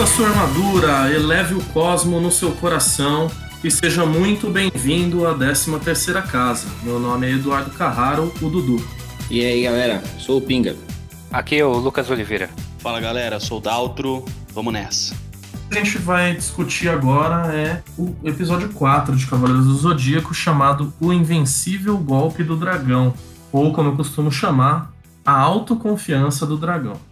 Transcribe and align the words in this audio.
Vista 0.00 0.16
sua 0.16 0.28
armadura, 0.28 1.12
eleve 1.12 1.54
o 1.54 1.62
cosmo 1.62 2.18
no 2.20 2.30
seu 2.30 2.52
coração 2.52 3.30
e 3.62 3.70
seja 3.70 4.06
muito 4.06 4.48
bem-vindo 4.48 5.26
à 5.26 5.34
13 5.34 5.78
terceira 5.78 6.22
casa. 6.22 6.68
Meu 6.82 6.98
nome 6.98 7.26
é 7.26 7.32
Eduardo 7.32 7.70
Carraro, 7.72 8.32
o 8.40 8.48
Dudu. 8.48 8.82
E 9.28 9.44
aí, 9.44 9.62
galera, 9.62 10.02
sou 10.18 10.38
o 10.38 10.40
Pinga. 10.40 10.74
Aqui 11.30 11.56
é 11.56 11.66
o 11.66 11.72
Lucas 11.72 12.08
Oliveira. 12.08 12.48
Fala, 12.78 12.98
galera, 12.98 13.38
sou 13.38 13.58
o 13.58 13.60
Daltro. 13.60 14.24
Vamos 14.54 14.72
nessa. 14.72 15.14
O 15.66 15.68
que 15.68 15.78
a 15.78 15.84
gente 15.84 15.98
vai 15.98 16.34
discutir 16.34 16.88
agora 16.88 17.54
é 17.54 17.82
o 17.98 18.16
episódio 18.24 18.70
4 18.70 19.14
de 19.14 19.26
Cavaleiros 19.26 19.66
do 19.66 19.74
Zodíaco, 19.74 20.32
chamado 20.32 20.94
O 20.98 21.12
Invencível 21.12 21.98
Golpe 21.98 22.42
do 22.42 22.56
Dragão, 22.56 23.12
ou 23.52 23.70
como 23.74 23.90
eu 23.90 23.96
costumo 23.96 24.32
chamar, 24.32 24.94
a 25.26 25.38
autoconfiança 25.38 26.46
do 26.46 26.56
dragão. 26.56 27.09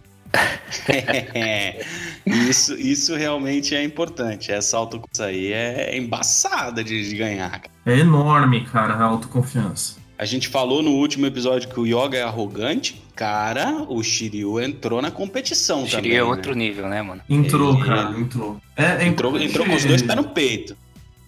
isso, 2.25 2.73
isso 2.75 3.15
realmente 3.15 3.75
é 3.75 3.83
importante. 3.83 4.51
Essa 4.51 4.77
autoconfiança 4.77 5.25
aí 5.25 5.51
é 5.51 5.97
embaçada 5.97 6.83
de, 6.83 7.07
de 7.09 7.15
ganhar. 7.15 7.61
É 7.85 7.97
enorme, 7.97 8.65
cara, 8.65 8.93
a 8.93 9.03
autoconfiança. 9.03 9.97
A 10.17 10.25
gente 10.25 10.49
falou 10.49 10.83
no 10.83 10.91
último 10.91 11.25
episódio 11.25 11.69
que 11.69 11.79
o 11.79 11.85
Yoga 11.85 12.17
é 12.17 12.23
arrogante. 12.23 13.01
Cara, 13.15 13.85
o 13.87 14.03
Shiryu 14.03 14.59
entrou 14.59 15.01
na 15.01 15.11
competição 15.11 15.83
o 15.83 15.87
também. 15.87 16.11
Shiryu 16.11 16.15
é 16.15 16.17
né? 16.17 16.23
outro 16.23 16.53
nível, 16.53 16.89
né, 16.89 17.01
mano? 17.01 17.21
Entrou, 17.29 17.73
Ele- 17.73 17.85
cara, 17.85 18.19
entrou. 18.19 18.57
É, 18.75 18.83
é 18.83 19.05
Entrou, 19.07 19.39
entrou 19.39 19.65
com 19.65 19.75
os 19.75 19.85
dois 19.85 20.01
pés 20.01 20.15
no 20.17 20.25
peito. 20.25 20.75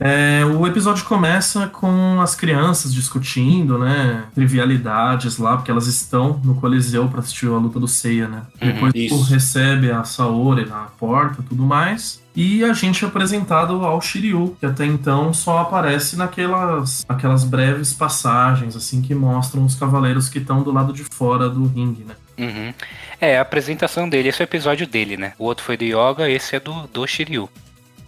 É, 0.03 0.43
o 0.43 0.65
episódio 0.65 1.05
começa 1.05 1.67
com 1.67 2.19
as 2.19 2.33
crianças 2.33 2.91
discutindo, 2.91 3.77
né? 3.77 4.23
Trivialidades 4.33 5.37
lá, 5.37 5.55
porque 5.55 5.69
elas 5.69 5.85
estão 5.85 6.41
no 6.43 6.55
Coliseu 6.55 7.07
pra 7.07 7.19
assistir 7.19 7.45
a 7.45 7.51
luta 7.51 7.79
do 7.79 7.87
Seiya, 7.87 8.27
né? 8.27 8.41
Uhum, 8.59 8.71
Depois 8.73 8.93
isso. 8.95 9.15
tu 9.15 9.21
recebe 9.31 9.91
a 9.91 10.03
Saori 10.03 10.65
na 10.65 10.87
porta 10.99 11.43
tudo 11.47 11.63
mais. 11.63 12.19
E 12.35 12.63
a 12.63 12.73
gente 12.73 13.05
é 13.05 13.07
apresentado 13.07 13.85
ao 13.85 14.01
Shiryu, 14.01 14.55
que 14.59 14.65
até 14.65 14.85
então 14.85 15.33
só 15.33 15.59
aparece 15.59 16.15
naquelas 16.15 17.05
aquelas 17.07 17.43
breves 17.43 17.93
passagens, 17.93 18.75
assim, 18.75 19.01
que 19.01 19.13
mostram 19.13 19.65
os 19.65 19.75
cavaleiros 19.75 20.29
que 20.29 20.39
estão 20.39 20.63
do 20.63 20.71
lado 20.71 20.93
de 20.93 21.03
fora 21.03 21.47
do 21.47 21.67
ringue, 21.67 22.05
né? 22.05 22.15
Uhum. 22.39 22.73
É, 23.19 23.37
a 23.37 23.41
apresentação 23.41 24.09
dele, 24.09 24.29
esse 24.29 24.41
é 24.41 24.45
o 24.45 24.47
episódio 24.47 24.87
dele, 24.87 25.15
né? 25.15 25.33
O 25.37 25.43
outro 25.43 25.63
foi 25.63 25.77
do 25.77 25.83
Yoga, 25.83 26.27
esse 26.27 26.55
é 26.55 26.59
do, 26.59 26.87
do 26.87 27.05
Shiryu. 27.05 27.47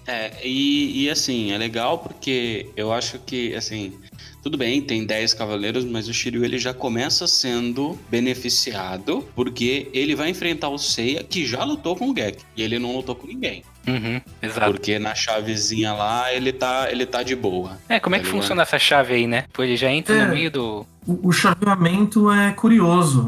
É, 0.05 0.31
e, 0.43 1.03
e 1.05 1.09
assim, 1.09 1.51
é 1.51 1.57
legal 1.57 1.97
porque 1.99 2.67
eu 2.75 2.91
acho 2.91 3.19
que, 3.19 3.55
assim, 3.55 3.93
tudo 4.41 4.57
bem, 4.57 4.81
tem 4.81 5.05
10 5.05 5.33
cavaleiros, 5.33 5.85
mas 5.85 6.07
o 6.09 6.13
Shiryu 6.13 6.43
ele 6.43 6.57
já 6.57 6.73
começa 6.73 7.25
sendo 7.27 7.97
beneficiado 8.09 9.27
porque 9.35 9.89
ele 9.93 10.15
vai 10.15 10.29
enfrentar 10.29 10.69
o 10.69 10.77
Seiya, 10.77 11.23
que 11.23 11.45
já 11.45 11.63
lutou 11.63 11.95
com 11.95 12.09
o 12.09 12.13
Gek, 12.13 12.39
e 12.55 12.61
ele 12.63 12.77
não 12.79 12.95
lutou 12.95 13.15
com 13.15 13.27
ninguém. 13.27 13.63
Uhum, 13.87 14.21
exato. 14.41 14.71
Porque 14.71 14.97
na 14.97 15.13
chavezinha 15.13 15.93
lá 15.93 16.33
ele 16.33 16.53
tá, 16.53 16.87
ele 16.91 17.05
tá 17.05 17.21
de 17.21 17.35
boa. 17.35 17.77
É, 17.89 17.99
como 17.99 18.15
é 18.15 18.19
que 18.19 18.25
Tá 18.25 18.31
funciona 18.31 18.61
essa 18.61 18.79
chave 18.79 19.13
aí, 19.13 19.27
né? 19.27 19.45
Pô, 19.51 19.63
ele 19.63 19.75
já 19.75 19.91
entra 19.91 20.15
É. 20.15 20.25
no 20.25 20.33
meio 20.33 20.49
do. 20.49 20.85
O, 21.05 21.29
o 21.29 21.31
chaveamento 21.31 22.31
é 22.31 22.51
curioso. 22.51 23.25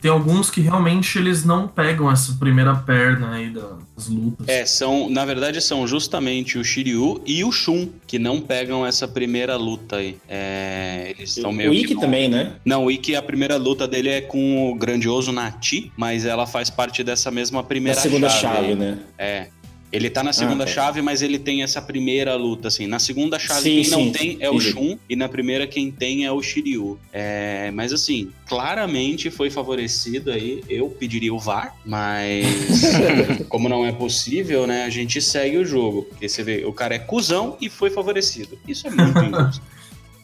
Tem 0.00 0.10
alguns 0.10 0.50
que 0.50 0.60
realmente 0.60 1.18
eles 1.18 1.44
não 1.44 1.66
pegam 1.66 2.10
essa 2.10 2.32
primeira 2.34 2.74
perna 2.74 3.34
aí 3.34 3.50
das 3.50 4.08
lutas. 4.08 4.48
É, 4.48 4.64
são, 4.64 5.10
na 5.10 5.24
verdade, 5.24 5.60
são 5.60 5.86
justamente 5.86 6.58
o 6.58 6.64
Shiryu 6.64 7.20
e 7.26 7.44
o 7.44 7.50
Shun 7.50 7.88
que 8.06 8.18
não 8.18 8.40
pegam 8.40 8.86
essa 8.86 9.08
primeira 9.08 9.56
luta 9.56 9.96
aí. 9.96 10.16
É, 10.28 11.14
eles 11.16 11.36
estão 11.36 11.52
meio 11.52 11.70
o 11.70 11.74
que 11.74 11.80
Ikki 11.80 12.00
também, 12.00 12.28
né? 12.28 12.52
Não, 12.64 12.84
o 12.84 12.90
Ikki, 12.90 13.16
a 13.16 13.22
primeira 13.22 13.56
luta 13.56 13.88
dele 13.88 14.08
é 14.10 14.20
com 14.20 14.70
o 14.70 14.74
grandioso 14.74 15.32
Nati, 15.32 15.90
mas 15.96 16.24
ela 16.24 16.46
faz 16.46 16.70
parte 16.70 17.02
dessa 17.02 17.30
mesma 17.30 17.62
primeira 17.62 17.98
segunda 18.00 18.28
chave. 18.28 18.68
chave, 18.68 18.74
né? 18.74 18.98
É. 19.18 19.46
Ele 19.92 20.10
tá 20.10 20.22
na 20.22 20.32
segunda 20.32 20.64
tá. 20.64 20.70
chave, 20.70 21.00
mas 21.00 21.22
ele 21.22 21.38
tem 21.38 21.62
essa 21.62 21.80
primeira 21.80 22.34
luta, 22.34 22.68
assim. 22.68 22.86
Na 22.86 22.98
segunda 22.98 23.38
chave, 23.38 23.62
Sim, 23.62 23.82
quem 23.82 23.90
não 23.90 24.04
sim, 24.04 24.12
tem 24.12 24.36
é 24.40 24.50
o 24.50 24.54
entendi. 24.54 24.72
Shun, 24.72 24.98
e 25.08 25.16
na 25.16 25.28
primeira 25.28 25.66
quem 25.66 25.90
tem 25.90 26.24
é 26.24 26.32
o 26.32 26.42
Shiryu. 26.42 26.98
É, 27.12 27.70
mas 27.72 27.92
assim, 27.92 28.30
claramente 28.48 29.30
foi 29.30 29.48
favorecido 29.48 30.30
aí. 30.32 30.62
Eu 30.68 30.88
pediria 30.90 31.32
o 31.32 31.38
VAR, 31.38 31.74
mas 31.84 32.82
como 33.48 33.68
não 33.68 33.86
é 33.86 33.92
possível, 33.92 34.66
né, 34.66 34.84
a 34.84 34.90
gente 34.90 35.20
segue 35.22 35.58
o 35.58 35.64
jogo. 35.64 36.02
Porque 36.02 36.28
você 36.28 36.42
vê, 36.42 36.64
o 36.64 36.72
cara 36.72 36.96
é 36.96 36.98
cuzão 36.98 37.56
e 37.60 37.70
foi 37.70 37.90
favorecido. 37.90 38.58
Isso 38.66 38.86
é 38.88 38.90
muito 38.90 39.18
injusto. 39.18 39.62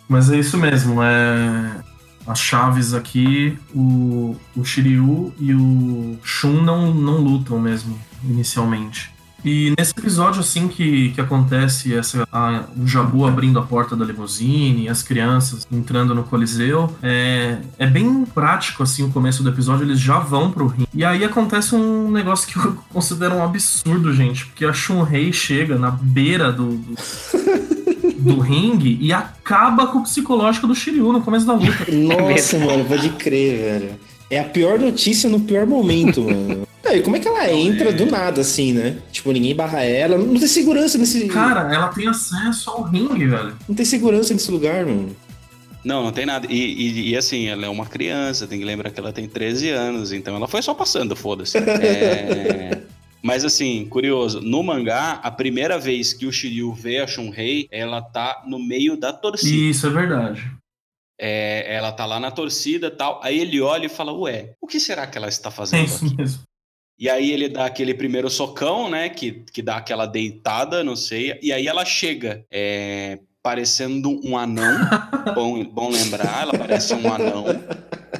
Mas 0.08 0.30
é 0.30 0.38
isso 0.38 0.58
mesmo, 0.58 1.02
é. 1.02 1.82
As 2.26 2.38
chaves 2.38 2.92
aqui, 2.92 3.58
o, 3.74 4.36
o 4.54 4.64
Shiryu 4.64 5.32
e 5.40 5.54
o 5.54 6.18
Shun 6.22 6.62
não, 6.62 6.92
não 6.92 7.16
lutam 7.16 7.58
mesmo, 7.58 7.98
inicialmente. 8.22 9.11
E 9.44 9.74
nesse 9.76 9.92
episódio, 9.98 10.40
assim, 10.40 10.68
que, 10.68 11.10
que 11.10 11.20
acontece 11.20 11.94
essa, 11.94 12.26
a- 12.32 12.64
o 12.76 12.86
Jabu 12.86 13.26
abrindo 13.26 13.58
a 13.58 13.62
porta 13.62 13.96
da 13.96 14.04
limusine, 14.04 14.88
as 14.88 15.02
crianças 15.02 15.66
entrando 15.70 16.14
no 16.14 16.22
Coliseu, 16.22 16.94
é, 17.02 17.58
é 17.78 17.86
bem 17.86 18.24
prático, 18.24 18.82
assim, 18.82 19.02
o 19.02 19.10
começo 19.10 19.42
do 19.42 19.48
episódio, 19.48 19.84
eles 19.84 19.98
já 20.00 20.18
vão 20.20 20.50
pro 20.50 20.66
ringue. 20.68 20.88
E 20.94 21.04
aí 21.04 21.24
acontece 21.24 21.74
um 21.74 22.10
negócio 22.10 22.46
que 22.48 22.56
eu 22.56 22.76
considero 22.92 23.34
um 23.36 23.42
absurdo, 23.42 24.12
gente, 24.14 24.46
porque 24.46 24.64
a 24.64 24.72
Shun-Rei 24.72 25.32
chega 25.32 25.76
na 25.76 25.90
beira 25.90 26.52
do, 26.52 26.76
do, 26.76 26.94
do 28.34 28.38
ringue 28.40 28.96
e 29.00 29.12
acaba 29.12 29.86
com 29.88 29.98
o 29.98 30.02
psicológico 30.04 30.66
do 30.66 30.74
Shiryu 30.74 31.12
no 31.12 31.20
começo 31.20 31.46
da 31.46 31.54
luta. 31.54 31.86
Nossa, 31.90 32.58
mano, 32.58 32.84
pode 32.84 33.08
crer, 33.10 33.58
velho. 33.80 33.90
É 34.30 34.40
a 34.40 34.44
pior 34.44 34.78
notícia 34.78 35.28
no 35.28 35.40
pior 35.40 35.66
momento, 35.66 36.22
mano. 36.22 36.66
Não, 36.84 36.92
e 36.96 37.02
como 37.02 37.16
é 37.16 37.20
que 37.20 37.28
ela 37.28 37.50
entra 37.52 37.92
do 37.92 38.06
nada, 38.06 38.40
assim, 38.40 38.72
né? 38.72 38.98
Tipo, 39.12 39.30
ninguém 39.32 39.54
barra 39.54 39.82
ela. 39.84 40.18
Não 40.18 40.34
tem 40.38 40.48
segurança 40.48 40.98
nesse. 40.98 41.28
Cara, 41.28 41.72
ela 41.72 41.88
tem 41.88 42.08
acesso 42.08 42.70
ao 42.70 42.82
ringue, 42.82 43.26
velho. 43.26 43.56
Não 43.68 43.74
tem 43.74 43.84
segurança 43.86 44.32
nesse 44.34 44.50
lugar, 44.50 44.84
mano. 44.84 45.14
Não, 45.84 46.02
não 46.04 46.12
tem 46.12 46.26
nada. 46.26 46.46
E, 46.50 46.54
e- 46.56 47.10
e, 47.10 47.16
assim, 47.16 47.46
ela 47.48 47.66
é 47.66 47.68
uma 47.68 47.86
criança, 47.86 48.46
tem 48.46 48.58
que 48.58 48.64
lembrar 48.64 48.90
que 48.90 48.98
ela 49.00 49.12
tem 49.12 49.28
13 49.28 49.68
anos, 49.70 50.12
então 50.12 50.34
ela 50.36 50.46
foi 50.48 50.62
só 50.62 50.74
passando, 50.74 51.14
foda-se. 51.16 51.56
É, 51.62 52.82
Mas 53.22 53.44
assim, 53.44 53.86
curioso, 53.88 54.40
no 54.40 54.62
mangá, 54.64 55.20
a 55.22 55.30
primeira 55.30 55.78
vez 55.78 56.12
que 56.12 56.26
o 56.26 56.32
Shiryu 56.32 56.72
vê 56.72 56.98
a 56.98 57.06
Shunrei, 57.06 57.68
ela 57.70 58.02
tá 58.02 58.42
no 58.46 58.58
meio 58.58 58.96
da 58.96 59.12
torcida. 59.12 59.54
Isso 59.56 59.86
é 59.86 59.90
verdade. 59.90 60.50
É, 61.20 61.76
ela 61.76 61.92
tá 61.92 62.04
lá 62.04 62.18
na 62.18 62.32
torcida 62.32 62.88
e 62.88 62.90
tal. 62.90 63.20
Aí 63.22 63.38
ele 63.38 63.60
olha 63.60 63.86
e 63.86 63.88
fala, 63.88 64.12
ué, 64.12 64.54
o 64.60 64.66
que 64.66 64.80
será 64.80 65.06
que 65.06 65.16
ela 65.16 65.28
está 65.28 65.50
É 65.50 65.52
fazendo 65.52 65.84
isso 65.84 66.04
aqui? 66.04 66.16
mesmo. 66.16 66.40
E 66.98 67.08
aí 67.08 67.32
ele 67.32 67.48
dá 67.48 67.66
aquele 67.66 67.94
primeiro 67.94 68.30
socão, 68.30 68.88
né? 68.88 69.08
Que, 69.08 69.44
que 69.52 69.62
dá 69.62 69.76
aquela 69.76 70.06
deitada, 70.06 70.84
não 70.84 70.94
sei. 70.94 71.38
E 71.42 71.52
aí 71.52 71.66
ela 71.66 71.84
chega, 71.84 72.44
é, 72.50 73.18
parecendo 73.42 74.20
um 74.24 74.36
anão. 74.36 74.78
bom, 75.34 75.64
bom 75.64 75.90
lembrar, 75.90 76.42
ela 76.42 76.56
parece 76.56 76.94
um 76.94 77.12
anão. 77.12 77.44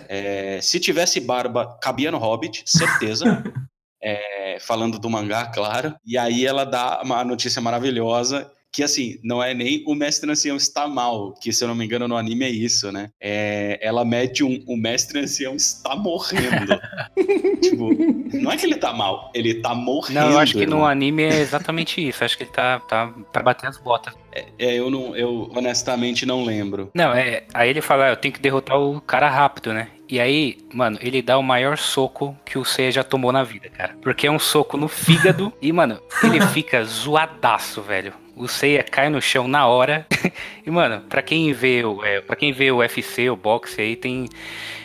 É, 0.09 0.59
se 0.61 0.81
tivesse 0.81 1.21
barba, 1.21 1.79
cabia 1.81 2.11
no 2.11 2.19
Hobbit, 2.19 2.65
certeza. 2.67 3.43
É, 4.05 4.59
falando 4.59 4.99
do 4.99 5.09
mangá, 5.09 5.47
claro. 5.47 5.95
E 6.05 6.19
aí 6.19 6.45
ela 6.45 6.65
dá 6.65 7.01
uma 7.05 7.23
notícia 7.23 7.63
maravilhosa. 7.63 8.51
Que 8.73 8.83
assim, 8.83 9.19
não 9.23 9.43
é 9.43 9.53
nem 9.53 9.85
o 9.87 9.95
mestre 9.95 10.31
ancião 10.31 10.57
está 10.57 10.89
mal, 10.89 11.35
que 11.35 11.53
se 11.53 11.63
eu 11.63 11.69
não 11.69 11.75
me 11.75 11.85
engano 11.85 12.09
no 12.09 12.17
anime 12.17 12.47
é 12.47 12.51
isso, 12.51 12.91
né? 12.91 13.11
É, 13.21 13.79
ela 13.83 14.03
mete 14.05 14.43
um. 14.43 14.65
O 14.67 14.77
mestre 14.77 15.19
ancião 15.21 15.55
está 15.55 15.95
morrendo. 15.95 16.81
tipo, 17.61 17.91
não 18.35 18.51
é 18.51 18.57
que 18.57 18.65
ele 18.65 18.77
tá 18.77 18.93
mal, 18.93 19.31
ele 19.35 19.55
tá 19.61 19.75
morrendo. 19.75 20.21
Não, 20.21 20.31
eu 20.31 20.39
acho 20.39 20.53
que 20.55 20.65
no 20.65 20.77
irmão. 20.77 20.87
anime 20.87 21.25
é 21.25 21.41
exatamente 21.41 22.07
isso. 22.07 22.25
Acho 22.25 22.37
que 22.39 22.45
ele 22.45 22.51
tá, 22.51 22.81
tá 22.81 23.13
pra 23.31 23.43
bater 23.43 23.69
as 23.69 23.77
botas. 23.77 24.15
É, 24.59 24.75
eu 24.75 24.91
não, 24.91 25.15
eu 25.15 25.51
honestamente 25.55 26.25
não 26.25 26.43
lembro. 26.43 26.91
Não, 26.95 27.13
é. 27.13 27.45
Aí 27.53 27.69
ele 27.69 27.83
fala, 27.83 28.07
"Ah, 28.07 28.11
eu 28.11 28.17
tenho 28.17 28.33
que 28.33 28.41
derrotar 28.41 28.81
o 28.81 29.01
cara 29.03 29.29
rápido, 29.29 29.75
né? 29.75 29.89
E 30.09 30.19
aí, 30.21 30.59
mano, 30.73 30.99
ele 31.01 31.23
dá 31.23 31.39
o 31.39 31.43
maior 31.43 31.79
soco 31.79 32.37
que 32.45 32.59
o 32.59 32.65
Seiya 32.65 32.91
já 32.93 33.05
tomou 33.05 33.33
na 33.33 33.43
vida, 33.43 33.69
cara. 33.71 33.97
Porque 34.03 34.27
é 34.27 34.31
um 34.31 34.39
soco 34.39 34.77
no 34.77 34.89
fígado 34.89 35.53
e, 35.61 35.73
mano, 35.73 36.01
ele 36.23 36.41
fica 36.49 36.85
zoadaço, 36.85 37.81
velho. 37.83 38.13
O 38.35 38.49
Seiya 38.49 38.83
cai 38.83 39.09
no 39.11 39.21
chão 39.21 39.47
na 39.47 39.67
hora. 39.67 40.07
e, 40.67 40.71
mano, 40.71 41.03
pra 41.09 41.21
quem 41.23 41.53
vê 41.53 41.85
o, 41.85 42.03
é, 42.05 42.21
pra 42.21 42.35
quem 42.37 42.53
vê 42.53 42.71
o 42.71 42.77
UFC, 42.79 43.29
o 43.31 43.37
boxe 43.37 43.81
aí, 43.81 43.97
tem. 43.97 44.29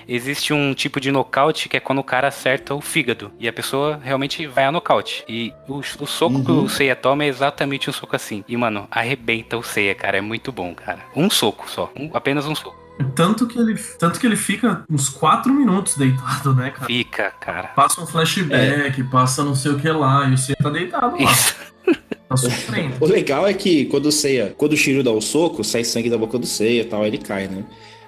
Existe 0.10 0.54
um 0.54 0.74
tipo 0.74 1.02
de 1.02 1.12
nocaute 1.12 1.68
que 1.68 1.76
é 1.76 1.80
quando 1.82 2.00
o 2.00 2.04
cara 2.04 2.30
acerta 2.30 2.74
o 2.74 2.80
fígado. 2.80 3.30
E 3.40 3.46
a 3.48 3.52
pessoa 3.52 4.00
realmente 4.02 4.48
vai 4.48 4.64
a 4.64 4.72
nocaute. 4.72 5.24
E 5.28 5.54
o, 5.68 5.80
o 5.80 6.06
soco 6.08 6.44
que 6.46 6.52
Uhum. 6.52 6.64
o 6.64 6.70
Seiya 6.70 6.96
toma 6.96 7.26
é 7.26 7.28
exatamente 7.28 7.90
um 7.90 7.94
soco 7.94 8.16
assim. 8.16 8.42
E, 8.48 8.56
mano, 8.56 8.88
arrebenta 8.90 9.58
o 9.58 9.64
Seiya, 9.64 9.94
cara. 9.96 10.18
É 10.18 10.22
muito 10.22 10.50
bom, 10.52 10.74
cara. 10.74 11.00
Um 11.16 11.30
soco 11.30 11.70
só. 11.70 11.92
Um- 11.98 12.10
apenas 12.14 12.46
um 12.46 12.56
soco. 12.56 12.78
Tanto 13.16 13.46
que 13.48 13.60
ele, 13.60 13.76
tanto 14.00 14.20
que 14.20 14.26
ele 14.26 14.38
fica 14.38 14.84
uns 14.90 15.08
4 15.10 15.54
minutos 15.54 15.96
deitado, 15.98 16.56
né, 16.56 16.72
cara? 16.72 16.86
Fica, 16.86 17.30
cara. 17.32 17.68
Passa 17.76 18.02
um 18.02 18.08
flashback, 18.08 19.04
passa 19.04 19.44
não 19.44 19.54
sei 19.56 19.72
o 19.74 19.78
que 19.80 19.90
lá, 19.90 20.26
e 20.28 20.38
você 20.38 20.56
tá 20.56 20.70
deitado 20.70 21.16
lá, 21.22 21.32
Isso. 21.32 21.56
tá 22.28 22.38
sofrendo. 22.38 22.96
O 23.00 23.06
legal 23.06 23.48
é 23.48 23.54
que 23.54 23.86
quando 23.86 24.08
o 24.08 24.12
Seiya, 24.12 24.54
quando 24.58 24.74
o 24.74 24.78
Shiryu 24.78 25.04
dá 25.04 25.12
o 25.12 25.22
soco, 25.22 25.64
sai 25.64 25.84
sangue 25.84 26.10
da 26.10 26.18
boca 26.18 26.38
do 26.38 26.46
Seiya 26.46 26.82
e 26.82 26.86
tal, 26.86 27.06
ele 27.06 27.18
cai, 27.18 27.48
né? 27.48 27.64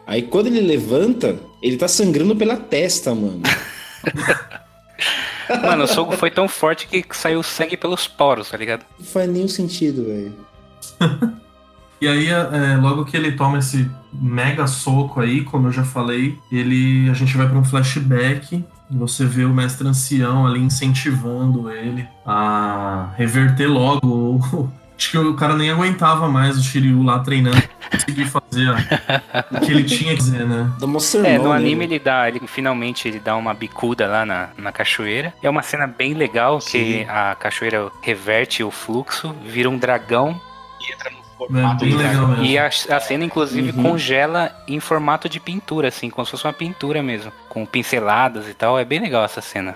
Aí 0.06 0.24
quando 0.24 0.48
ele 0.48 0.62
levanta, 0.62 1.38
ele 1.62 1.78
tá 1.78 1.88
sangrando 1.88 2.36
pela 2.36 2.58
testa, 2.58 3.14
mano. 3.14 3.42
Mano, 5.64 5.86
o 5.86 5.88
soco 5.88 6.16
foi 6.16 6.30
tão 6.30 6.48
forte 6.48 6.88
que 6.88 7.04
saiu 7.12 7.42
sangue 7.42 7.76
pelos 7.76 8.08
poros, 8.08 8.52
tá 8.52 8.58
ligado? 8.58 8.86
Não 9.00 9.06
faz 9.06 9.28
nenhum 9.28 9.48
sentido, 9.48 10.06
velho. 10.06 10.34
E 12.02 12.08
aí, 12.08 12.30
é, 12.30 12.78
logo 12.78 13.04
que 13.04 13.18
ele 13.18 13.34
toma 13.34 13.60
esse 13.60 13.90
mega 14.14 14.66
soco 14.68 15.20
aí, 15.20 15.44
como 15.44 15.68
eu 15.68 15.72
já 15.74 15.84
falei, 15.84 16.38
ele 16.50 17.10
a 17.10 17.14
gente 17.14 17.36
vai 17.36 17.46
para 17.46 17.58
um 17.58 17.66
flashback 17.66 18.64
e 18.90 18.98
você 18.98 19.26
vê 19.26 19.46
o 19.46 19.54
mestre 19.54 19.88
ancião 19.88 20.48
ali 20.48 20.60
incentivando 20.60 21.70
ele 21.72 22.08
a 22.26 23.10
reverter 23.16 23.68
logo. 23.68 24.72
Acho 24.98 25.12
que 25.12 25.18
o 25.18 25.34
cara 25.34 25.56
nem 25.56 25.72
aguentava 25.72 26.28
mais 26.28 26.58
o 26.58 26.62
Shiryu 26.62 27.02
lá 27.04 27.20
treinando 27.20 27.62
pra 27.62 27.90
conseguir 27.92 28.26
fazer 28.26 28.70
o 28.70 29.60
que 29.62 29.72
ele 29.72 29.84
tinha 29.86 30.14
que 30.14 30.22
fazer, 30.22 30.46
né? 30.46 30.70
É, 31.24 31.38
no 31.38 31.52
né, 31.52 31.56
anime 31.56 31.86
ele 31.86 32.00
dá, 32.00 32.28
ele 32.28 32.42
finalmente 32.46 33.08
ele 33.08 33.18
dá 33.18 33.38
uma 33.38 33.54
bicuda 33.54 34.06
lá 34.08 34.26
na, 34.26 34.50
na 34.58 34.74
cachoeira. 34.74 35.34
É 35.42 35.50
uma 35.50 35.62
cena 35.62 35.88
bem 35.88 36.14
legal 36.14 36.60
que 36.60 37.06
Sim. 37.06 37.06
a 37.08 37.34
cachoeira 37.34 37.90
reverte 38.02 38.62
o 38.62 38.70
fluxo, 38.70 39.34
vira 39.46 39.70
um 39.70 39.78
dragão 39.78 40.38
E 40.82 40.92
entra 40.92 41.10
no 41.10 41.19
formato 41.48 41.84
legal 41.86 41.98
dragão. 42.00 42.28
mesmo. 42.30 42.46
e 42.46 42.58
a, 42.58 42.68
a 42.68 43.00
cena 43.00 43.24
inclusive 43.26 43.72
Uhum. 43.72 43.84
congela 43.84 44.64
em 44.68 44.80
formato 44.80 45.28
de 45.30 45.40
pintura, 45.40 45.88
assim, 45.88 46.10
como 46.10 46.26
se 46.26 46.32
fosse 46.32 46.46
uma 46.46 46.54
pintura 46.54 47.02
mesmo, 47.02 47.32
com 47.50 47.66
pinceladas 47.66 48.48
e 48.48 48.54
tal. 48.54 48.78
É 48.78 48.86
bem 48.86 49.00
legal 49.00 49.24
essa 49.24 49.42
cena. 49.42 49.76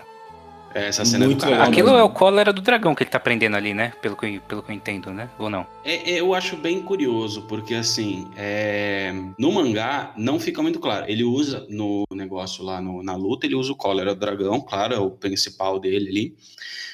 É, 0.75 0.87
Essa 0.87 1.05
cena 1.05 1.25
Muito 1.25 1.33
é 1.33 1.35
do 1.35 1.41
caralho. 1.41 1.59
legal. 1.59 1.71
Aquilo 1.71 1.87
mesmo. 1.89 1.99
é 1.99 2.03
o 2.03 2.09
cólera 2.09 2.51
do 2.51 2.59
dragão 2.59 2.95
que 2.95 3.03
ele 3.03 3.09
tá 3.11 3.19
prendendo 3.19 3.55
ali, 3.55 3.75
né? 3.75 3.93
Pelo 4.01 4.15
que, 4.17 4.25
eu- 4.25 4.41
pelo 4.41 4.63
que 4.63 4.71
eu 4.71 4.75
entendo, 4.75 5.11
né? 5.13 5.29
Ou 5.37 5.47
não? 5.47 5.67
É, 5.85 6.13
é, 6.13 6.19
eu 6.19 6.33
acho 6.33 6.57
bem 6.57 6.81
curioso, 6.81 7.43
porque 7.43 7.75
assim, 7.75 8.27
é, 8.35 9.13
no 9.37 9.51
mangá 9.51 10.11
não 10.17 10.39
fica 10.39 10.63
muito 10.63 10.79
claro. 10.79 11.05
Ele 11.07 11.23
usa 11.23 11.63
no 11.69 12.05
negócio 12.11 12.63
lá 12.63 12.81
no- 12.81 13.03
na 13.03 13.15
luta, 13.15 13.45
ele 13.45 13.53
usa 13.53 13.71
o 13.71 13.75
cólera 13.75 14.15
do 14.15 14.19
dragão, 14.19 14.59
claro, 14.61 14.95
é 14.95 14.99
o 14.99 15.11
principal 15.11 15.79
dele 15.79 16.09
ali. 16.09 16.35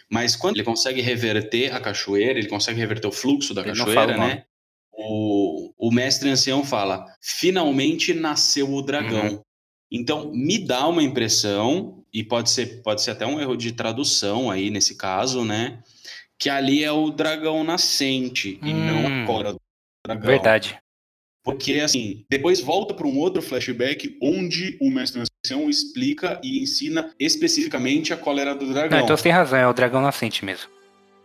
Mas 0.10 0.36
quando 0.36 0.56
ele 0.58 0.64
consegue 0.66 1.00
reverter 1.00 1.74
a 1.74 1.80
cachoeira, 1.80 2.38
ele 2.38 2.50
consegue 2.50 2.80
reverter 2.82 3.08
o 3.08 3.12
fluxo 3.14 3.54
da 3.54 3.62
Ele 3.62 3.70
cachoeira, 3.70 4.18
né? 4.18 4.44
O, 5.02 5.72
o 5.78 5.92
mestre 5.92 6.30
ancião 6.30 6.64
fala: 6.64 7.06
finalmente 7.22 8.14
nasceu 8.14 8.74
o 8.74 8.82
dragão. 8.82 9.30
Uhum. 9.30 9.42
Então, 9.92 10.32
me 10.34 10.60
dá 10.60 10.88
uma 10.88 11.02
impressão, 11.02 12.04
e 12.14 12.24
pode 12.24 12.50
ser, 12.50 12.82
pode 12.82 13.02
ser 13.02 13.12
até 13.12 13.26
um 13.26 13.40
erro 13.40 13.56
de 13.56 13.72
tradução 13.72 14.52
aí 14.52 14.70
nesse 14.70 14.96
caso, 14.96 15.46
né? 15.46 15.80
Que 16.38 16.50
ali 16.50 16.84
é 16.84 16.92
o 16.92 17.10
dragão 17.10 17.64
nascente 17.64 18.60
e 18.62 18.74
não 18.74 19.06
Hum. 19.06 19.24
a 19.24 19.26
cólera 19.26 19.54
do 19.54 19.60
dragão. 20.06 20.28
Verdade. 20.28 20.78
Porque, 21.44 21.76
assim, 21.76 22.26
depois 22.30 22.60
volta 22.60 22.94
para 22.94 23.08
um 23.08 23.18
outro 23.18 23.42
flashback 23.42 24.18
onde 24.22 24.78
o 24.82 24.92
mestre 24.92 25.22
ancião 25.22 25.70
explica 25.70 26.40
e 26.44 26.62
ensina 26.62 27.14
especificamente 27.18 28.14
a 28.14 28.18
cólera 28.18 28.54
do 28.54 28.72
dragão. 28.72 28.98
Não, 28.98 29.06
então 29.06 29.16
você 29.16 29.24
tem 29.24 29.32
razão, 29.32 29.58
é 29.58 29.68
o 29.68 29.74
dragão 29.74 30.02
nascente 30.02 30.44
mesmo. 30.44 30.70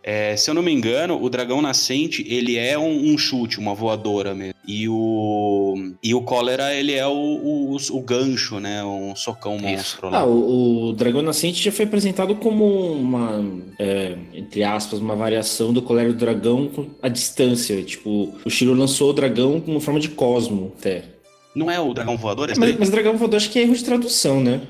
É, 0.07 0.37
se 0.37 0.51
eu 0.51 0.53
não 0.53 0.61
me 0.61 0.71
engano, 0.71 1.19
o 1.19 1.27
dragão 1.31 1.63
nascente, 1.63 2.23
ele 2.29 2.57
é 2.57 2.77
um, 2.77 3.11
um 3.11 3.17
chute, 3.17 3.59
uma 3.59 3.73
voadora 3.73 4.35
mesmo. 4.35 4.53
E 4.67 4.87
o, 4.87 5.73
e 6.03 6.13
o 6.13 6.21
cólera, 6.21 6.75
ele 6.75 6.93
é 6.93 7.07
o, 7.07 7.11
o, 7.11 7.75
o 7.75 8.01
gancho, 8.01 8.59
né? 8.59 8.83
Um 8.83 9.15
socão 9.15 9.55
Isso. 9.55 9.65
monstro 9.65 10.09
lá. 10.11 10.19
Ah, 10.19 10.25
o, 10.25 10.89
o 10.89 10.93
Dragão 10.93 11.23
Nascente 11.23 11.63
já 11.63 11.71
foi 11.71 11.85
apresentado 11.85 12.35
como 12.35 12.65
uma, 12.93 13.43
é, 13.79 14.15
entre 14.35 14.63
aspas, 14.63 14.99
uma 14.99 15.15
variação 15.15 15.73
do 15.73 15.81
Colégio 15.81 16.13
do 16.13 16.19
Dragão 16.19 16.69
à 17.01 17.09
distância. 17.09 17.81
Tipo, 17.81 18.31
o 18.45 18.49
Shiro 18.49 18.75
lançou 18.75 19.09
o 19.09 19.13
dragão 19.13 19.59
como 19.59 19.79
forma 19.79 19.99
de 19.99 20.09
cosmo, 20.09 20.71
até. 20.77 21.05
Não 21.55 21.71
é 21.71 21.79
o 21.79 21.95
dragão 21.95 22.15
voador? 22.15 22.51
esse 22.51 22.59
Mas, 22.59 22.77
mas 22.77 22.89
dragão 22.91 23.17
voador 23.17 23.37
acho 23.37 23.49
que 23.49 23.57
é 23.57 23.63
erro 23.63 23.73
de 23.73 23.83
tradução, 23.83 24.39
né? 24.39 24.61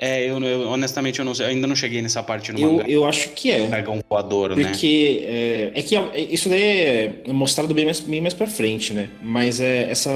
É, 0.00 0.30
eu, 0.30 0.38
eu- 0.44 0.68
honestamente 0.68 1.18
eu 1.18 1.24
não 1.24 1.32
eu 1.32 1.46
ainda 1.46 1.66
não 1.66 1.74
cheguei 1.74 2.00
nessa 2.00 2.22
parte 2.22 2.52
no 2.52 2.58
Eu, 2.60 2.72
mangá. 2.74 2.84
eu 2.88 3.04
acho 3.04 3.30
que 3.30 3.50
é. 3.50 3.66
Dragão 3.66 3.98
voador, 4.08 4.54
né? 4.54 4.62
Porque 4.68 5.24
é, 5.26 5.72
é 5.74 5.82
que 5.82 5.96
é- 5.96 6.20
isso 6.30 6.48
daí 6.48 6.62
é 6.62 7.12
mostrado 7.32 7.74
bem 7.74 7.84
mais, 7.84 7.98
bem 7.98 8.20
mais 8.20 8.32
pra 8.32 8.46
frente, 8.46 8.92
né? 8.92 9.08
Mas 9.20 9.58
é, 9.60 9.90
essa, 9.90 10.10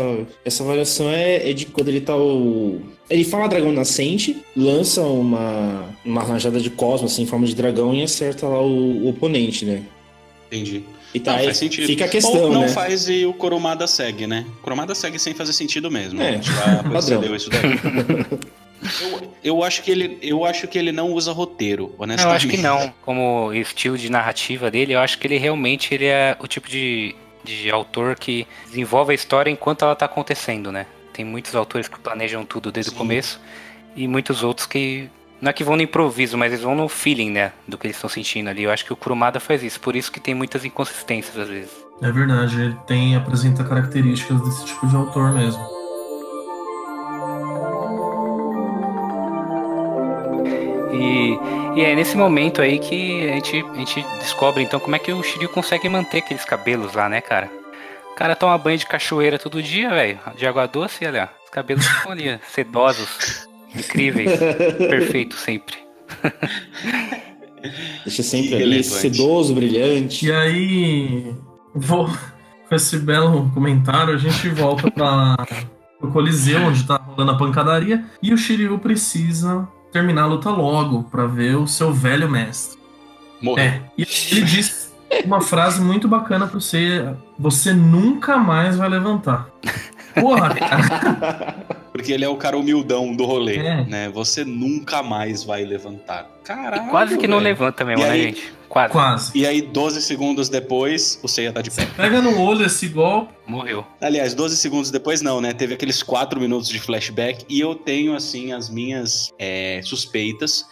essa 0.44 0.62
variação 0.62 1.10
é, 1.10 1.50
é 1.50 1.52
de 1.52 1.66
quando 1.66 1.88
ele 1.88 2.00
tá 2.00 2.16
o. 2.16 2.80
Ele 3.10 3.24
fala 3.24 3.48
dragão 3.48 3.72
nascente, 3.72 4.36
lança 4.56 5.02
uma, 5.02 5.84
uma 6.04 6.22
rajada 6.22 6.60
de 6.60 6.70
cosmos 6.70 7.12
assim, 7.12 7.22
em 7.22 7.26
forma 7.26 7.44
de 7.44 7.54
dragão 7.56 7.92
e 7.92 8.04
acerta 8.04 8.46
lá 8.46 8.62
o, 8.62 9.04
o 9.04 9.08
oponente, 9.08 9.64
né? 9.64 9.82
Entendi. 10.46 10.84
E 11.12 11.18
tá 11.18 11.32
não, 11.32 11.38
aí, 11.40 11.44
faz 11.46 11.56
sentido. 11.58 11.86
fica 11.88 12.04
a 12.04 12.08
questão, 12.08 12.40
Ou 12.40 12.50
não 12.52 12.60
né? 12.62 12.68
faz 12.68 13.08
e 13.08 13.26
o 13.26 13.34
Kurumada 13.34 13.86
segue, 13.88 14.26
né? 14.28 14.46
O 14.60 14.62
Kurumada 14.62 14.94
segue 14.94 15.18
sem 15.18 15.34
fazer 15.34 15.52
sentido 15.52 15.90
mesmo. 15.90 16.22
É, 16.22 16.28
A 16.28 16.32
gente 16.32 16.46
já 16.50 16.82
padrão. 16.84 17.34
isso 17.36 17.50
daí. 17.50 18.38
Eu, 19.00 19.32
eu 19.44 19.64
acho 19.64 19.82
que 19.82 19.90
ele, 19.90 20.18
eu 20.22 20.44
acho 20.44 20.66
que 20.66 20.76
ele 20.78 20.92
não 20.92 21.12
usa 21.12 21.32
roteiro, 21.32 21.84
Não, 21.84 21.90
eu 21.92 22.02
honestamente. 22.02 22.36
acho 22.36 22.48
que 22.48 22.56
não. 22.58 22.92
Como 23.02 23.52
estilo 23.52 23.96
de 23.96 24.10
narrativa 24.10 24.70
dele, 24.70 24.94
eu 24.94 25.00
acho 25.00 25.18
que 25.18 25.26
ele 25.26 25.38
realmente 25.38 25.94
ele 25.94 26.06
é 26.06 26.36
o 26.40 26.46
tipo 26.46 26.68
de, 26.68 27.14
de 27.44 27.70
autor 27.70 28.16
que 28.16 28.46
desenvolve 28.66 29.12
a 29.12 29.14
história 29.14 29.50
enquanto 29.50 29.84
ela 29.84 29.94
tá 29.94 30.06
acontecendo, 30.06 30.72
né? 30.72 30.86
Tem 31.12 31.24
muitos 31.24 31.54
autores 31.54 31.88
que 31.88 31.98
planejam 31.98 32.44
tudo 32.44 32.72
desde 32.72 32.90
Sim. 32.90 32.96
o 32.96 32.98
começo 32.98 33.40
e 33.94 34.08
muitos 34.08 34.42
outros 34.42 34.66
que 34.66 35.08
não 35.40 35.50
é 35.50 35.52
que 35.52 35.64
vão 35.64 35.76
no 35.76 35.82
improviso, 35.82 36.38
mas 36.38 36.52
eles 36.52 36.62
vão 36.64 36.74
no 36.74 36.88
feeling, 36.88 37.30
né? 37.30 37.52
Do 37.66 37.76
que 37.76 37.86
eles 37.86 37.96
estão 37.96 38.08
sentindo 38.08 38.48
ali. 38.48 38.62
Eu 38.62 38.70
acho 38.70 38.84
que 38.84 38.92
o 38.92 38.96
Kurumada 38.96 39.40
faz 39.40 39.62
isso, 39.62 39.80
por 39.80 39.94
isso 39.96 40.10
que 40.10 40.20
tem 40.20 40.34
muitas 40.34 40.64
inconsistências 40.64 41.36
às 41.36 41.48
vezes. 41.48 41.70
É 42.00 42.10
verdade, 42.10 42.60
ele 42.60 42.76
tem, 42.86 43.14
apresenta 43.16 43.62
características 43.62 44.40
desse 44.42 44.64
tipo 44.64 44.86
de 44.86 44.96
autor 44.96 45.32
mesmo. 45.32 45.62
E, 50.92 51.38
e 51.74 51.80
é 51.80 51.94
nesse 51.94 52.16
momento 52.16 52.60
aí 52.60 52.78
que 52.78 53.28
a 53.30 53.34
gente, 53.34 53.64
a 53.64 53.74
gente 53.74 54.02
descobre 54.18 54.62
então 54.62 54.78
como 54.78 54.94
é 54.94 54.98
que 54.98 55.12
o 55.12 55.22
Shiryu 55.22 55.48
consegue 55.48 55.88
manter 55.88 56.18
aqueles 56.18 56.44
cabelos 56.44 56.94
lá, 56.94 57.08
né, 57.08 57.20
cara? 57.20 57.50
O 58.12 58.14
cara 58.14 58.36
toma 58.36 58.58
banho 58.58 58.76
de 58.76 58.86
cachoeira 58.86 59.38
todo 59.38 59.62
dia, 59.62 59.88
velho. 59.88 60.18
De 60.36 60.46
água 60.46 60.66
doce, 60.66 61.06
olha. 61.06 61.30
Os 61.44 61.50
cabelos 61.50 61.86
ficam 61.86 62.12
ali, 62.12 62.38
sedosos, 62.52 63.48
incríveis, 63.74 64.38
perfeitos 64.78 65.38
sempre. 65.40 65.76
Deixa 68.04 68.22
sempre 68.22 68.62
ali, 68.62 68.84
sedoso, 68.84 69.54
brilhante. 69.54 70.26
E 70.26 70.32
aí, 70.32 71.34
vou, 71.74 72.06
com 72.68 72.74
esse 72.74 72.98
belo 72.98 73.50
comentário, 73.54 74.14
a 74.14 74.18
gente 74.18 74.48
volta 74.50 74.90
para 74.90 75.46
o 76.00 76.08
Coliseu, 76.08 76.60
onde 76.60 76.86
tá 76.86 76.96
rolando 76.96 77.32
a 77.32 77.38
pancadaria, 77.38 78.04
e 78.22 78.32
o 78.34 78.36
Shiryu 78.36 78.78
precisa 78.78 79.66
terminar 79.92 80.22
a 80.22 80.26
luta 80.26 80.50
logo 80.50 81.04
para 81.04 81.26
ver 81.26 81.56
o 81.56 81.66
seu 81.66 81.92
velho 81.92 82.28
mestre. 82.28 82.80
Morreu. 83.40 83.64
É, 83.64 83.82
e 83.98 84.06
ele 84.30 84.42
diz 84.42 84.92
uma 85.24 85.40
frase 85.40 85.80
muito 85.80 86.08
bacana 86.08 86.46
pra 86.46 86.58
você: 86.58 87.14
você 87.38 87.72
nunca 87.72 88.38
mais 88.38 88.76
vai 88.76 88.88
levantar. 88.88 89.48
Porra, 90.14 90.54
cara. 90.54 91.66
Porque 91.92 92.10
ele 92.12 92.24
é 92.24 92.28
o 92.28 92.36
cara 92.36 92.56
humildão 92.56 93.14
do 93.14 93.24
rolê, 93.24 93.56
É. 93.58 93.84
né? 93.84 94.08
Você 94.08 94.44
nunca 94.44 95.02
mais 95.02 95.44
vai 95.44 95.62
levantar. 95.64 96.26
Caralho, 96.42 96.86
E 96.86 96.90
quase 96.90 97.18
que 97.18 97.28
não 97.28 97.36
velho. 97.38 97.50
levanta 97.50 97.84
mesmo, 97.84 98.02
E 98.02 98.06
né, 98.06 98.10
aí- 98.10 98.22
gente? 98.22 98.52
Quase. 98.68 98.92
Quase. 98.92 99.32
E 99.38 99.46
aí, 99.46 99.60
12 99.60 100.00
segundos 100.00 100.48
depois, 100.48 101.20
o 101.22 101.28
Seiya 101.28 101.52
tá 101.52 101.60
de 101.60 101.70
pé. 101.70 101.84
Pega 101.94 102.22
no 102.22 102.40
olho 102.40 102.64
esse 102.64 102.88
golpe. 102.88 103.30
Morreu. 103.46 103.84
Aliás, 104.00 104.32
12 104.32 104.56
segundos 104.56 104.90
depois 104.90 105.20
não, 105.20 105.42
né? 105.42 105.52
Teve 105.52 105.74
aqueles 105.74 106.02
4 106.02 106.40
minutos 106.40 106.70
de 106.70 106.80
flashback 106.80 107.44
e 107.50 107.60
eu 107.60 107.74
tenho, 107.74 108.14
assim, 108.16 108.52
as 108.54 108.70
minhas 108.70 109.30
é, 109.38 109.82
suspeitas 109.84 110.64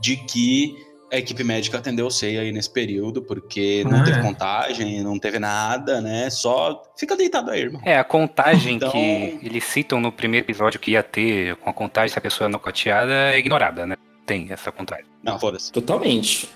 de 0.00 0.16
que 0.16 0.76
a 1.12 1.16
equipe 1.16 1.42
médica 1.42 1.78
atendeu 1.78 2.06
o 2.06 2.10
Seiya 2.10 2.42
aí 2.42 2.52
nesse 2.52 2.70
período, 2.70 3.22
porque 3.22 3.82
não 3.88 4.00
Ah, 4.00 4.04
teve 4.04 4.18
é. 4.18 4.22
contagem, 4.22 5.02
não 5.02 5.18
teve 5.18 5.38
nada, 5.38 6.00
né? 6.00 6.28
Só 6.30 6.82
fica 6.98 7.16
deitado 7.16 7.50
aí, 7.50 7.62
irmão. 7.62 7.80
É, 7.84 7.98
a 7.98 8.04
contagem 8.04 8.76
Então- 8.76 8.90
que 8.90 9.38
eles 9.42 9.64
citam 9.64 10.00
no 10.00 10.12
primeiro 10.12 10.44
episódio 10.46 10.78
que 10.78 10.90
ia 10.92 11.02
ter 11.02 11.56
com 11.56 11.70
a 11.70 11.72
contagem 11.72 12.10
se 12.12 12.18
a 12.18 12.22
pessoa 12.22 12.46
é 12.48 12.50
nocauteada 12.50 13.12
é 13.32 13.38
ignorada, 13.38 13.86
né? 13.86 13.96
Tem 14.26 14.46
essa 14.50 14.70
contagem. 14.70 15.06
Não, 15.22 15.38
foda-se. 15.38 15.72
Totalmente. 15.72 16.48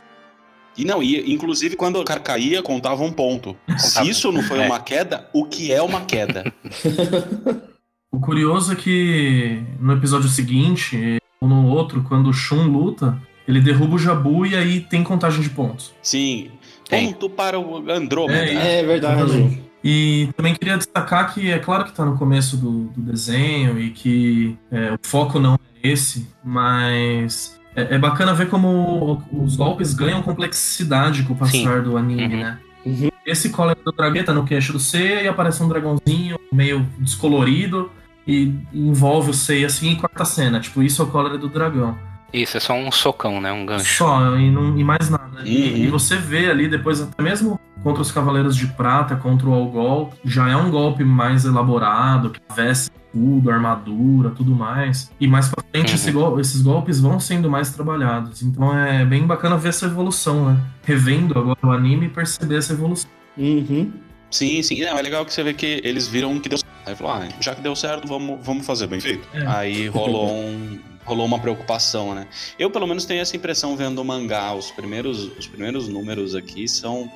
E 0.77 0.85
não, 0.85 1.03
e, 1.03 1.33
inclusive 1.33 1.77
quando 1.77 1.99
o 2.01 2.05
cara 2.05 2.21
caía, 2.21 2.63
contava 2.63 3.03
um 3.03 3.13
ponto. 3.13 3.57
Se 3.79 4.09
isso 4.09 4.31
não 4.33 4.43
foi 4.43 4.59
É. 4.61 4.67
uma 4.67 4.81
queda, 4.81 5.29
o 5.33 5.45
que 5.45 5.73
é 5.73 5.81
uma 5.83 6.03
queda? 6.03 6.45
O 8.15 8.21
curioso 8.21 8.75
é 8.75 8.77
que 8.77 9.63
no 9.81 9.95
episódio 9.95 10.29
seguinte, 10.29 11.17
ou 11.41 11.49
no 11.49 11.67
outro, 11.69 12.03
quando 12.07 12.29
o 12.29 12.33
Shun 12.33 12.65
luta, 12.69 13.19
ele 13.53 13.61
derruba 13.61 13.95
o 13.95 13.99
Jabu 13.99 14.45
e 14.47 14.57
aí 14.57 14.81
tem 14.81 15.03
contagem 15.05 15.41
de 15.43 15.51
pontos. 15.51 15.93
Sim. 16.03 16.51
Tem. 16.89 17.13
Ponto 17.13 17.31
para 17.31 17.59
o 17.59 17.91
Andrômeda. 17.91 18.39
É, 18.45 18.81
É 18.81 18.83
verdade. 18.85 19.63
E 19.85 20.29
também 20.37 20.55
queria 20.55 20.77
destacar 20.79 21.35
que 21.35 21.51
é 21.51 21.59
claro 21.59 21.85
que 21.85 21.93
tá 21.93 22.05
no 22.05 22.17
começo 22.17 22.57
do, 22.57 22.85
do 22.85 23.01
desenho 23.03 23.81
e 23.81 23.91
que 23.91 24.57
é, 24.71 24.93
o 24.93 24.99
foco 25.03 25.39
não 25.41 25.55
é 25.83 25.89
esse, 25.89 26.29
mas 26.45 27.59
é, 27.75 27.97
é 27.97 27.99
bacana 27.99 28.33
ver 28.35 28.49
como 28.49 29.23
os 29.33 29.57
golpes 29.57 29.93
ganham 29.93 30.23
complexidade 30.23 31.25
com 31.25 31.33
o 31.33 31.37
passar 31.37 31.83
do 31.83 31.97
anime, 31.97 32.23
Uhum. 32.23 32.41
né? 32.41 32.59
Uhum. 32.87 33.09
Esse 33.27 33.51
cólera 33.51 33.79
do 33.85 33.93
dragão 33.93 34.25
tá 34.25 34.33
no 34.35 34.45
queixo 34.45 34.73
do 34.73 34.79
Seiya 34.81 35.23
e 35.23 35.29
aparece 35.29 35.63
um 35.63 35.69
dragãozinho 35.69 36.39
meio 36.53 36.87
descolorido 36.99 37.91
e 38.27 38.53
envolve 38.73 39.31
o 39.31 39.35
Seiya 39.35 39.67
assim 39.69 39.93
e 39.93 39.97
corta 39.97 40.23
a 40.23 40.27
cena. 40.27 40.61
Tipo, 40.61 40.83
isso 40.83 41.01
é 41.03 41.05
o 41.05 41.09
cólera 41.09 41.39
do 41.39 41.49
dragão. 41.49 41.97
Isso, 42.33 42.57
é 42.57 42.61
só 42.61 42.73
um 42.75 42.91
socão, 42.91 43.41
né? 43.41 43.53
Um 43.53 43.67
gancho. 43.67 43.99
Só, 43.99 44.37
e, 44.37 44.51
não, 44.51 44.79
e 44.79 44.83
mais 44.85 45.11
nada. 45.11 45.43
E, 45.45 45.71
Uhum. 45.71 45.77
e 45.77 45.87
você 45.89 46.17
vê 46.17 46.51
ali 46.51 46.67
depois, 46.69 47.01
até 47.01 47.23
mesmo 47.23 47.61
contra 47.83 48.01
os 48.01 48.11
Cavaleiros 48.13 48.57
de 48.57 48.67
Prata, 48.69 49.17
contra 49.17 49.49
o 49.49 49.53
Algol, 49.55 50.15
já 50.25 50.49
é 50.49 50.57
um 50.57 50.71
golpe 50.71 51.05
mais 51.05 51.45
elaborado, 51.45 52.31
que 52.31 52.41
veste 52.55 52.91
escudo, 53.15 53.51
armadura, 53.51 54.31
tudo 54.31 54.55
mais. 54.55 55.11
E 55.21 55.27
mais 55.29 55.49
pra 55.49 55.63
frente 55.71 55.89
Uhum. 55.91 55.95
esse 55.95 56.11
gol- 56.13 56.41
esses 56.41 56.63
golpes 56.63 57.01
vão 57.01 57.21
sendo 57.21 57.51
mais 57.51 57.71
trabalhados. 57.75 58.43
Então 58.43 58.75
é 58.79 59.05
bem 59.05 59.27
bacana 59.27 59.57
ver 59.59 59.69
essa 59.71 59.85
evolução, 59.87 60.53
né? 60.53 60.61
Revendo 60.85 61.39
agora 61.39 61.59
o 61.63 61.71
anime 61.71 62.07
e 62.07 62.09
perceber 62.09 62.57
essa 62.57 62.73
evolução. 62.73 63.11
Uhum. 63.37 63.93
Sim, 64.31 64.63
sim. 64.63 64.81
Não, 64.81 64.97
é 64.99 65.03
legal 65.03 65.27
que 65.27 65.35
você 65.35 65.43
vê 65.43 65.53
que 65.53 65.83
eles 65.85 66.09
viram 66.09 66.39
que 66.41 66.49
deu 66.49 66.57
certo. 66.57 66.73
Aí 66.87 66.97
falou, 66.97 67.13
ah, 67.13 67.29
já 67.41 67.55
que 67.55 67.61
deu 67.61 67.77
certo, 67.77 68.09
vamos, 68.09 68.39
vamos 68.45 68.65
fazer 68.67 68.87
bem 68.87 68.99
feito. 68.99 69.29
É. 69.35 69.47
Aí 69.47 69.89
rolou 69.89 70.33
um. 70.33 70.79
Rolou 71.05 71.27
uma 71.27 71.39
preocupação, 71.39 72.15
né? 72.15 72.27
Eu, 72.59 72.71
pelo 72.71 72.87
menos, 72.87 73.05
tenho 73.05 73.21
essa 73.21 73.37
impressão 73.37 73.77
vendo 73.77 74.01
o 74.01 74.05
mangá. 74.05 74.55
Os 74.55 74.71
primeiros, 74.71 75.25
os 75.37 75.47
primeiros 75.47 75.89
números 75.89 76.35
aqui 76.35 76.69
são. 76.69 77.11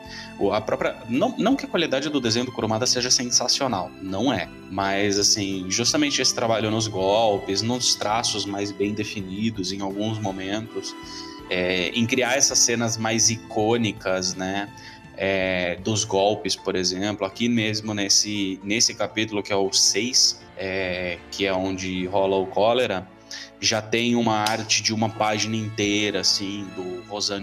A 0.53 0.61
própria. 0.61 0.97
Não, 1.09 1.35
não 1.39 1.55
que 1.55 1.67
a 1.67 1.69
qualidade 1.69 2.09
do 2.09 2.21
desenho 2.21 2.45
do 2.47 2.53
Kurumada 2.53 2.87
seja 2.87 3.11
sensacional. 3.11 3.91
Não 4.03 4.33
é. 4.33 4.49
Mas, 4.71 5.19
assim, 5.19 5.67
justamente 5.69 6.21
esse 6.21 6.35
trabalho 6.35 6.71
nos 6.71 6.89
golpes, 6.89 7.63
nos 7.63 7.95
traços 7.95 8.45
mais 8.45 8.73
bem 8.73 8.93
definidos 8.93 9.73
em 9.73 9.81
alguns 9.81 10.19
momentos, 10.19 10.95
é, 11.49 11.89
em 11.91 12.07
criar 12.07 12.37
essas 12.37 12.59
cenas 12.59 12.97
mais 12.97 13.31
icônicas, 13.31 14.35
né? 14.35 14.69
é, 15.17 15.77
dos 15.77 16.05
golpes, 16.05 16.55
por 16.55 16.77
exemplo. 16.77 17.27
Aqui 17.27 17.49
mesmo 17.49 17.95
nesse, 17.95 18.61
nesse 18.63 18.95
capítulo, 18.95 19.43
que 19.43 19.53
é 19.53 19.57
o 19.57 19.73
6, 19.73 20.41
é, 20.57 21.19
que 21.31 21.47
é 21.47 21.53
onde 21.53 22.07
rola 22.07 22.37
o 22.37 22.47
cólera, 22.47 23.07
já 23.61 23.81
tem 23.81 24.15
uma 24.17 24.37
arte 24.37 24.83
de 24.83 24.93
uma 24.93 25.09
página 25.09 25.57
inteira, 25.57 26.21
assim, 26.21 26.67
do 26.77 27.03
Rosan 27.09 27.43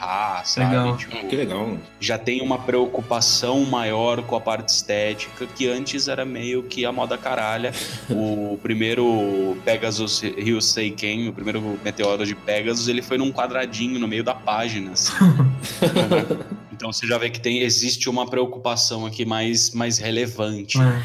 Ha, 0.00 0.42
sabe? 0.44 0.70
Legal. 0.76 0.96
Tipo, 0.96 1.28
Que 1.28 1.36
legal. 1.36 1.78
já 2.00 2.18
tem 2.18 2.40
uma 2.42 2.58
preocupação 2.58 3.64
maior 3.64 4.22
com 4.22 4.36
a 4.36 4.40
parte 4.40 4.68
estética, 4.70 5.46
que 5.46 5.68
antes 5.68 6.08
era 6.08 6.24
meio 6.24 6.62
que 6.62 6.84
a 6.84 6.92
moda 6.92 7.16
caralha. 7.16 7.72
O 8.10 8.58
primeiro 8.62 9.56
Pegasus 9.64 10.20
Ryusei 10.20 10.90
Ken, 10.90 11.28
o 11.28 11.32
primeiro 11.32 11.78
meteoro 11.84 12.24
de 12.24 12.34
Pegasus, 12.34 12.88
ele 12.88 13.02
foi 13.02 13.18
num 13.18 13.30
quadradinho 13.32 13.98
no 13.98 14.08
meio 14.08 14.24
da 14.24 14.34
página, 14.34 14.92
assim. 14.92 15.12
Então 16.72 16.92
você 16.92 17.06
já 17.06 17.16
vê 17.16 17.30
que 17.30 17.40
tem, 17.40 17.60
existe 17.62 18.08
uma 18.10 18.28
preocupação 18.28 19.06
aqui 19.06 19.24
mais, 19.24 19.70
mais 19.70 19.96
relevante. 19.96 20.78
É. 20.78 21.02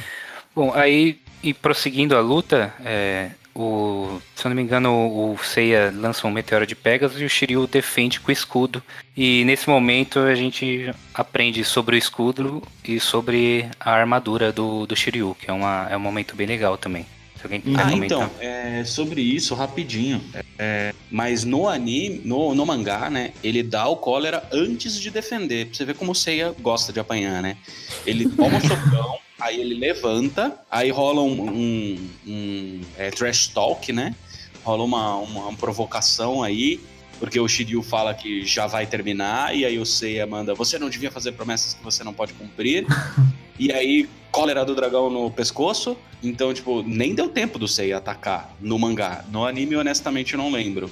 Bom, 0.54 0.74
aí, 0.76 1.18
e 1.42 1.54
prosseguindo 1.54 2.14
a 2.16 2.20
luta, 2.20 2.74
é, 2.84 3.32
o, 3.56 4.22
se 4.36 4.46
eu 4.46 4.50
não 4.50 4.56
me 4.56 4.62
engano, 4.62 4.92
o, 4.92 5.34
o 5.34 5.38
Seiya 5.44 5.94
lança 5.96 6.26
um 6.28 6.32
meteoro 6.32 6.66
de 6.66 6.76
Pegasus 6.76 7.20
e 7.20 7.26
o 7.26 7.30
Shiryu 7.30 7.68
defende 7.68 8.20
com 8.20 8.30
o 8.30 8.32
escudo. 8.32 8.82
E 9.16 9.44
nesse 9.46 9.70
momento 9.70 10.20
a 10.20 10.36
gente 10.36 10.92
aprende 11.14 11.64
sobre 11.64 11.96
o 11.96 12.00
escudo 12.00 12.62
e 12.84 13.00
sobre 13.00 13.66
a 13.80 13.92
armadura 13.92 14.52
do, 14.52 14.86
do 14.86 14.96
Shiryu, 14.96 15.36
que 15.40 15.50
é, 15.50 15.54
uma, 15.54 15.88
é 15.90 15.98
um 15.98 16.00
momento 16.02 16.36
bem 16.36 16.48
legal 16.48 16.78
também. 16.78 17.06
Se 17.36 17.46
alguém 17.48 17.64
Ah, 17.76 17.90
comentar. 17.90 18.20
então, 18.20 18.32
é, 18.40 18.84
sobre 18.86 19.20
isso, 19.20 19.56
rapidinho. 19.56 20.22
É, 20.60 20.94
mas 21.10 21.44
no 21.44 21.68
anime, 21.68 22.22
no, 22.24 22.54
no 22.54 22.66
mangá, 22.66 23.10
né, 23.10 23.32
ele 23.44 23.64
dá 23.64 23.88
o 23.88 23.98
cólera 23.98 24.44
antes 24.52 25.00
de 25.02 25.10
defender. 25.10 25.66
Pra 25.66 25.76
você 25.76 25.84
ver 25.84 25.96
como 25.96 26.12
o 26.12 26.16
Seiya 26.16 26.54
gosta 26.62 26.94
de 26.94 27.00
apanhar, 27.00 27.42
né? 27.42 27.58
Ele 28.06 28.30
toma 28.30 28.58
um 28.58 28.62
socão, 28.62 29.18
aí 29.42 29.60
ele 29.60 29.74
levanta, 29.74 30.56
aí 30.70 30.92
rola 30.92 31.22
um, 31.22 31.50
um, 31.50 32.10
um, 32.28 32.82
é, 32.98 33.10
trash 33.10 33.48
talk, 33.48 33.92
né? 33.92 34.16
Rola 34.64 34.84
uma, 34.84 35.16
uma, 35.16 35.48
uma 35.48 35.58
provocação 35.58 36.44
aí, 36.44 36.80
porque 37.20 37.40
o 37.40 37.48
Shiryu 37.48 37.82
fala 37.82 38.14
que 38.14 38.46
já 38.46 38.68
vai 38.68 38.86
terminar, 38.86 39.56
e 39.56 39.66
aí 39.66 39.80
o 39.80 39.86
Seiya 39.86 40.26
manda, 40.28 40.54
você 40.54 40.78
não 40.78 40.90
devia 40.90 41.12
fazer 41.12 41.32
promessas 41.32 41.74
que 41.74 41.84
você 41.84 42.04
não 42.04 42.14
pode 42.14 42.34
cumprir. 42.34 42.86
e 43.60 43.72
aí, 43.72 44.08
cólera 44.32 44.64
do 44.64 44.76
dragão 44.76 45.10
no 45.10 45.30
pescoço. 45.32 45.98
Então, 46.24 46.54
tipo, 46.54 46.84
nem 46.84 47.16
deu 47.16 47.28
tempo 47.28 47.58
do 47.58 47.68
Seiya 47.68 47.98
atacar 47.98 48.56
no 48.62 48.78
mangá. 48.78 49.26
No 49.32 49.46
anime, 49.46 49.76
honestamente, 49.76 50.34
eu 50.34 50.38
não 50.38 50.52
lembro. 50.52 50.90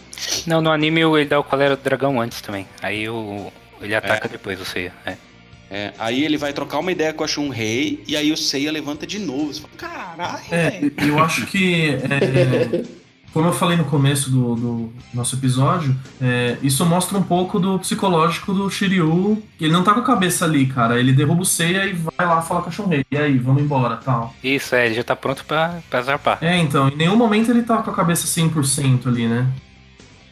Não, 0.47 0.59
no 0.59 0.71
anime 0.71 1.01
ele 1.01 1.25
dá 1.25 1.39
o 1.39 1.43
colera 1.43 1.75
do 1.75 1.83
dragão 1.83 2.19
antes 2.19 2.41
também. 2.41 2.67
Aí 2.81 3.07
o, 3.07 3.51
ele 3.79 3.93
ataca 3.93 4.27
depois 4.27 4.59
o 4.59 4.65
Seiya. 4.65 4.93
É. 5.05 5.28
É, 5.71 5.93
aí 5.99 6.23
ele 6.23 6.37
vai 6.37 6.51
trocar 6.51 6.79
uma 6.79 6.91
ideia 6.91 7.13
com 7.13 7.23
a 7.23 7.27
Shun-Rei, 7.27 8.03
e 8.07 8.15
aí 8.17 8.31
o 8.31 8.37
Seiya 8.37 8.71
levanta 8.71 9.05
de 9.05 9.19
novo. 9.19 9.53
Você 9.53 9.61
fala, 9.61 9.73
caralho, 9.77 10.41
É, 10.51 10.69
velho." 10.71 10.93
eu 10.97 11.19
acho 11.19 11.45
que, 11.45 11.89
é, 11.89 12.83
como 13.31 13.47
eu 13.47 13.53
falei 13.53 13.77
no 13.77 13.85
começo 13.85 14.31
do, 14.31 14.55
do 14.55 14.93
nosso 15.13 15.35
episódio, 15.35 15.95
é, 16.19 16.57
isso 16.63 16.83
mostra 16.87 17.15
um 17.17 17.21
pouco 17.21 17.59
do 17.59 17.77
psicológico 17.77 18.51
do 18.51 18.67
Shiryu. 18.71 19.43
Ele 19.61 19.71
não 19.71 19.83
tá 19.83 19.93
com 19.93 19.99
a 19.99 20.03
cabeça 20.03 20.45
ali, 20.45 20.65
cara. 20.65 20.99
Ele 20.99 21.13
derruba 21.13 21.43
o 21.43 21.45
Seiya 21.45 21.85
e 21.85 21.93
vai 21.93 22.25
lá 22.25 22.41
falar 22.41 22.61
com 22.63 22.69
a 22.69 22.71
Shunrei. 22.71 23.05
E 23.11 23.15
aí, 23.17 23.37
vamos 23.37 23.61
embora, 23.61 23.97
tal. 23.97 24.33
Isso, 24.43 24.73
é, 24.73 24.87
ele 24.87 24.95
já 24.95 25.03
tá 25.03 25.15
pronto 25.15 25.45
pra, 25.45 25.79
pra 25.89 26.01
zarpar. 26.01 26.39
É, 26.41 26.57
então, 26.57 26.89
em 26.89 26.95
nenhum 26.95 27.15
momento 27.15 27.51
ele 27.51 27.61
tá 27.61 27.77
com 27.83 27.91
a 27.91 27.93
cabeça 27.93 28.25
100% 28.25 29.05
ali, 29.07 29.27
né? 29.27 29.45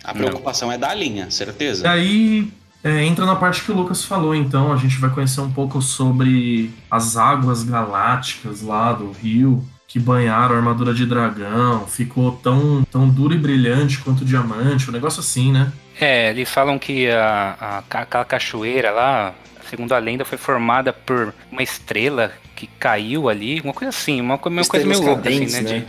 A 0.03 0.13
preocupação 0.15 0.71
é 0.71 0.77
da 0.77 0.91
linha, 0.95 1.27
E 1.29 1.31
certeza? 1.33 1.87
aí 1.91 2.47
é, 2.87 3.03
entra 3.03 3.25
na 3.25 3.35
parte 3.35 3.63
que 3.63 3.71
o 3.71 3.75
Lucas 3.75 4.03
falou, 4.05 4.33
então 4.33 4.71
a 4.71 4.77
gente 4.77 4.97
vai 4.97 5.09
conhecer 5.09 5.41
um 5.41 5.51
pouco 5.51 5.81
sobre 5.81 6.71
as 6.89 7.17
águas 7.17 7.63
galácticas 7.63 8.61
lá 8.61 8.93
do 8.93 9.11
rio 9.11 9.63
que 9.87 9.99
banharam 9.99 10.55
a 10.55 10.57
armadura 10.57 10.93
de 10.93 11.05
dragão, 11.05 11.87
ficou 11.87 12.31
tão, 12.33 12.83
tão 12.91 13.07
duro 13.07 13.33
e 13.33 13.37
brilhante 13.37 13.99
quanto 13.99 14.25
diamante, 14.25 14.89
um 14.89 14.93
negócio 14.93 15.19
assim, 15.21 15.51
né? 15.51 15.71
É, 15.99 16.29
eles 16.29 16.49
falam 16.49 16.77
que 16.77 17.09
a, 17.09 17.55
a, 17.91 18.01
aquela 18.01 18.25
cachoeira 18.25 18.91
lá, 18.91 19.33
segundo 19.69 19.93
a 19.93 19.97
lenda, 19.97 20.25
foi 20.25 20.37
formada 20.37 20.91
por 20.91 21.33
uma 21.51 21.63
estrela 21.63 22.31
que 22.55 22.67
caiu 22.67 23.29
ali, 23.29 23.61
uma 23.61 23.73
coisa 23.73 23.89
assim, 23.89 24.19
uma, 24.19 24.35
uma 24.35 24.65
coisa 24.65 24.85
meio 24.85 25.01
louca, 25.01 25.29
assim, 25.29 25.45
né? 25.45 25.61
né? 25.61 25.79
de- 25.79 25.87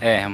é, 0.00 0.30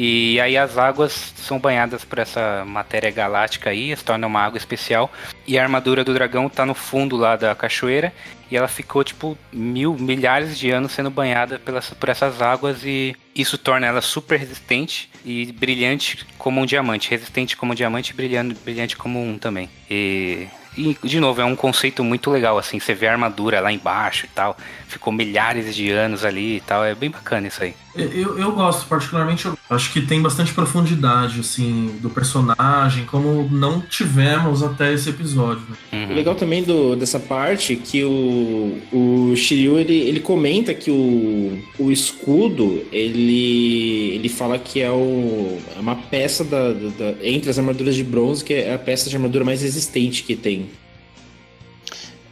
e 0.00 0.40
aí 0.40 0.56
as 0.56 0.78
águas 0.78 1.34
são 1.34 1.58
banhadas 1.58 2.04
por 2.04 2.20
essa 2.20 2.64
matéria 2.64 3.10
galáctica 3.10 3.70
aí, 3.70 3.96
se 3.96 4.04
torna 4.04 4.28
uma 4.28 4.40
água 4.40 4.56
especial, 4.56 5.10
e 5.44 5.58
a 5.58 5.62
armadura 5.64 6.04
do 6.04 6.14
dragão 6.14 6.48
tá 6.48 6.64
no 6.64 6.72
fundo 6.72 7.16
lá 7.16 7.34
da 7.34 7.52
cachoeira, 7.52 8.12
e 8.48 8.56
ela 8.56 8.68
ficou 8.68 9.02
tipo 9.02 9.36
mil, 9.52 9.96
milhares 9.98 10.56
de 10.56 10.70
anos 10.70 10.92
sendo 10.92 11.10
banhada 11.10 11.58
pelas, 11.58 11.90
por 11.90 12.08
essas 12.10 12.40
águas, 12.40 12.84
e 12.84 13.16
isso 13.34 13.58
torna 13.58 13.88
ela 13.88 14.00
super 14.00 14.38
resistente 14.38 15.10
e 15.24 15.50
brilhante 15.50 16.24
como 16.38 16.60
um 16.60 16.64
diamante, 16.64 17.10
resistente 17.10 17.56
como 17.56 17.72
um 17.72 17.74
diamante 17.74 18.12
e 18.12 18.14
brilhante, 18.14 18.54
brilhante 18.64 18.96
como 18.96 19.20
um 19.20 19.36
também. 19.36 19.68
E, 19.90 20.46
e, 20.76 20.96
de 21.02 21.18
novo, 21.18 21.40
é 21.40 21.44
um 21.44 21.56
conceito 21.56 22.04
muito 22.04 22.30
legal, 22.30 22.56
assim, 22.56 22.78
você 22.78 22.94
vê 22.94 23.08
a 23.08 23.12
armadura 23.12 23.58
lá 23.58 23.72
embaixo 23.72 24.26
e 24.26 24.28
tal, 24.28 24.56
ficou 24.86 25.12
milhares 25.12 25.74
de 25.74 25.90
anos 25.90 26.24
ali 26.24 26.58
e 26.58 26.60
tal, 26.60 26.84
é 26.84 26.94
bem 26.94 27.10
bacana 27.10 27.48
isso 27.48 27.64
aí. 27.64 27.74
Eu, 27.98 28.38
eu 28.38 28.52
gosto, 28.52 28.86
particularmente, 28.86 29.46
eu 29.46 29.58
acho 29.70 29.92
que 29.92 30.00
tem 30.00 30.20
bastante 30.22 30.52
profundidade, 30.54 31.40
assim, 31.40 31.96
do 32.00 32.08
personagem, 32.08 33.04
como 33.04 33.48
não 33.50 33.80
tivemos 33.80 34.62
até 34.62 34.92
esse 34.92 35.10
episódio. 35.10 35.62
né? 35.68 36.04
Uhum. 36.06 36.12
O 36.12 36.14
legal 36.14 36.34
também 36.34 36.62
do, 36.62 36.94
dessa 36.96 37.18
parte 37.18 37.72
é 37.72 37.76
que 37.76 38.04
o, 38.04 38.78
o 38.92 39.34
Shiryu 39.36 39.78
ele, 39.78 39.94
ele 39.94 40.20
comenta 40.20 40.72
que 40.74 40.90
o, 40.90 41.58
o 41.78 41.90
escudo 41.90 42.82
ele, 42.92 44.12
ele 44.14 44.28
fala 44.28 44.58
que 44.58 44.80
é, 44.80 44.90
o, 44.90 45.58
é 45.76 45.80
uma 45.80 45.96
peça 45.96 46.44
da, 46.44 46.72
da- 46.72 46.88
da- 47.12 47.14
entre 47.26 47.50
as 47.50 47.58
armaduras 47.58 47.94
de 47.94 48.04
bronze 48.04 48.44
que 48.44 48.54
é 48.54 48.74
a 48.74 48.78
peça 48.78 49.10
de 49.10 49.16
armadura 49.16 49.44
mais 49.44 49.62
resistente 49.62 50.22
que 50.22 50.36
tem. 50.36 50.66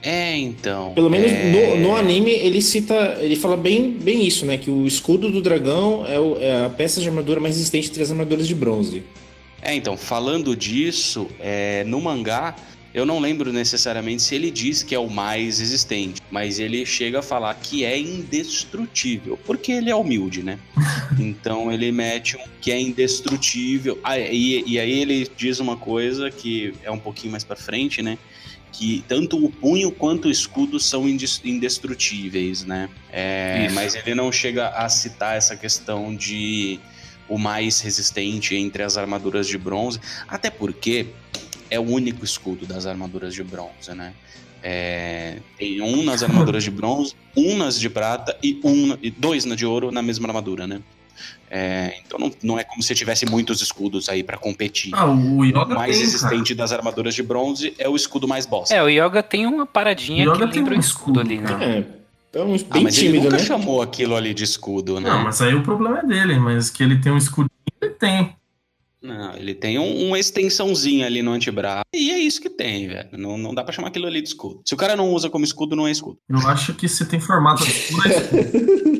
É, 0.09 0.37
então. 0.39 0.93
Pelo 0.95 1.11
menos 1.11 1.33
é... 1.33 1.75
no, 1.77 1.89
no 1.89 1.97
anime 1.97 2.31
ele 2.31 2.63
cita, 2.63 3.19
ele 3.21 3.35
fala 3.35 3.57
bem, 3.57 3.91
bem 3.91 4.25
isso, 4.25 4.47
né? 4.47 4.57
Que 4.57 4.71
o 4.71 4.87
escudo 4.87 5.33
do 5.33 5.43
dragão 5.43 6.07
é, 6.07 6.21
o- 6.21 6.37
é 6.41 6.65
a 6.65 6.71
peça 6.71 7.01
de 7.01 7.09
armadura 7.09 7.41
mais 7.41 7.57
resistente 7.57 7.89
entre 7.91 8.05
as 8.05 8.11
armaduras 8.13 8.47
de 8.47 8.55
bronze. 8.55 9.03
É, 9.61 9.75
então, 9.75 9.97
falando 9.97 10.55
disso, 10.55 11.27
é, 11.41 11.83
no 11.85 12.01
mangá, 12.01 12.55
eu 12.95 13.05
não 13.05 13.19
lembro 13.19 13.53
necessariamente 13.53 14.23
se 14.23 14.37
ele 14.37 14.49
diz 14.49 14.81
que 14.85 14.95
é 14.95 14.99
o 14.99 15.11
mais 15.11 15.59
resistente, 15.59 16.23
mas 16.31 16.61
ele 16.61 16.87
chega 16.87 17.19
a 17.19 17.23
falar 17.23 17.53
que 17.55 17.85
é 17.85 17.99
indestrutível, 17.99 19.37
porque 19.45 19.73
ele 19.73 19.91
é 19.91 19.97
humilde, 19.97 20.43
né? 20.45 20.59
Então 21.19 21.73
ele 21.73 21.91
mete 21.91 22.37
um 22.37 22.41
que 22.61 22.71
é 22.71 22.81
indestrutível. 22.81 23.99
Ah, 24.05 24.19
e, 24.19 24.63
e 24.67 24.79
aí 24.79 25.01
ele 25.01 25.29
diz 25.37 25.59
uma 25.59 25.77
coisa 25.77 26.31
que 26.31 26.73
é 26.85 26.91
um 26.93 26.99
pouquinho 26.99 27.33
mais 27.33 27.43
pra 27.43 27.57
frente, 27.57 28.03
né? 28.03 28.17
Que 28.73 29.05
tanto 29.09 29.43
o 29.43 29.51
punho 29.51 29.91
quanto 29.91 30.29
o 30.29 30.31
escudo 30.31 30.79
são 30.79 31.09
indes- 31.09 31.41
indestrutíveis, 31.45 32.65
né? 32.65 32.91
É, 33.11 33.69
mas 33.73 33.95
ele 33.95 34.15
não 34.15 34.31
chega 34.31 34.69
a 34.69 34.89
citar 34.89 35.37
essa 35.37 35.57
questão 35.57 36.15
de 36.15 36.79
o 37.29 37.39
mais 37.39 37.81
resistente 37.81 38.55
entre 38.55 38.83
as 38.83 38.97
armaduras 38.97 39.49
de 39.49 39.59
bronze, 39.59 39.99
até 40.29 40.51
porque 40.51 41.07
é 41.71 41.79
o 41.79 41.83
único 41.83 42.25
escudo 42.25 42.67
das 42.67 42.87
armaduras 42.87 43.35
de 43.35 43.43
bronze, 43.43 43.93
né? 43.95 44.13
É, 44.63 45.39
tem 45.57 45.81
um 45.81 46.03
nas 46.03 46.23
armaduras 46.23 46.65
de 46.65 46.71
bronze, 46.71 47.15
um 47.37 47.57
nas 47.57 47.79
de 47.79 47.89
prata 47.89 48.37
e 48.43 48.61
um 48.65 48.97
e 49.03 49.11
dois 49.11 49.45
na 49.45 49.55
de 49.55 49.65
ouro 49.65 49.91
na 49.91 50.03
mesma 50.03 50.29
armadura, 50.29 50.67
né? 50.67 50.81
É, 51.51 51.99
então 52.05 52.19
não, 52.19 52.31
não 52.43 52.59
é 52.59 52.65
como 52.65 52.83
se 52.83 52.95
tivesse 52.95 53.25
muitos 53.27 53.61
escudos 53.63 54.09
aí 54.09 54.23
pra 54.23 54.37
competir. 54.37 54.93
Ah, 54.95 55.07
o 55.07 55.45
Yoga 55.45 55.65
o 55.65 55.75
mais 55.75 55.95
tem, 55.97 56.05
existente 56.05 56.55
das 56.55 56.73
armaduras 56.73 57.15
de 57.15 57.23
bronze 57.23 57.73
é 57.79 57.89
o 57.89 57.95
escudo 57.95 58.27
mais 58.27 58.47
bosta. 58.47 58.75
É, 58.75 58.83
o 58.83 58.89
Yoga 58.89 59.23
tem 59.23 59.47
uma 59.47 59.65
paradinha 59.67 60.25
Yoga 60.25 60.33
que 60.47 60.53
tem 60.53 60.59
lembra 60.61 60.75
um 60.75 60.77
o 60.79 60.81
escudo 60.81 61.21
escudo, 61.21 61.21
ali, 61.21 61.39
né? 61.39 61.47
cara. 61.49 61.65
É, 61.65 61.85
então 62.31 62.55
Ah, 62.71 62.75
bem 62.75 62.83
mas 62.85 62.99
ele 62.99 63.07
tímido, 63.07 63.25
nunca 63.25 63.37
né? 63.39 63.43
chamou 63.45 63.81
aquilo 63.81 64.17
ali 64.17 64.35
de 64.35 64.45
escudo, 64.45 64.99
né? 65.01 65.09
Não, 65.09 65.23
mas 65.25 65.41
aí 65.41 65.55
o 65.55 65.63
problema 65.63 66.01
é 66.01 66.07
dele, 66.07 66.39
mas 66.39 66.69
que 66.71 66.83
ele 66.83 66.99
tem 67.01 67.13
um 67.13 67.17
escudinho, 67.19 67.51
ele 67.81 67.93
tem. 67.93 68.35
Não, 69.03 69.37
ele 69.37 69.55
tem 69.55 69.79
um- 69.79 70.09
uma 70.09 70.19
extensãozinha 70.19 71.07
ali 71.07 71.23
no 71.23 71.31
antebraço. 71.31 71.85
E 71.95 72.11
é 72.11 72.19
isso 72.19 72.41
que 72.41 72.51
tem, 72.51 72.89
velho. 72.89 73.09
Não, 73.13 73.39
não 73.39 73.55
dá 73.55 73.63
pra 73.63 73.73
chamar 73.73 73.89
aquilo 73.89 74.07
ali 74.07 74.21
de 74.21 74.29
escudo. 74.29 74.63
Se 74.65 74.75
o 74.75 74.77
cara 74.77 74.97
não 74.97 75.13
usa 75.13 75.31
como 75.31 75.45
escudo, 75.45 75.77
não 75.77 75.87
é 75.87 75.93
escudo. 75.93 76.19
Eu 76.29 76.39
acho 76.49 76.75
que 76.75 76.89
se 76.89 77.07
tem 77.07 77.21
formato 77.21 77.63
de 77.65 77.71
escudo, 77.71 78.09
é 78.09 78.11
escudo. 78.19 78.96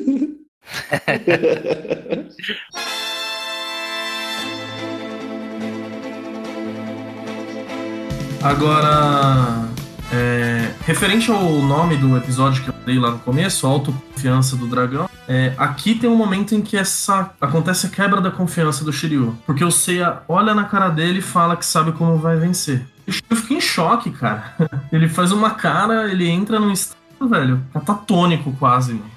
Agora, 8.41 9.67
é, 10.13 10.71
referente 10.85 11.29
ao 11.29 11.43
nome 11.61 11.97
do 11.97 12.15
episódio 12.15 12.63
que 12.63 12.69
eu 12.69 12.75
dei 12.85 12.97
lá 12.97 13.11
no 13.11 13.19
começo, 13.19 13.67
Autoconfiança 13.67 14.55
do 14.55 14.67
Dragão, 14.67 15.09
é, 15.27 15.53
aqui 15.57 15.95
tem 15.95 16.09
um 16.09 16.15
momento 16.15 16.55
em 16.55 16.61
que 16.61 16.77
essa 16.77 17.31
acontece 17.41 17.87
a 17.87 17.89
quebra 17.89 18.21
da 18.21 18.31
confiança 18.31 18.85
do 18.85 18.93
Shiryu. 18.93 19.37
Porque 19.45 19.65
o 19.65 19.71
Seiya 19.71 20.19
olha 20.27 20.53
na 20.53 20.63
cara 20.63 20.89
dele 20.89 21.19
e 21.19 21.21
fala 21.21 21.57
que 21.57 21.65
sabe 21.65 21.91
como 21.91 22.17
vai 22.17 22.37
vencer. 22.37 22.85
O 23.05 23.11
Shiryu 23.11 23.35
fica 23.35 23.53
em 23.55 23.61
choque, 23.61 24.11
cara. 24.11 24.55
Ele 24.93 25.09
faz 25.09 25.31
uma 25.31 25.51
cara, 25.51 26.09
ele 26.09 26.29
entra 26.29 26.59
num 26.59 26.71
estado, 26.71 26.97
velho, 27.29 27.61
catatônico 27.73 28.53
quase, 28.53 28.93
mano. 28.93 29.16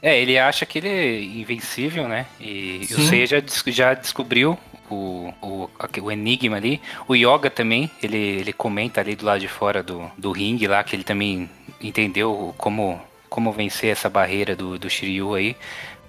É, 0.00 0.20
ele 0.20 0.38
acha 0.38 0.64
que 0.64 0.78
ele 0.78 0.88
é 0.88 1.20
invencível, 1.22 2.06
né? 2.06 2.26
E, 2.40 2.86
o. 2.90 3.08
Seiya 3.08 3.26
já, 3.26 3.40
des- 3.40 3.64
já 3.66 3.94
descobriu 3.94 4.56
o, 4.90 5.32
o, 5.42 5.70
o 6.02 6.12
enigma 6.12 6.56
ali. 6.56 6.80
O 7.06 7.14
Yoga 7.14 7.50
também, 7.50 7.90
ele, 8.02 8.16
ele 8.16 8.52
comenta 8.52 9.00
ali 9.00 9.16
do 9.16 9.26
lado 9.26 9.40
de 9.40 9.48
fora 9.48 9.82
do, 9.82 10.10
do 10.16 10.30
ringue 10.32 10.66
lá, 10.66 10.82
que 10.84 10.94
ele 10.94 11.04
também 11.04 11.50
entendeu 11.80 12.54
como, 12.56 13.00
como 13.28 13.52
vencer 13.52 13.90
essa 13.90 14.08
barreira 14.08 14.54
do, 14.54 14.78
do 14.78 14.88
Shiryu 14.88 15.34
aí. 15.34 15.56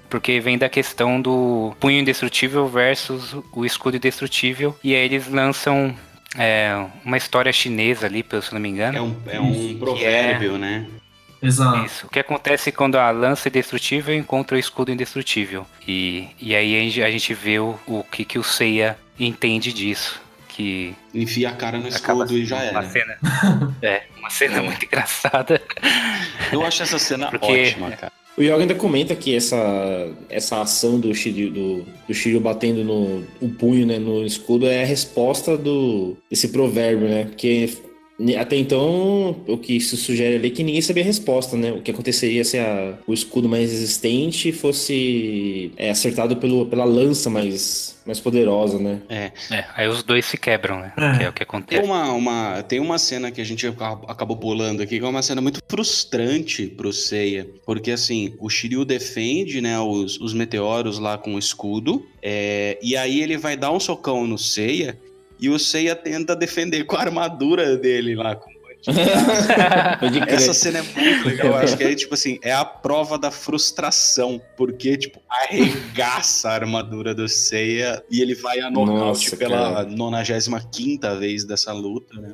Porque 0.10 0.39
vem 0.39 0.58
da 0.58 0.67
questão 0.69 1.22
do 1.22 1.75
punho 1.79 2.00
indestrutível 2.00 2.67
versus 2.67 3.36
o 3.53 3.65
escudo 3.65 3.98
indestrutível. 3.98 4.75
E 4.84 4.96
aí 4.96 5.05
eles 5.05 5.27
lançam 5.27 5.96
é, 6.38 6.86
uma 7.05 7.17
história 7.17 7.51
chinesa 7.51 8.08
ali, 8.08 8.25
se 8.41 8.53
não 8.53 8.60
me 8.60 8.69
engano. 8.69 8.98
É 8.98 9.01
um, 9.01 9.15
é 9.27 9.39
um 9.39 9.77
provérbio, 9.77 10.58
né? 10.58 10.86
Exato. 11.41 11.86
Isso. 11.86 12.08
O 12.08 12.10
que 12.10 12.19
acontece 12.19 12.72
quando 12.72 12.96
a 12.96 13.10
lança 13.12 13.48
indestrutível 13.50 14.15
encontra 14.15 14.58
o 14.58 14.60
escudo 14.60 14.91
indestrutível. 14.91 15.65
E, 15.88 16.27
e 16.39 16.55
aí 16.55 17.01
a 17.01 17.10
gente, 17.10 17.34
vê 17.34 17.60
o, 17.60 17.75
o 17.88 18.03
que, 18.03 18.25
que 18.25 18.38
o 18.39 18.43
Seiya 18.43 18.98
entende 19.19 19.72
disso. 19.74 20.22
Que 20.48 20.93
Enfia 21.13 21.50
a 21.50 21.53
cara 21.53 21.77
no 21.77 21.88
escudo 21.88 22.38
e 22.38 22.46
já 22.46 22.60
sendo 22.60 22.72
uma 22.72 22.79
era. 22.81 22.89
cena. 22.89 23.17
é, 23.81 24.03
uma 24.17 24.29
cena 24.29 24.62
muito 24.62 24.86
engraçada. 24.86 25.62
Eu 26.51 26.65
acho 26.65 26.84
essa 26.84 27.00
cena 27.00 27.29
Porque- 27.29 27.46
ótima, 27.67 27.91
cara. 27.91 28.12
O 28.38 28.41
Yoga 28.41 28.62
ainda 28.62 28.75
comenta 28.75 29.13
que 29.17 29.36
essa, 29.36 29.58
essa 30.29 30.62
ação 30.62 30.98
do 30.98 31.13
Shiryu, 31.13 31.51
do, 31.51 31.86
do 32.08 32.13
Shiryu 32.13 32.39
batendo 32.39 32.86
no 32.86 33.27
o 33.41 33.50
punho 33.50 33.86
né, 33.86 34.00
no 34.00 34.25
escudo 34.25 34.65
é 34.65 34.81
a 34.81 34.86
resposta 34.86 35.58
do 35.58 36.15
desse 36.29 36.48
provérbio, 36.48 37.10
né? 37.10 37.25
Porque 37.25 37.69
até 38.38 38.57
então 38.57 39.35
o 39.47 39.57
que 39.57 39.79
se 39.79 39.95
sugere 39.95 40.35
ali 40.35 40.47
é 40.47 40.51
que 40.51 40.63
ninguém 40.63 40.81
sabia 40.81 41.03
a 41.03 41.05
resposta, 41.05 41.55
né? 41.55 41.71
O 41.71 41.81
que 41.81 41.91
aconteceria 41.91 42.43
se 42.43 42.57
a- 42.57 42.97
o 43.07 43.13
escudo 43.13 43.47
mais 43.47 43.71
resistente 43.71 44.51
fosse 44.51 45.71
é, 45.77 45.89
acertado 45.89 46.35
pelo, 46.38 46.65
pela 46.65 46.83
lança 46.83 47.29
mais, 47.29 47.97
mais 48.05 48.19
poderosa, 48.19 48.77
né? 48.77 49.01
É. 49.09 49.31
É, 49.51 49.65
aí 49.75 49.88
os 49.88 50.03
dois 50.03 50.25
se 50.25 50.38
quebram, 50.38 50.79
né? 50.79 50.94
É. 50.98 51.17
Que 51.17 51.24
é 51.24 51.29
o 51.29 51.33
que 51.33 51.39
Tem 51.39 51.44
acontece. 51.48 51.81
uma, 51.83 52.11
uma, 52.13 52.63
tem 52.63 52.79
uma 52.79 52.98
cena 52.98 53.31
que 53.31 53.39
a 53.39 53.46
gente 53.46 53.65
aca- 53.67 54.00
acabou 54.07 54.35
pulando 54.37 54.81
aqui, 54.83 55.00
que 55.00 55.05
é 55.05 55.07
uma 55.07 55.22
cena 55.22 55.39
muito 55.41 55.59
frustrante 55.70 56.67
pro 56.67 56.91
Seiya. 56.91 57.48
Porque 57.65 57.91
assim, 57.91 58.33
o 58.39 58.50
Shiryu 58.50 58.83
defende, 58.85 59.61
né, 59.61 59.79
os, 59.79 60.20
os 60.20 60.33
meteoros 60.33 61.00
lá 61.00 61.17
com 61.17 61.35
o 61.35 61.39
escudo. 61.39 62.05
é, 62.22 62.77
e 62.81 62.98
aí 62.98 63.22
ele 63.22 63.37
vai 63.37 63.55
dar 63.55 63.72
um 63.72 63.79
socão 63.79 64.27
no 64.27 64.37
Seiya. 64.37 64.98
E 65.39 65.49
o 65.49 65.57
Seiya 65.57 65.95
tenta 65.95 66.35
defender 66.35 66.83
com 66.83 66.95
a 66.95 66.99
armadura 66.99 67.77
dele 67.77 68.15
lá. 68.15 68.35
com-. 68.35 68.59
Essa 70.27 70.53
cena 70.53 70.79
é 70.79 70.81
muito 70.81 71.27
legal. 71.27 71.47
Eu 71.47 71.55
acho 71.57 71.75
que 71.75 71.83
é 71.83 71.93
tipo 71.93 72.13
assim, 72.13 72.39
é 72.41 72.53
a 72.53 72.63
prova 72.63 73.17
da 73.17 73.29
frustração. 73.29 74.41
Porque, 74.55 74.97
tipo, 74.97 75.19
arregaça 75.29 76.49
a 76.49 76.53
armadura 76.53 77.13
do 77.13 77.27
Seiya 77.27 78.01
e 78.09 78.21
ele 78.21 78.35
vai 78.35 78.59
a 78.59 78.69
nocaute 78.69 79.25
Nossa, 79.25 79.37
pela 79.37 79.73
cara. 79.73 79.85
95 79.85 81.19
vez 81.19 81.43
dessa 81.43 81.73
luta, 81.73 82.19
né? 82.19 82.33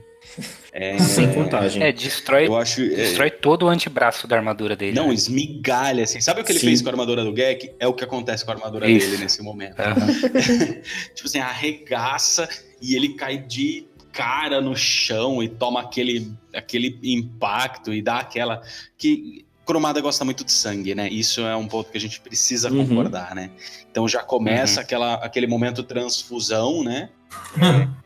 É, 0.71 0.97
Sem 0.99 1.31
contagem. 1.33 1.81
É, 1.81 1.91
destrói, 1.91 2.47
eu 2.47 2.57
acho. 2.57 2.81
é, 2.81 2.87
destrói 2.87 3.31
todo 3.31 3.63
o 3.63 3.69
antebraço 3.69 4.27
da 4.27 4.35
armadura 4.35 4.75
dele. 4.75 4.95
não, 4.95 5.07
né? 5.09 5.13
esmigalha, 5.13 6.03
assim. 6.03 6.19
Sabe 6.19 6.41
o 6.41 6.43
que 6.43 6.51
ele 6.51 6.59
Sim. 6.59 6.67
fez 6.67 6.81
com 6.81 6.89
a 6.89 6.91
armadura 6.91 7.23
do 7.23 7.31
Gek? 7.31 7.73
É 7.79 7.87
o 7.87 7.93
que 7.93 8.03
acontece 8.03 8.43
com 8.43 8.51
a 8.51 8.55
armadura 8.55 8.89
Isso. 8.89 9.09
dele 9.09 9.23
nesse 9.23 9.41
momento. 9.41 9.79
Aham. 9.79 10.07
tipo 11.15 11.27
assim, 11.27 11.39
arregaça 11.39 12.49
e 12.91 12.95
ele 12.95 13.09
cai 13.15 13.37
de 13.37 13.87
cara 14.11 14.61
no 14.61 14.75
chão 14.75 15.43
e 15.43 15.49
toma 15.49 15.81
aquele, 15.81 16.31
aquele 16.53 16.97
impacto 17.03 17.93
e 17.93 18.01
dá 18.01 18.19
aquela. 18.19 18.61
que 18.97 19.43
Cromada 19.65 19.99
gosta 19.99 20.23
muito 20.23 20.43
de 20.43 20.51
sangue, 20.51 20.93
né? 20.93 21.09
Isso 21.09 21.41
é 21.41 21.55
um 21.55 21.67
ponto 21.67 21.89
que 21.89 21.97
a 21.97 21.99
gente 21.99 22.21
precisa 22.21 22.69
Uhum. 22.71 22.87
concordar, 22.87 23.33
né? 23.33 23.49
Então 23.89 24.07
já 24.07 24.21
começa 24.21 24.79
aquela, 24.81 25.15
aquele 25.15 25.47
momento 25.47 25.81
transfusão, 25.81 26.83
né? 26.83 27.09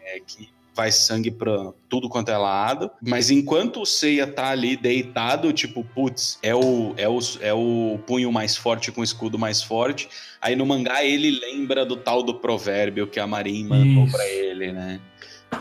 É, 0.02 0.20
que 0.26 0.48
vai 0.80 0.94
sangue 0.94 1.30
pra 1.30 1.74
tudo 1.90 2.08
quanto 2.08 2.30
é 2.30 2.38
lado. 2.38 2.90
Mas 3.06 3.30
enquanto 3.30 3.82
o 3.82 3.86
Seiya 3.86 4.26
tá 4.26 4.48
ali 4.50 4.78
deitado, 4.78 5.52
tipo, 5.52 5.84
putz, 5.84 6.40
é 6.42 6.56
o, 6.56 6.94
é, 6.96 7.10
o, 7.10 7.20
é 7.42 7.54
o 7.54 8.00
punho 8.08 8.32
mais 8.32 8.56
forte 8.56 8.90
com 8.90 9.02
o 9.02 9.04
escudo 9.04 9.38
mais 9.38 9.62
forte. 9.62 10.08
Aí 10.42 10.56
no 10.56 10.66
mangá 10.66 11.04
ele 11.04 11.32
lembra 11.38 11.86
do 11.86 11.98
tal 11.98 12.24
do 12.24 12.34
provérbio 12.36 13.08
que 13.08 13.20
a 13.20 13.28
Marin 13.28 13.68
mandou 13.68 14.06
Isso. 14.06 14.16
pra 14.16 14.26
ele, 14.26 14.72
né? 14.72 15.02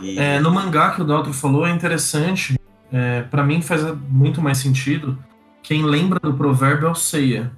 E- 0.01 0.19
É, 0.21 0.39
no 0.39 0.53
mangá 0.53 0.93
que 0.95 1.03
o 1.03 1.05
Dalton 1.05 1.33
falou 1.33 1.67
é 1.67 1.71
interessante. 1.73 2.57
É, 2.93 3.23
para 3.23 3.43
mim 3.43 3.61
faz 3.61 3.83
muito 4.09 4.41
mais 4.41 4.59
sentido. 4.59 5.19
Quem 5.65 5.83
lembra 5.83 6.21
do 6.21 6.33
provérbio 6.35 6.87
é 6.87 6.91
o 6.93 6.95
Seiya. 6.95 7.51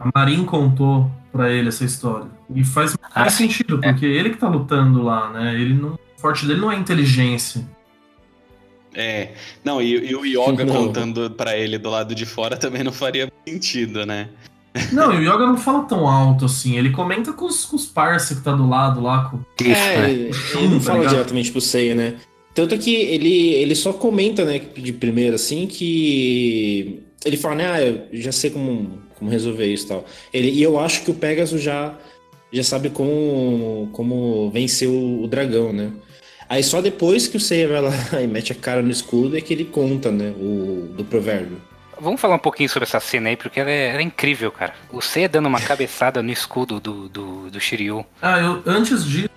A 0.00 0.10
Marin 0.12 0.44
contou 0.44 1.08
pra 1.30 1.48
ele 1.52 1.68
essa 1.68 1.84
história. 1.84 2.26
E 2.52 2.64
faz 2.64 2.96
Ah, 3.14 3.20
mais 3.20 3.34
sim. 3.34 3.44
sentido, 3.44 3.80
porque 3.80 4.04
ele 4.04 4.30
que 4.30 4.36
tá 4.36 4.48
lutando 4.48 5.00
lá, 5.00 5.30
né? 5.30 5.54
Ele 5.54 5.74
não, 5.74 5.96
forte 6.24 6.46
dele 6.46 6.58
não 6.58 6.72
é 6.72 6.76
inteligência. 6.76 7.62
É, 8.94 9.32
não, 9.62 9.82
e, 9.82 10.10
e 10.10 10.16
o 10.16 10.24
Yoga 10.24 10.64
Não. 10.64 10.86
contando 10.86 11.30
pra 11.30 11.54
ele 11.54 11.76
do 11.76 11.90
lado 11.90 12.14
de 12.14 12.24
fora 12.24 12.56
também 12.56 12.82
não 12.82 12.92
faria 12.92 13.30
sentido, 13.46 14.06
né? 14.06 14.30
Não, 14.90 15.12
e 15.12 15.18
o 15.18 15.20
Yoga 15.20 15.46
não 15.46 15.58
fala 15.58 15.82
tão 15.82 16.08
alto 16.08 16.46
assim. 16.46 16.78
Ele 16.78 16.90
comenta 16.90 17.30
com 17.34 17.44
os, 17.44 17.66
com 17.66 17.76
os 17.76 17.84
parça 17.84 18.34
que 18.34 18.40
tá 18.40 18.52
do 18.52 18.66
lado 18.66 19.02
lá. 19.02 19.28
Com... 19.28 19.40
É, 19.62 20.10
ele, 20.10 20.32
Chum, 20.32 20.60
ele 20.60 20.68
não 20.68 20.78
tá 20.78 20.84
fala 20.92 21.06
diretamente 21.06 21.52
pro 21.52 21.60
Seiya, 21.60 21.94
né? 21.94 22.14
Tanto 22.54 22.78
que 22.78 22.94
ele, 22.94 23.52
ele 23.54 23.74
só 23.74 23.92
comenta, 23.92 24.46
né, 24.46 24.58
de 24.58 24.92
primeira, 24.92 25.34
assim, 25.34 25.66
que 25.66 27.02
ele 27.24 27.36
fala, 27.36 27.54
né, 27.56 27.66
ah, 27.66 27.82
eu 27.82 28.06
já 28.12 28.32
sei 28.32 28.48
como, 28.48 29.02
como 29.18 29.30
resolver 29.30 29.66
isso 29.66 29.84
e 29.84 29.88
tal. 29.88 30.04
Ele, 30.32 30.50
e 30.50 30.62
eu 30.62 30.78
acho 30.78 31.02
que 31.02 31.10
o 31.10 31.14
Pegasus 31.14 31.60
já, 31.60 31.98
já 32.52 32.62
sabe 32.62 32.90
como, 32.90 33.90
como 33.92 34.50
vencer 34.50 34.88
o, 34.88 35.24
o 35.24 35.26
dragão, 35.26 35.72
né? 35.72 35.92
Aí 36.48 36.62
só 36.62 36.80
depois 36.80 37.26
que 37.26 37.36
o 37.36 37.40
Seiya 37.40 37.68
vai 37.68 37.80
lá 37.80 37.92
e 38.22 38.26
mete 38.26 38.52
a 38.52 38.54
cara 38.54 38.82
no 38.82 38.90
escudo 38.90 39.36
é 39.36 39.40
que 39.40 39.52
ele 39.52 39.64
conta, 39.64 40.10
né, 40.10 40.32
o, 40.38 40.92
do 40.96 41.04
provérbio. 41.04 41.60
Vamos 42.00 42.20
falar 42.20 42.34
um 42.34 42.40
pouquinho 42.40 42.68
sobre 42.68 42.88
essa 42.88 43.00
cena 43.00 43.28
aí, 43.28 43.36
porque 43.36 43.60
ela 43.60 43.70
é, 43.70 43.90
ela 43.90 44.00
é 44.00 44.02
incrível, 44.02 44.50
cara. 44.50 44.74
O 44.92 45.00
Seiya 45.00 45.28
dando 45.28 45.46
uma 45.46 45.60
cabeçada 45.62 46.22
no 46.22 46.30
escudo 46.30 46.80
do, 46.80 47.08
do, 47.08 47.50
do 47.50 47.60
Shiryu. 47.60 48.04
Ah, 48.20 48.40
eu, 48.40 48.62
antes 48.66 49.04
disso, 49.04 49.30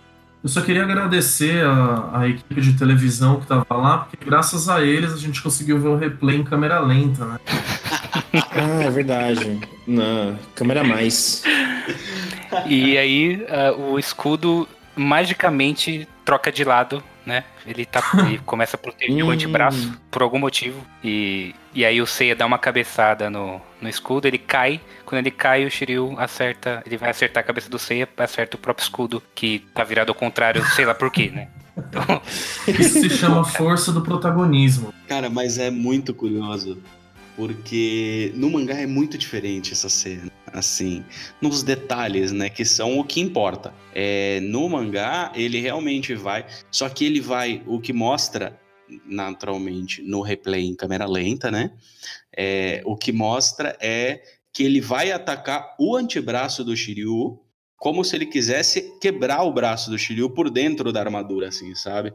eu 0.43 0.50
só 0.50 0.62
queria 0.62 0.84
agradecer 0.84 1.65
a, 1.65 2.20
a 2.20 2.28
equipe 2.30 2.62
de 2.62 2.74
televisão 2.74 3.39
que 3.39 3.48
tava 3.48 3.65
lá, 3.76 3.98
porque 4.00 4.24
graças 4.24 4.70
a 4.70 4.82
eles 4.82 5.13
a 5.13 5.17
gente 5.17 5.41
conseguiu 5.41 5.80
ver 5.80 5.89
o 5.89 5.98
replay 5.98 6.38
em 6.38 6.43
câmera 6.43 6.80
lenta, 6.80 7.26
né? 7.26 7.39
Ah, 8.52 8.84
é 8.84 8.89
verdade. 8.89 9.60
Na 9.86 10.36
câmera 10.56 10.82
a 10.82 10.84
mais. 10.84 11.43
E 12.65 12.98
aí 12.98 13.46
ah, 13.50 13.74
o 13.74 13.98
escudo 14.00 14.67
magicamente 14.97 16.07
troca 16.25 16.51
de 16.51 16.63
lado, 16.63 17.01
né? 17.25 17.43
Ele, 17.65 17.86
tá, 17.86 18.01
ele 18.27 18.39
começa 18.39 18.75
a 18.75 18.79
proteger 18.79 19.23
o 19.23 19.29
antebraço 19.29 19.99
por 20.12 20.21
algum 20.21 20.39
motivo. 20.39 20.86
E, 21.03 21.53
e 21.73 21.86
aí 21.86 22.01
o 22.01 22.07
Seiya 22.07 22.36
dá 22.36 22.45
uma 22.45 22.57
cabeçada 22.57 23.29
no, 23.29 23.62
no 23.81 23.88
escudo, 23.88 24.27
ele 24.27 24.38
cai. 24.38 24.81
Quando 25.05 25.19
ele 25.19 25.31
cai, 25.31 25.65
o 25.65 25.71
Shiryu 25.71 26.15
acerta. 26.17 26.81
Ele 26.86 26.97
vai 26.97 27.10
acertar 27.10 27.41
a 27.41 27.47
cabeça 27.47 27.69
do 27.69 27.77
Seiya, 27.77 28.07
acerta 28.17 28.57
o 28.57 28.60
próprio 28.60 28.83
escudo, 28.83 29.23
que 29.36 29.60
tá 29.73 29.83
virado 29.83 30.10
ao 30.10 30.15
contrário, 30.15 30.65
sei 30.67 30.86
lá 30.86 30.93
por 30.93 31.12
quê, 31.12 31.31
né? 31.33 31.47
Então, 31.77 32.21
Isso 32.67 33.01
se 33.01 33.10
chama 33.12 33.43
força 33.43 33.91
do 33.91 34.01
protagonismo. 34.01 34.91
Cara, 35.07 35.29
mas 35.29 35.60
é 35.60 35.69
muito 35.69 36.12
curioso. 36.12 36.81
Porque 37.38 38.34
no 38.36 38.50
mangá 38.50 38.73
é 38.73 38.88
muito 38.88 39.15
diferente 39.17 39.71
essa 39.71 39.88
cena, 39.88 40.32
assim, 40.52 41.06
nos 41.39 41.62
detalhes, 41.62 42.32
né, 42.32 42.50
que 42.50 42.65
são 42.65 43.00
o 43.00 43.04
que 43.04 43.21
importa. 43.21 43.71
É, 43.93 44.39
no 44.41 44.67
mangá, 44.67 45.32
ele 45.36 45.62
realmente 45.62 46.15
vai, 46.15 46.45
só 46.71 46.89
que 46.89 47.06
ele 47.06 47.21
vai, 47.21 47.63
o 47.67 47.80
que 47.80 47.93
mostra 47.93 48.60
naturalmente 49.06 50.02
no 50.02 50.21
replay 50.21 50.65
em 50.65 50.76
câmera 50.76 51.06
lenta, 51.06 51.52
né? 51.52 51.71
É, 52.36 52.82
o 52.86 52.95
que 52.95 53.12
mostra 53.12 53.78
é 53.80 54.21
que 54.52 54.63
ele 54.63 54.82
vai 54.82 55.12
atacar 55.12 55.76
o 55.78 55.95
antebraço 55.95 56.63
do 56.63 56.76
Shiryu 56.76 57.39
como 57.78 58.04
se 58.04 58.15
ele 58.15 58.26
quisesse 58.26 58.97
quebrar 59.00 59.43
o 59.43 59.54
braço 59.54 59.91
do 59.91 60.00
Shiryu 60.00 60.32
por 60.32 60.50
dentro 60.50 60.91
da 60.91 61.00
armadura, 61.02 61.50
assim, 61.50 61.76
sabe? 61.76 62.12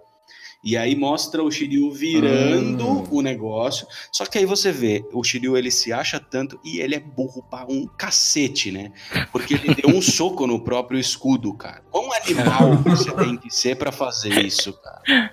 E 0.64 0.77
aí 0.77 0.94
mostra 0.94 1.42
o 1.42 1.51
Shiryu 1.51 1.90
virando 1.90 3.05
Ah. 3.05 3.09
o 3.11 3.20
negócio. 3.20 3.87
Só 4.12 4.25
que 4.25 4.38
aí 4.38 4.46
você 4.46 4.70
vê, 4.70 5.05
o 5.12 5.22
Shiryu 5.25 5.57
ele 5.57 5.70
se 5.70 5.92
acha 5.92 6.20
tanto 6.20 6.59
e 6.64 6.79
ele 6.81 6.94
é 6.94 7.01
burro 7.01 7.42
pra 7.51 7.66
um 7.68 7.87
cacete, 7.87 8.70
né? 8.70 8.92
Porque 9.33 9.55
ele 9.55 9.75
deu 9.75 9.90
um 9.94 10.01
soco 10.03 10.46
no 10.46 10.61
próprio 10.61 11.01
escudo, 11.01 11.53
cara. 11.55 11.83
Quão 11.90 12.11
animal 12.12 12.77
você 12.87 13.11
tem 13.12 13.37
que 13.37 13.51
ser 13.51 13.77
pra 13.77 13.90
fazer 13.90 14.38
isso, 14.44 14.72
cara? 14.75 15.33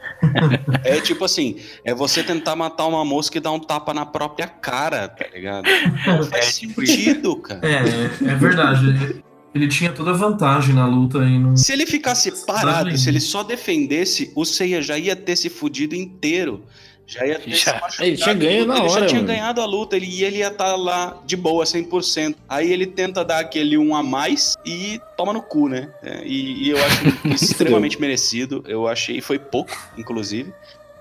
É 0.84 1.00
tipo 1.02 1.26
assim, 1.26 1.58
é 1.86 1.94
você 1.94 2.24
tentar 2.24 2.56
matar 2.56 2.88
uma 2.88 3.06
mosca 3.06 3.38
e 3.38 3.42
dar 3.42 3.52
um 3.52 3.60
tapa 3.60 3.94
na 3.94 4.06
própria 4.06 4.48
cara, 4.48 5.08
tá 5.08 5.26
ligado? 5.34 5.66
Não 6.08 6.24
faz 6.30 6.58
tipo 6.58 6.86
sentido, 6.86 7.36
cara. 7.38 7.62
É, 7.68 8.32
é 8.32 8.36
verdade. 8.36 9.24
Ele 9.60 9.68
tinha 9.68 9.92
toda 9.92 10.12
a 10.12 10.14
vantagem 10.14 10.74
na 10.74 10.88
luta 10.88 11.18
e 11.18 11.38
não. 11.38 11.58
Se 11.58 11.74
ele 11.74 11.86
ficasse 11.86 12.32
parado, 12.46 12.98
se 12.98 13.10
ele 13.10 13.20
só 13.20 13.44
defendesse, 13.44 14.32
o 14.34 14.46
Seiya 14.46 14.82
já 14.82 14.98
ia 14.98 15.18
ter 15.18 15.36
se 15.36 15.50
fudido 15.50 15.94
inteiro. 15.96 16.64
Já 17.06 17.26
ia 17.26 17.40
ter 17.40 17.52
Já. 17.52 17.90
se. 17.90 18.04
Ele 18.04 18.16
tinha 18.16 18.34
ganho 18.36 18.66
na 18.68 18.78
Ele 18.78 18.88
já 18.88 18.96
hora, 18.96 19.06
tinha 19.08 19.20
mano. 19.22 19.34
ganhado 19.34 19.60
a 19.62 19.66
luta 19.66 19.98
ele, 19.98 20.06
e 20.06 20.24
ele 20.24 20.38
ia 20.38 20.48
estar 20.48 20.76
lá 20.78 21.20
de 21.26 21.36
boa, 21.36 21.66
100%. 21.66 22.36
Aí 22.48 22.72
ele 22.72 22.86
tenta 22.86 23.26
dar 23.26 23.40
aquele 23.40 23.78
um 23.78 23.94
a 23.96 24.02
mais 24.02 24.56
e 24.66 25.02
toma 25.18 25.34
no 25.34 25.42
cu, 25.42 25.68
né? 25.68 25.92
É, 26.02 26.22
e, 26.24 26.68
e 26.68 26.70
eu 26.70 26.78
acho 26.86 27.04
extremamente 27.34 28.00
merecido. 28.00 28.64
Eu 28.66 28.88
achei, 28.88 29.20
foi 29.20 29.40
pouco, 29.40 29.76
inclusive. 29.98 30.54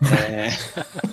É, 0.03 0.49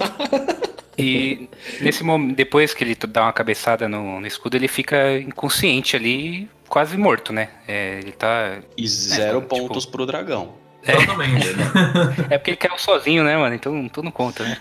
E 0.98 1.50
nesse 1.82 2.04
momento, 2.04 2.36
depois 2.36 2.74
que 2.74 2.84
ele 2.84 2.96
dá 3.08 3.24
uma 3.24 3.34
cabeçada 3.34 3.88
no, 3.90 4.20
no 4.22 4.28
escudo, 4.28 4.56
ele 4.56 4.68
fica 4.68 5.18
inconsciente 5.20 5.96
ali, 5.96 6.50
quase 6.68 6.98
morto, 6.98 7.34
né? 7.34 7.50
É, 7.68 8.00
ele 8.00 8.12
tá. 8.12 8.60
e 8.78 8.88
zero 8.88 9.42
tipo- 9.42 9.56
pontos 9.58 9.86
pro 9.86 10.06
dragão. 10.06 10.54
Exatamente. 10.88 11.48
É 12.30 12.38
porque 12.38 12.52
ele 12.52 12.58
caiu 12.58 12.78
sozinho, 12.78 13.24
né, 13.24 13.36
mano? 13.36 13.56
Então 13.56 13.88
tudo 13.90 14.06
não 14.06 14.12
conta, 14.12 14.44
né? 14.44 14.58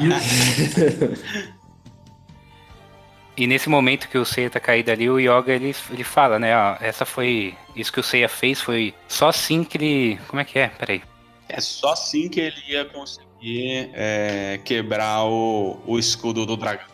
E- 0.00 1.50
E 3.36 3.46
nesse 3.46 3.70
momento 3.70 4.08
que 4.08 4.18
o 4.18 4.24
Seiya 4.24 4.50
tá 4.50 4.60
caído 4.60 4.90
ali, 4.90 5.08
o 5.08 5.18
Yoga 5.18 5.54
ele, 5.54 5.74
ele 5.90 6.04
fala, 6.04 6.38
né? 6.38 6.54
Ó, 6.54 6.76
essa 6.78 7.06
foi. 7.06 7.54
Isso 7.74 7.90
que 7.90 7.98
o 8.00 8.02
Seiya 8.02 8.28
fez 8.28 8.60
foi 8.60 8.92
só 9.08 9.28
assim 9.28 9.64
que 9.64 9.78
ele. 9.78 10.18
Como 10.28 10.40
é 10.40 10.44
que 10.44 10.58
é? 10.58 10.68
Peraí. 10.68 11.00
É 11.52 11.60
só 11.60 11.92
assim 11.92 12.28
que 12.28 12.40
ele 12.40 12.56
ia 12.68 12.84
conseguir 12.84 13.90
é, 13.94 14.60
quebrar 14.64 15.24
o, 15.24 15.78
o 15.86 15.98
escudo 15.98 16.44
do 16.46 16.56
dragão. 16.56 16.86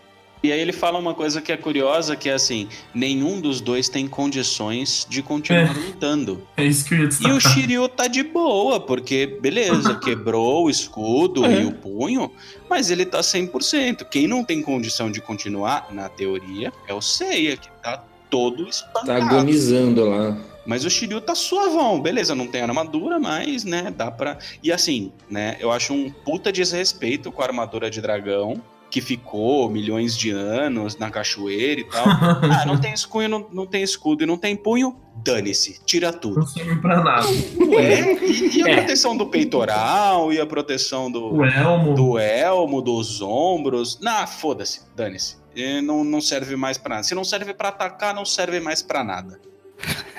E 0.42 0.52
aí 0.52 0.60
ele 0.60 0.72
fala 0.72 0.96
uma 0.98 1.12
coisa 1.14 1.40
que 1.40 1.50
é 1.50 1.56
curiosa, 1.56 2.14
que 2.14 2.28
é 2.28 2.34
assim, 2.34 2.68
nenhum 2.94 3.40
dos 3.40 3.60
dois 3.60 3.88
tem 3.88 4.06
condições 4.06 5.04
de 5.08 5.20
continuar 5.22 5.70
É. 5.76 5.86
lutando. 5.86 6.46
É 6.56 6.64
isso 6.64 6.84
que 6.84 6.94
eu 6.94 6.98
ia 7.00 7.08
E 7.26 7.32
o. 7.32 7.40
Shiryu 7.40 7.88
tá 7.88 8.06
de 8.06 8.22
boa, 8.22 8.78
porque 8.78 9.26
beleza, 9.40 9.94
quebrou 9.98 10.66
o 10.66 10.70
escudo 10.70 11.44
É. 11.44 11.62
e 11.62 11.64
o 11.64 11.72
punho, 11.72 12.30
mas 12.70 12.90
ele 12.90 13.04
tá 13.04 13.20
100%. 13.20 14.04
Quem 14.08 14.28
não 14.28 14.44
tem 14.44 14.62
condição 14.62 15.10
de 15.10 15.20
continuar, 15.20 15.88
na 15.90 16.08
teoria, 16.08 16.72
é 16.86 16.94
o 16.94 17.00
Seiya, 17.00 17.56
que 17.56 17.68
tá 17.82 18.04
todo 18.30 18.68
espancado. 18.68 19.06
Tá 19.06 19.16
agonizando 19.16 20.04
lá. 20.04 20.36
Mas 20.66 20.84
o 20.84 20.90
Shiryu 20.90 21.20
tá 21.20 21.34
suavão, 21.34 22.00
beleza, 22.00 22.34
não 22.34 22.46
tem 22.46 22.62
armadura, 22.62 23.18
mas, 23.20 23.64
né, 23.64 23.92
dá 23.96 24.10
pra. 24.10 24.38
E 24.62 24.72
assim, 24.72 25.12
né, 25.30 25.56
eu 25.60 25.70
acho 25.70 25.92
um 25.94 26.10
puta 26.10 26.50
desrespeito 26.52 27.30
com 27.30 27.42
a 27.42 27.44
armadura 27.46 27.88
de 27.90 28.00
dragão, 28.00 28.60
que 28.90 29.00
ficou 29.00 29.68
milhões 29.68 30.16
de 30.16 30.30
anos 30.30 30.96
na 30.96 31.10
cachoeira 31.10 31.80
e 31.80 31.84
tal. 31.84 32.04
ah, 32.50 32.64
não 32.66 32.78
tem 32.80 32.92
escudo, 32.92 33.28
não, 33.28 33.46
não 33.52 33.66
tem 33.66 33.82
escudo 33.82 34.22
e 34.22 34.26
não 34.26 34.36
tem 34.38 34.54
punho, 34.56 34.96
dane-se, 35.24 35.80
tira 35.84 36.12
tudo. 36.12 36.40
Não 36.40 36.46
serve 36.46 36.76
pra 36.76 37.02
nada. 37.02 37.26
Ué, 37.68 38.14
e, 38.24 38.58
e 38.58 38.62
a 38.62 38.68
É. 38.70 38.76
proteção 38.76 39.16
do 39.16 39.26
peitoral, 39.26 40.32
e 40.32 40.40
a 40.40 40.46
proteção 40.46 41.10
do, 41.10 41.44
elmo. 41.44 41.94
do 41.94 42.18
elmo, 42.18 42.80
dos 42.80 43.20
ombros. 43.20 43.98
Nah, 44.00 44.26
foda-se, 44.26 44.82
dane-se. 44.94 45.36
E 45.54 45.80
Não, 45.80 46.04
não 46.04 46.20
serve 46.20 46.54
mais 46.54 46.76
pra 46.78 46.96
nada. 46.96 47.02
Se 47.02 47.14
não 47.14 47.24
serve 47.24 47.54
pra 47.54 47.70
atacar, 47.70 48.14
não 48.14 48.24
serve 48.24 48.60
mais 48.60 48.82
pra 48.82 49.02
nada. 49.02 49.40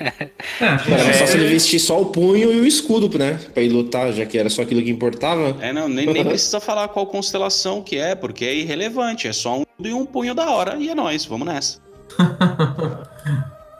É, 0.00 0.28
Era 0.60 1.14
só 1.14 1.24
é, 1.24 1.26
se 1.26 1.36
ele 1.36 1.48
vestir 1.48 1.80
só 1.80 2.00
o 2.00 2.06
punho 2.06 2.52
e 2.52 2.60
o 2.60 2.66
escudo, 2.66 3.18
né? 3.18 3.38
Pra 3.52 3.62
ir 3.62 3.68
lutar, 3.68 4.12
já 4.12 4.24
que 4.24 4.38
era 4.38 4.48
só 4.48 4.62
aquilo 4.62 4.82
que 4.82 4.90
importava. 4.90 5.56
É, 5.60 5.72
não, 5.72 5.88
nem, 5.88 6.06
nem 6.06 6.24
precisa 6.24 6.60
falar 6.60 6.88
qual 6.88 7.06
constelação 7.06 7.82
que 7.82 7.96
é, 7.96 8.14
porque 8.14 8.44
é 8.44 8.54
irrelevante. 8.54 9.26
É 9.26 9.32
só 9.32 9.58
um 9.58 9.64
e 9.78 9.92
um 9.92 10.06
punho 10.06 10.34
da 10.34 10.50
hora 10.50 10.76
e 10.76 10.88
é 10.88 10.94
nóis, 10.94 11.24
vamos 11.24 11.46
nessa. 11.46 11.80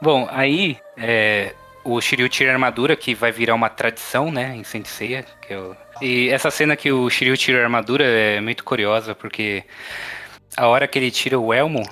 Bom, 0.00 0.28
aí 0.30 0.76
é, 0.96 1.54
o 1.84 2.00
Shiryu 2.00 2.28
tira 2.28 2.50
a 2.50 2.52
armadura, 2.52 2.94
que 2.94 3.14
vai 3.14 3.32
virar 3.32 3.54
uma 3.54 3.68
tradição, 3.68 4.30
né, 4.30 4.54
em 4.56 4.62
Saint 4.62 4.86
Seiya, 4.86 5.24
que 5.40 5.52
é 5.52 5.58
o... 5.58 5.76
E 6.00 6.28
essa 6.28 6.50
cena 6.50 6.76
que 6.76 6.92
o 6.92 7.10
Shiryu 7.10 7.36
tira 7.36 7.58
a 7.58 7.64
armadura 7.64 8.04
é 8.04 8.40
muito 8.40 8.62
curiosa, 8.62 9.14
porque 9.14 9.64
a 10.58 10.66
hora 10.66 10.88
que 10.88 10.98
ele 10.98 11.10
tira 11.10 11.38
o 11.38 11.54
elmo, 11.54 11.88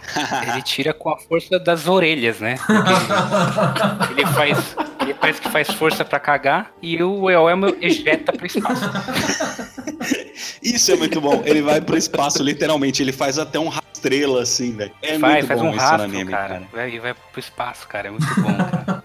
ele 0.50 0.60
tira 0.66 0.92
com 0.92 1.08
a 1.10 1.16
força 1.16 1.56
das 1.58 1.86
orelhas, 1.86 2.40
né? 2.40 2.56
Ele 4.10 4.26
faz, 4.26 4.76
ele 5.00 5.14
parece 5.14 5.40
que 5.40 5.48
faz 5.48 5.70
força 5.70 6.04
pra 6.04 6.18
cagar 6.18 6.72
e 6.82 7.00
o 7.02 7.28
elmo 7.30 7.76
ejeta 7.80 8.32
pro 8.32 8.46
espaço. 8.46 8.90
Isso 10.62 10.90
é 10.90 10.96
muito 10.96 11.20
bom. 11.20 11.42
Ele 11.44 11.62
vai 11.62 11.80
pro 11.80 11.96
espaço, 11.96 12.42
literalmente. 12.42 13.02
Ele 13.02 13.12
faz 13.12 13.38
até 13.38 13.58
um 13.58 13.68
rastrelo 13.68 14.38
assim, 14.38 14.76
velho. 14.76 14.92
É 15.02 15.18
faz, 15.18 15.34
muito 15.34 15.46
faz 15.46 15.60
bom 15.60 15.66
um 15.68 15.70
isso 15.70 15.80
rastro, 15.84 16.02
anime, 16.02 16.30
cara. 16.30 16.48
cara. 16.48 16.68
Vai, 16.72 16.90
e 16.90 16.98
vai 16.98 17.14
pro 17.14 17.40
espaço, 17.40 17.86
cara. 17.86 18.08
É 18.08 18.10
muito 18.10 18.40
bom, 18.40 18.56
cara. 18.56 19.02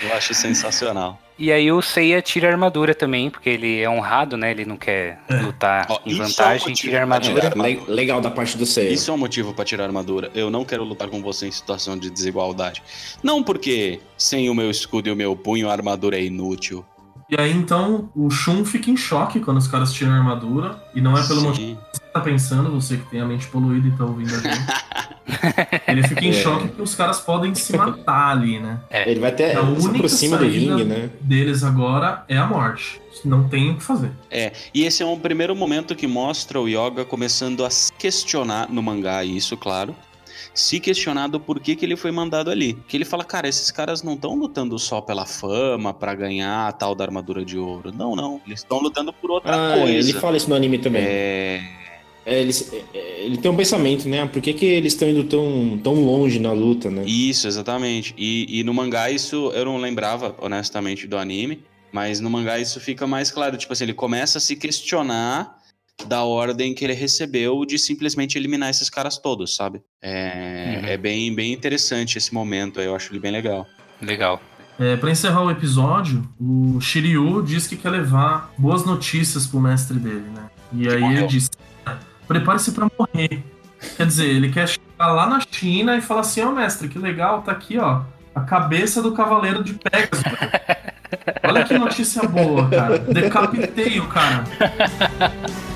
Eu 0.00 0.16
acho 0.16 0.34
sensacional. 0.34 1.18
E 1.38 1.52
aí 1.52 1.70
o 1.70 1.80
Seiya 1.80 2.20
tira 2.20 2.48
a 2.48 2.50
armadura 2.50 2.94
também, 2.94 3.30
porque 3.30 3.48
ele 3.48 3.80
é 3.80 3.88
honrado, 3.88 4.36
né? 4.36 4.50
Ele 4.50 4.64
não 4.64 4.76
quer 4.76 5.20
lutar 5.44 5.86
Ó, 5.88 6.00
em 6.04 6.10
isso 6.10 6.20
é 6.20 6.24
um 6.24 6.28
vantagem, 6.28 6.74
tira 6.74 6.98
a 6.98 7.00
armadura. 7.02 7.52
legal 7.86 8.20
da 8.20 8.30
parte 8.30 8.58
do 8.58 8.66
Seiya. 8.66 8.90
Isso 8.90 9.10
é 9.10 9.14
um 9.14 9.18
motivo 9.18 9.54
pra 9.54 9.64
tirar 9.64 9.84
a 9.84 9.86
armadura. 9.86 10.30
Eu 10.34 10.50
não 10.50 10.64
quero 10.64 10.82
lutar 10.82 11.08
com 11.08 11.22
você 11.22 11.46
em 11.46 11.52
situação 11.52 11.96
de 11.96 12.10
desigualdade. 12.10 12.82
Não 13.22 13.42
porque 13.42 14.00
sem 14.16 14.50
o 14.50 14.54
meu 14.54 14.68
escudo 14.70 15.08
e 15.08 15.12
o 15.12 15.16
meu 15.16 15.36
punho 15.36 15.68
a 15.68 15.72
armadura 15.72 16.18
é 16.18 16.22
inútil. 16.22 16.84
E 17.30 17.38
aí 17.38 17.52
então 17.52 18.08
o 18.14 18.30
Shun 18.30 18.64
fica 18.64 18.90
em 18.90 18.96
choque 18.96 19.38
quando 19.40 19.58
os 19.58 19.68
caras 19.68 19.92
tiram 19.92 20.12
a 20.12 20.16
armadura. 20.16 20.82
E 20.94 21.00
não 21.00 21.16
é 21.16 21.26
pelo 21.26 21.42
motivo 21.42 21.78
que 21.92 21.98
você 21.98 22.12
tá 22.12 22.20
pensando, 22.20 22.70
você 22.70 22.96
que 22.96 23.04
tem 23.10 23.20
a 23.20 23.26
mente 23.26 23.46
poluída 23.48 23.88
e 23.88 23.90
tá 23.90 24.04
ouvindo 24.04 24.34
a 24.34 24.38
gente. 24.38 24.88
Ele 25.86 26.02
fica 26.08 26.24
em 26.24 26.30
É. 26.30 26.32
choque 26.32 26.68
porque 26.68 26.82
os 26.82 26.94
caras 26.94 27.20
podem 27.20 27.54
se 27.54 27.76
matar 27.76 28.30
ali, 28.30 28.58
né? 28.58 28.80
Ele 28.90 29.20
vai 29.20 29.30
até 29.30 29.54
A 29.54 29.60
se 29.60 29.66
única 29.66 29.96
aproxima 29.96 30.36
do 30.38 30.44
saída 30.44 30.58
ringue, 30.76 30.84
né? 30.84 31.10
deles 31.20 31.62
agora 31.62 32.24
é 32.28 32.36
a 32.38 32.46
morte. 32.46 33.00
Não 33.24 33.48
tem 33.48 33.72
o 33.72 33.76
que 33.76 33.82
fazer. 33.82 34.10
É, 34.30 34.52
e 34.72 34.84
esse 34.84 35.02
é 35.02 35.06
um 35.06 35.18
primeiro 35.18 35.54
momento 35.54 35.94
que 35.94 36.06
mostra 36.06 36.60
o 36.60 36.68
Yoga 36.68 37.04
começando 37.04 37.64
a 37.64 37.68
se 37.70 37.92
questionar 37.92 38.68
no 38.70 38.82
mangá, 38.82 39.24
isso, 39.24 39.56
claro. 39.56 39.94
Se 40.58 40.80
questionar 40.80 41.28
do 41.28 41.38
porquê 41.38 41.76
que 41.76 41.84
ele 41.86 41.96
foi 41.96 42.10
mandado 42.10 42.50
ali. 42.50 42.76
Que 42.88 42.96
ele 42.96 43.04
fala, 43.04 43.22
cara, 43.24 43.48
esses 43.48 43.70
caras 43.70 44.02
não 44.02 44.14
estão 44.14 44.34
lutando 44.34 44.76
só 44.78 45.00
pela 45.00 45.24
fama, 45.24 45.94
pra 45.94 46.14
ganhar 46.14 46.66
a 46.68 46.72
tal 46.72 46.94
da 46.94 47.04
armadura 47.04 47.44
de 47.44 47.56
ouro. 47.56 47.92
Não, 47.96 48.16
não. 48.16 48.40
Eles 48.46 48.60
estão 48.60 48.80
lutando 48.80 49.12
por 49.12 49.30
outra 49.30 49.54
Ah, 49.54 49.78
coisa. 49.78 49.92
ele 49.92 50.12
fala 50.14 50.36
isso 50.36 50.48
no 50.50 50.56
anime 50.56 50.78
também. 50.78 51.02
É, 51.04 51.60
É, 52.26 52.40
ele, 52.40 52.52
é, 52.92 53.24
ele 53.24 53.36
tem 53.38 53.50
um 53.50 53.56
pensamento, 53.56 54.08
né? 54.08 54.26
Por 54.26 54.42
que, 54.42 54.52
que 54.52 54.66
eles 54.66 54.92
estão 54.92 55.08
indo 55.08 55.24
tão, 55.24 55.78
tão 55.82 55.94
longe 56.04 56.38
na 56.38 56.52
luta, 56.52 56.90
né? 56.90 57.04
Isso, 57.06 57.46
exatamente. 57.46 58.12
E, 58.18 58.58
e 58.58 58.64
no 58.64 58.74
mangá 58.74 59.10
isso 59.10 59.50
eu 59.54 59.64
não 59.64 59.78
lembrava, 59.78 60.34
honestamente, 60.40 61.06
do 61.06 61.16
anime. 61.16 61.62
Mas 61.90 62.20
no 62.20 62.28
mangá 62.28 62.58
isso 62.58 62.80
fica 62.80 63.06
mais 63.06 63.30
claro. 63.30 63.56
Tipo 63.56 63.72
assim, 63.72 63.84
ele 63.84 63.94
começa 63.94 64.36
a 64.38 64.40
se 64.40 64.56
questionar 64.56 65.57
da 66.06 66.22
ordem 66.22 66.74
que 66.74 66.84
ele 66.84 66.92
recebeu 66.94 67.64
de 67.64 67.78
simplesmente 67.78 68.38
eliminar 68.38 68.70
esses 68.70 68.88
caras 68.88 69.18
todos, 69.18 69.54
sabe? 69.54 69.82
É, 70.00 70.78
Uhum. 70.82 70.88
é 70.88 70.96
bem, 70.96 71.34
bem 71.34 71.52
interessante 71.52 72.16
esse 72.18 72.32
momento, 72.32 72.78
aí, 72.80 72.86
eu 72.86 72.94
acho 72.94 73.12
ele 73.12 73.20
bem 73.20 73.32
legal. 73.32 73.66
Legal. 74.00 74.40
É, 74.78 74.96
para 74.96 75.10
encerrar 75.10 75.42
o 75.42 75.50
episódio, 75.50 76.26
o 76.40 76.80
Shiryu 76.80 77.42
diz 77.42 77.66
que 77.66 77.76
quer 77.76 77.90
levar 77.90 78.52
boas 78.56 78.84
notícias 78.86 79.44
pro 79.46 79.58
mestre 79.60 79.98
dele, 79.98 80.24
né? 80.34 80.48
E 80.72 80.88
aí 80.88 81.00
morreu. 81.00 81.18
ele 81.18 81.26
diz: 81.26 81.50
prepare-se 82.28 82.70
pra 82.70 82.88
morrer. 82.96 83.42
Quer 83.96 84.06
dizer, 84.06 84.26
ele 84.26 84.50
quer 84.50 84.68
chegar 84.68 85.12
lá 85.12 85.26
na 85.26 85.40
China 85.50 85.96
e 85.96 86.00
falar 86.00 86.20
assim: 86.20 86.42
ó, 86.42 86.52
mestre, 86.52 86.86
que 86.88 86.96
legal, 86.98 87.42
tá 87.42 87.50
aqui, 87.50 87.76
ó, 87.76 88.02
a 88.32 88.42
cabeça 88.42 89.02
do 89.02 89.10
cavaleiro 89.12 89.64
de 89.64 89.74
Pegasus. 89.74 90.22
Olha 91.42 91.64
que 91.64 91.76
notícia 91.76 92.22
boa, 92.28 92.68
cara. 92.68 92.98
Decapitei 93.00 93.98
o 93.98 94.06
cara. 94.06 94.44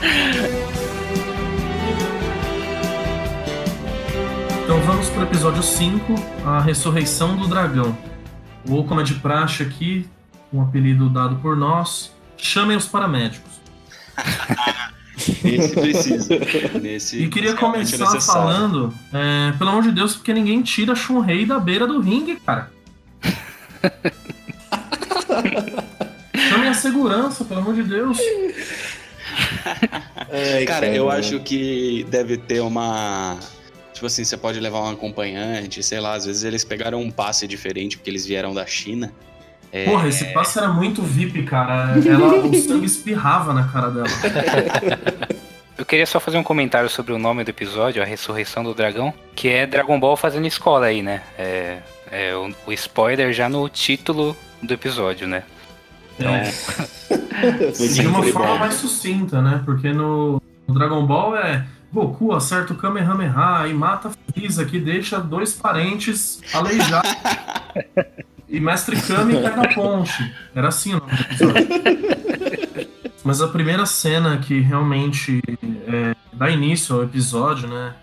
pro 5.12 5.22
episódio 5.24 5.62
5, 5.62 6.14
a 6.44 6.60
ressurreição 6.60 7.36
do 7.36 7.46
dragão. 7.46 7.96
Ou 8.68 8.84
como 8.84 9.00
é 9.00 9.04
de 9.04 9.14
praxe 9.14 9.62
aqui, 9.62 10.08
um 10.52 10.60
apelido 10.62 11.08
dado 11.08 11.36
por 11.36 11.56
nós, 11.56 12.12
chamem 12.36 12.76
os 12.76 12.86
paramédicos. 12.86 13.52
Esse 15.44 15.74
precisa. 15.74 16.28
Nesse 16.80 17.22
E 17.22 17.28
queria 17.28 17.50
é 17.50 17.54
começar 17.54 18.20
falando, 18.20 18.92
é, 19.12 19.52
pelo 19.56 19.70
amor 19.70 19.82
de 19.82 19.92
Deus, 19.92 20.16
porque 20.16 20.32
ninguém 20.32 20.62
tira 20.62 20.94
Shun 20.94 21.20
Rei 21.20 21.46
da 21.46 21.60
beira 21.60 21.86
do 21.86 22.00
ringue, 22.00 22.36
cara. 22.36 22.72
Chamem 26.48 26.68
a 26.68 26.74
segurança, 26.74 27.44
pelo 27.44 27.60
amor 27.60 27.74
de 27.74 27.82
Deus. 27.84 28.18
Ai, 30.30 30.64
Cara, 30.66 30.86
eu 30.86 31.10
acho 31.10 31.40
que 31.40 32.06
deve 32.08 32.36
ter 32.36 32.60
uma. 32.60 33.38
Tipo 33.92 34.06
assim, 34.06 34.24
você 34.24 34.36
pode 34.36 34.58
levar 34.58 34.80
um 34.80 34.90
acompanhante, 34.90 35.82
sei 35.82 36.00
lá, 36.00 36.14
às 36.14 36.24
vezes 36.24 36.44
eles 36.44 36.64
pegaram 36.64 37.00
um 37.00 37.10
passe 37.10 37.46
diferente 37.46 37.96
porque 37.96 38.10
eles 38.10 38.26
vieram 38.26 38.52
da 38.52 38.66
China. 38.66 39.12
É, 39.70 39.86
Porra, 39.86 40.08
esse 40.08 40.26
passe 40.26 40.58
era 40.58 40.68
muito 40.68 41.02
VIP, 41.02 41.44
cara. 41.44 41.94
Ela, 42.06 42.36
o 42.36 42.54
sangue 42.60 42.84
espirrava 42.84 43.54
na 43.54 43.68
cara 43.68 43.90
dela. 43.90 44.08
Eu 45.78 45.86
queria 45.86 46.06
só 46.06 46.20
fazer 46.20 46.36
um 46.36 46.42
comentário 46.42 46.88
sobre 46.88 47.12
o 47.12 47.18
nome 47.18 47.42
do 47.42 47.48
episódio, 47.48 48.02
A 48.02 48.04
Ressurreição 48.04 48.62
do 48.62 48.74
Dragão, 48.74 49.12
que 49.34 49.48
é 49.48 49.66
Dragon 49.66 49.98
Ball 49.98 50.16
fazendo 50.16 50.46
escola 50.46 50.86
aí, 50.86 51.02
né? 51.02 51.22
É, 51.36 51.78
é 52.10 52.34
o, 52.36 52.54
o 52.66 52.72
spoiler 52.72 53.32
já 53.32 53.48
no 53.48 53.68
título 53.68 54.36
do 54.62 54.74
episódio, 54.74 55.26
né? 55.26 55.42
É, 56.18 56.50
de 57.88 58.06
uma 58.06 58.22
forma 58.22 58.54
bom. 58.54 58.58
mais 58.58 58.74
sucinta, 58.74 59.40
né? 59.40 59.62
Porque 59.64 59.92
no, 59.92 60.40
no 60.66 60.74
Dragon 60.74 61.06
Ball 61.06 61.36
é 61.36 61.66
Goku 61.92 62.32
acerta 62.32 62.72
o 62.72 62.76
Kamehameha 62.76 63.68
e 63.68 63.74
mata 63.74 64.10
Freeza, 64.10 64.64
que 64.64 64.80
deixa 64.80 65.20
dois 65.20 65.52
parentes 65.52 66.40
aleijados. 66.52 67.10
e 68.48 68.58
Mestre 68.58 69.00
Kami 69.00 69.34
cai 69.42 69.56
na 69.56 69.68
ponte. 69.68 70.34
Era 70.54 70.68
assim 70.68 70.94
o 70.94 71.00
nome 71.00 71.12
do 71.12 71.22
episódio. 71.22 71.68
Mas 73.22 73.40
a 73.42 73.48
primeira 73.48 73.84
cena 73.84 74.38
que 74.38 74.58
realmente 74.60 75.40
é, 75.86 76.16
dá 76.32 76.50
início 76.50 76.96
ao 76.96 77.04
episódio, 77.04 77.68
né? 77.68 77.94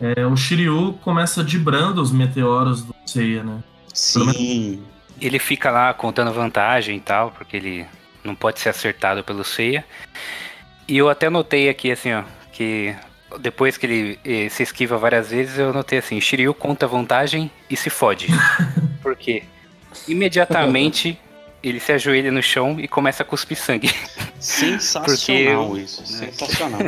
É, 0.00 0.26
o 0.26 0.36
Shiryu 0.36 0.94
começa 1.00 1.44
dibrando 1.44 2.02
os 2.02 2.10
meteoros 2.10 2.82
do 2.82 2.94
Seiya, 3.06 3.44
né? 3.44 3.62
Sim. 3.94 4.82
Ele 5.26 5.38
fica 5.38 5.70
lá 5.70 5.92
contando 5.94 6.32
vantagem 6.32 6.96
e 6.96 7.00
tal, 7.00 7.30
porque 7.30 7.56
ele 7.56 7.86
não 8.24 8.34
pode 8.34 8.60
ser 8.60 8.68
acertado 8.70 9.22
pelo 9.22 9.44
Seiya. 9.44 9.84
E 10.88 10.96
eu 10.98 11.08
até 11.08 11.30
notei 11.30 11.68
aqui, 11.68 11.90
assim, 11.90 12.12
ó, 12.12 12.22
que 12.52 12.94
depois 13.40 13.76
que 13.76 13.86
ele 13.86 14.18
eh, 14.24 14.48
se 14.48 14.62
esquiva 14.62 14.98
várias 14.98 15.30
vezes, 15.30 15.58
eu 15.58 15.72
notei 15.72 15.98
assim, 15.98 16.20
Shiryu 16.20 16.52
conta 16.52 16.86
vantagem 16.86 17.50
e 17.70 17.76
se 17.76 17.88
fode. 17.88 18.26
Por 19.02 19.16
quê? 19.16 19.42
Imediatamente 20.08 21.18
ele 21.62 21.78
se 21.78 21.92
ajoelha 21.92 22.30
no 22.32 22.42
chão 22.42 22.78
e 22.78 22.88
começa 22.88 23.22
a 23.22 23.26
cuspir 23.26 23.56
sangue. 23.56 23.90
Sensacional 24.40 25.66
Porque- 25.68 25.82
isso. 25.82 26.06
Sensacional. 26.06 26.80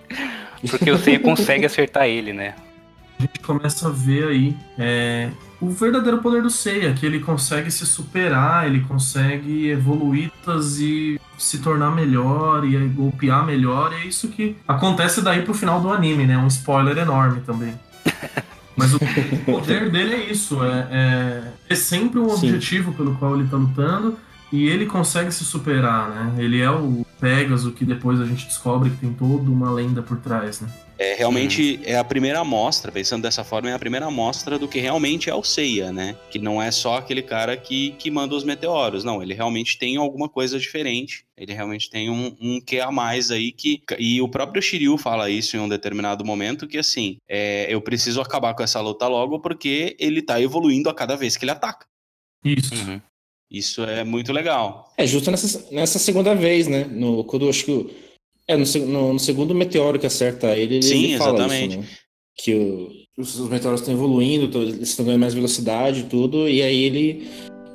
Porque 0.70 0.90
o 0.90 0.98
Seiya 0.98 1.18
consegue 1.18 1.66
acertar 1.66 2.06
ele, 2.06 2.32
né? 2.32 2.54
A 3.22 3.26
gente 3.26 3.40
começa 3.40 3.86
a 3.86 3.90
ver 3.90 4.28
aí 4.28 4.56
é, 4.76 5.30
o 5.60 5.70
verdadeiro 5.70 6.18
poder 6.18 6.42
do 6.42 6.50
Seiya, 6.50 6.92
que 6.92 7.06
ele 7.06 7.20
consegue 7.20 7.70
se 7.70 7.86
superar, 7.86 8.66
ele 8.66 8.80
consegue 8.80 9.68
evoluir 9.68 10.30
e 10.80 11.20
se 11.38 11.58
tornar 11.58 11.92
melhor 11.92 12.64
e 12.64 12.76
golpear 12.88 13.46
melhor, 13.46 13.92
e 13.92 13.96
é 14.02 14.06
isso 14.06 14.28
que 14.28 14.56
acontece 14.66 15.22
daí 15.22 15.42
pro 15.42 15.54
final 15.54 15.80
do 15.80 15.92
anime, 15.92 16.26
né? 16.26 16.36
Um 16.36 16.48
spoiler 16.48 16.98
enorme 16.98 17.40
também. 17.42 17.74
Mas 18.76 18.92
o 18.94 18.98
poder 19.44 19.90
dele 19.90 20.14
é 20.14 20.32
isso, 20.32 20.64
é, 20.64 20.88
é, 20.90 21.42
é 21.68 21.74
sempre 21.74 22.18
um 22.18 22.28
Sim. 22.30 22.48
objetivo 22.48 22.92
pelo 22.94 23.14
qual 23.16 23.36
ele 23.38 23.46
tá 23.46 23.56
lutando 23.56 24.16
e 24.50 24.66
ele 24.66 24.86
consegue 24.86 25.30
se 25.30 25.44
superar, 25.44 26.08
né? 26.08 26.42
Ele 26.42 26.60
é 26.60 26.70
o 26.70 27.06
Pegasus 27.22 27.72
que 27.72 27.84
depois 27.84 28.20
a 28.20 28.26
gente 28.26 28.46
descobre 28.46 28.90
que 28.90 28.96
tem 28.96 29.12
toda 29.12 29.48
uma 29.48 29.70
lenda 29.70 30.02
por 30.02 30.18
trás, 30.20 30.60
né? 30.60 30.68
É, 30.98 31.14
realmente 31.14 31.80
é 31.84 31.96
a 31.96 32.04
primeira 32.04 32.40
amostra, 32.40 32.90
pensando 32.90 33.22
dessa 33.22 33.44
forma, 33.44 33.70
é 33.70 33.72
a 33.72 33.78
primeira 33.78 34.06
amostra 34.06 34.58
do 34.58 34.66
que 34.66 34.80
realmente 34.80 35.30
é 35.30 35.34
o 35.34 35.42
Seiya, 35.42 35.92
né? 35.92 36.16
Que 36.30 36.38
não 36.38 36.60
é 36.60 36.70
só 36.72 36.96
aquele 36.96 37.22
cara 37.22 37.56
que, 37.56 37.92
que 37.92 38.10
manda 38.10 38.34
os 38.34 38.42
meteoros. 38.42 39.04
Não, 39.04 39.22
ele 39.22 39.34
realmente 39.34 39.78
tem 39.78 39.96
alguma 39.96 40.28
coisa 40.28 40.58
diferente. 40.58 41.24
Ele 41.36 41.52
realmente 41.52 41.88
tem 41.88 42.10
um, 42.10 42.36
um 42.40 42.60
que 42.60 42.80
a 42.80 42.90
mais 42.90 43.30
aí 43.30 43.52
que. 43.52 43.82
E 43.98 44.20
o 44.20 44.28
próprio 44.28 44.60
Shiryu 44.60 44.98
fala 44.98 45.30
isso 45.30 45.56
em 45.56 45.60
um 45.60 45.68
determinado 45.68 46.24
momento, 46.24 46.68
que 46.68 46.78
assim, 46.78 47.18
é, 47.28 47.66
eu 47.72 47.80
preciso 47.80 48.20
acabar 48.20 48.54
com 48.54 48.62
essa 48.62 48.80
luta 48.80 49.06
logo 49.06 49.40
porque 49.40 49.96
ele 49.98 50.22
tá 50.22 50.40
evoluindo 50.40 50.88
a 50.90 50.94
cada 50.94 51.16
vez 51.16 51.36
que 51.36 51.44
ele 51.44 51.52
ataca. 51.52 51.86
Isso. 52.44 52.74
Uhum. 52.74 53.00
Isso 53.52 53.82
é 53.84 54.02
muito 54.02 54.32
legal. 54.32 54.90
É, 54.96 55.06
justo 55.06 55.30
nessa, 55.30 55.66
nessa 55.70 55.98
segunda 55.98 56.34
vez, 56.34 56.66
né? 56.66 56.84
No, 56.84 57.22
quando 57.24 57.44
eu 57.44 57.50
acho 57.50 57.64
que. 57.66 57.90
É, 58.48 58.56
no, 58.56 58.64
no- 58.86 59.12
no 59.12 59.18
segundo 59.18 59.54
meteoro 59.54 59.98
que 59.98 60.06
acerta 60.06 60.56
ele, 60.56 60.76
ele, 60.76 60.82
Sim, 60.82 61.04
ele 61.04 61.18
fala 61.18 61.34
exatamente. 61.34 61.72
isso, 61.72 61.80
né? 61.80 61.86
Que 62.36 62.54
o- 62.54 62.90
os, 63.18 63.38
os 63.38 63.48
meteoros 63.50 63.80
estão 63.80 63.92
evoluindo, 63.94 64.62
eles 64.62 64.88
estão 64.88 65.04
ganhando 65.04 65.20
mais 65.20 65.34
velocidade 65.34 66.00
e 66.00 66.04
tudo, 66.04 66.48
e 66.48 66.62
aí 66.62 66.82
ele. 66.84 67.28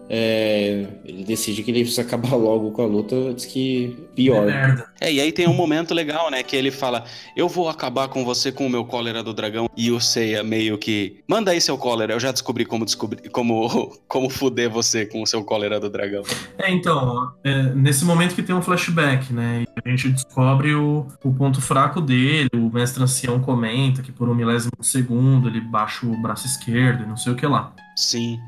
É, 0.09 0.87
ele 1.03 1.23
decide 1.23 1.63
que 1.63 1.71
ele 1.71 1.81
precisa 1.81 2.01
acabar 2.01 2.33
logo 2.35 2.71
com 2.71 2.81
a 2.81 2.85
luta, 2.85 3.33
diz 3.33 3.45
que 3.45 4.07
pior. 4.15 4.45
Merda. 4.45 4.87
É, 4.99 5.11
e 5.11 5.19
aí 5.19 5.31
tem 5.31 5.47
um 5.47 5.53
momento 5.53 5.93
legal, 5.93 6.31
né? 6.31 6.41
Que 6.43 6.55
ele 6.55 6.71
fala: 6.71 7.03
Eu 7.35 7.47
vou 7.47 7.69
acabar 7.69 8.07
com 8.07 8.23
você 8.23 8.51
com 8.51 8.65
o 8.65 8.69
meu 8.69 8.85
cólera 8.85 9.21
do 9.21 9.33
dragão. 9.33 9.69
E 9.75 9.91
o 9.91 9.99
Seiya 9.99 10.43
meio 10.43 10.77
que. 10.77 11.21
Manda 11.27 11.51
aí 11.51 11.61
seu 11.61 11.77
cólera, 11.77 12.13
eu 12.13 12.19
já 12.19 12.31
descobri 12.31 12.65
como 12.65 12.85
descobrir 12.85 13.29
como, 13.29 13.91
como 14.07 14.29
fuder 14.29 14.69
você 14.69 15.05
com 15.05 15.21
o 15.21 15.27
seu 15.27 15.43
cólera 15.43 15.79
do 15.79 15.89
dragão. 15.89 16.23
É, 16.57 16.71
então, 16.71 17.31
é, 17.43 17.63
nesse 17.73 18.05
momento 18.05 18.33
que 18.33 18.43
tem 18.43 18.55
um 18.55 18.61
flashback, 18.61 19.33
né? 19.33 19.63
E 19.63 19.89
a 19.89 19.89
gente 19.89 20.09
descobre 20.09 20.73
o, 20.73 21.07
o 21.23 21.33
ponto 21.33 21.61
fraco 21.61 22.01
dele, 22.01 22.49
o 22.53 22.71
mestre 22.71 23.03
ancião 23.03 23.39
comenta 23.39 24.01
que 24.01 24.11
por 24.11 24.29
um 24.29 24.35
milésimo 24.35 24.71
de 24.79 24.87
segundo 24.87 25.47
ele 25.47 25.61
baixa 25.61 26.05
o 26.05 26.21
braço 26.21 26.47
esquerdo 26.47 27.03
e 27.03 27.05
não 27.05 27.17
sei 27.17 27.33
o 27.33 27.35
que 27.35 27.45
lá. 27.45 27.73
Sim. 27.95 28.39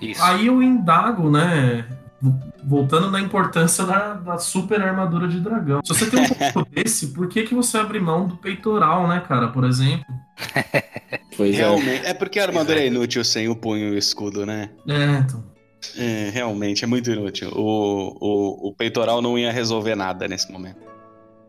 Isso. 0.00 0.22
Aí 0.22 0.46
eu 0.46 0.62
indago, 0.62 1.30
né? 1.30 1.86
Voltando 2.64 3.10
na 3.10 3.20
importância 3.20 3.84
da, 3.84 4.14
da 4.14 4.38
super 4.38 4.80
armadura 4.80 5.28
de 5.28 5.40
dragão. 5.40 5.80
Se 5.84 5.94
você 5.94 6.10
tem 6.10 6.20
um 6.20 6.28
pouco 6.52 6.70
desse, 6.70 7.08
por 7.08 7.28
que, 7.28 7.42
que 7.42 7.54
você 7.54 7.76
abre 7.78 8.00
mão 8.00 8.26
do 8.26 8.36
peitoral, 8.36 9.06
né, 9.06 9.22
cara, 9.26 9.48
por 9.48 9.64
exemplo? 9.64 10.04
Pois 11.36 11.52
é. 11.54 11.58
Realmente. 11.58 12.06
É 12.06 12.14
porque 12.14 12.38
a 12.38 12.44
armadura 12.44 12.80
é 12.80 12.86
inútil 12.86 13.24
sem 13.24 13.48
o 13.48 13.56
punho 13.56 13.88
e 13.88 13.90
o 13.90 13.98
escudo, 13.98 14.46
né? 14.46 14.70
É, 14.86 15.18
então. 15.18 15.42
É, 15.96 16.30
realmente, 16.32 16.84
é 16.84 16.86
muito 16.86 17.10
inútil. 17.10 17.50
O, 17.50 18.16
o, 18.20 18.68
o 18.68 18.72
peitoral 18.72 19.20
não 19.20 19.38
ia 19.38 19.52
resolver 19.52 19.94
nada 19.94 20.26
nesse 20.28 20.50
momento. 20.50 20.78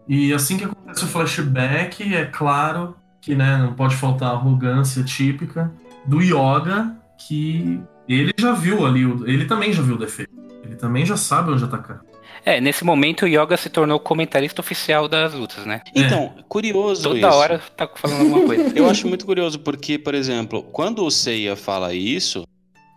E 0.07 0.33
assim 0.33 0.57
que 0.57 0.65
acontece 0.65 1.03
o 1.03 1.07
flashback, 1.07 2.13
é 2.13 2.25
claro 2.25 2.95
que 3.21 3.33
né, 3.33 3.57
não 3.57 3.73
pode 3.73 3.95
faltar 3.95 4.29
a 4.29 4.33
arrogância 4.33 5.03
típica 5.03 5.71
do 6.05 6.21
Yoga, 6.21 6.95
que 7.17 7.81
ele 8.13 8.31
já 8.37 8.51
viu 8.53 8.85
ali, 8.85 9.05
o- 9.05 9.27
ele 9.27 9.45
também 9.45 9.71
já 9.73 9.81
viu 9.81 9.95
o 9.95 9.97
defeito. 9.97 10.31
Ele 10.63 10.75
também 10.75 11.05
já 11.05 11.15
sabe 11.17 11.51
onde 11.51 11.63
atacar. 11.63 12.01
É, 12.43 12.61
nesse 12.61 12.83
momento 12.83 13.23
o 13.23 13.27
Yoga 13.27 13.57
se 13.57 13.69
tornou 13.69 13.99
comentarista 13.99 14.61
oficial 14.61 15.07
das 15.07 15.33
lutas, 15.33 15.65
né? 15.65 15.81
Então, 15.95 16.35
curioso 16.47 17.03
Toda 17.03 17.17
isso. 17.19 17.27
hora 17.27 17.59
tá 17.75 17.89
falando 17.95 18.19
alguma 18.21 18.45
coisa. 18.45 18.71
Eu 18.77 18.87
acho 18.89 19.07
muito 19.07 19.25
curioso 19.25 19.59
porque, 19.59 19.97
por 19.97 20.13
exemplo, 20.13 20.61
quando 20.61 21.03
o 21.03 21.09
Seiya 21.09 21.55
fala 21.55 21.93
isso 21.93 22.47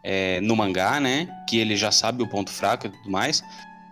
é, 0.05 0.39
no 0.43 0.55
mangá, 0.55 1.01
né? 1.01 1.29
Que 1.49 1.59
ele 1.59 1.77
já 1.77 1.91
sabe 1.91 2.23
o 2.23 2.29
ponto 2.29 2.51
fraco 2.51 2.87
e 2.87 2.91
tudo 2.91 3.11
mais, 3.11 3.43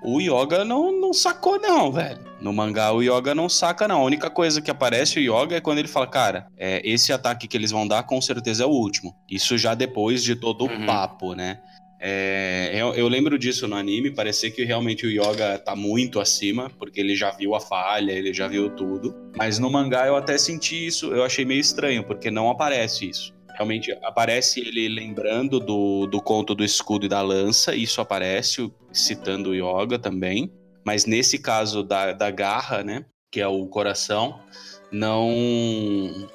o 0.06 0.20
Yoga 0.20 0.64
não, 0.64 0.92
não 1.00 1.12
sacou, 1.12 1.58
não, 1.60 1.90
velho. 1.92 2.20
No 2.40 2.52
mangá, 2.52 2.92
o 2.92 3.02
Yoga 3.02 3.34
não 3.34 3.48
saca, 3.48 3.88
não. 3.88 4.02
A 4.02 4.04
única 4.04 4.30
coisa 4.30 4.60
que 4.62 4.70
aparece 4.70 5.18
o 5.18 5.22
Yoga 5.22 5.56
é 5.56 5.60
quando 5.60 5.78
ele 5.78 5.88
fala, 5.88 6.06
cara, 6.06 6.46
é, 6.56 6.80
esse 6.84 7.12
ataque 7.12 7.48
que 7.48 7.56
eles 7.56 7.70
vão 7.70 7.86
dar 7.88 8.02
com 8.04 8.20
certeza 8.20 8.62
é 8.62 8.66
o 8.66 8.70
último. 8.70 9.14
Isso 9.28 9.58
já 9.58 9.74
depois 9.74 10.22
de 10.22 10.36
todo 10.36 10.66
o 10.66 10.68
Uhum. 10.70 10.86
papo, 10.86 11.34
né? 11.34 11.58
É, 11.98 12.72
eu, 12.74 12.92
eu 12.94 13.08
lembro 13.08 13.38
disso 13.38 13.66
no 13.66 13.74
anime, 13.74 14.10
parecia 14.10 14.50
que 14.50 14.62
realmente 14.64 15.06
o 15.06 15.10
Yoga 15.10 15.58
tá 15.58 15.74
muito 15.74 16.20
acima, 16.20 16.70
porque 16.78 17.00
ele 17.00 17.16
já 17.16 17.30
viu 17.30 17.54
a 17.54 17.60
falha, 17.60 18.12
ele 18.12 18.34
já 18.34 18.46
viu 18.46 18.68
tudo. 18.70 19.14
Mas 19.36 19.58
no 19.58 19.70
mangá 19.70 20.06
eu 20.06 20.14
até 20.14 20.36
senti 20.36 20.86
isso, 20.86 21.06
eu 21.14 21.24
achei 21.24 21.44
meio 21.44 21.60
estranho, 21.60 22.04
porque 22.04 22.30
não 22.30 22.50
aparece 22.50 23.08
isso. 23.08 23.34
Realmente 23.56 23.90
aparece 24.02 24.60
ele 24.60 24.86
lembrando 24.88 25.58
do, 25.58 26.06
do 26.06 26.20
conto 26.20 26.54
do 26.54 26.62
escudo 26.62 27.06
e 27.06 27.08
da 27.08 27.22
lança, 27.22 27.74
isso 27.74 28.00
aparece, 28.00 28.70
citando 28.92 29.50
o 29.50 29.54
Yoga 29.54 29.98
também. 29.98 30.52
Mas 30.84 31.06
nesse 31.06 31.38
caso 31.38 31.82
da, 31.82 32.12
da 32.12 32.30
garra, 32.30 32.84
né, 32.84 33.06
que 33.32 33.40
é 33.40 33.48
o 33.48 33.66
coração, 33.66 34.38
não, 34.92 35.32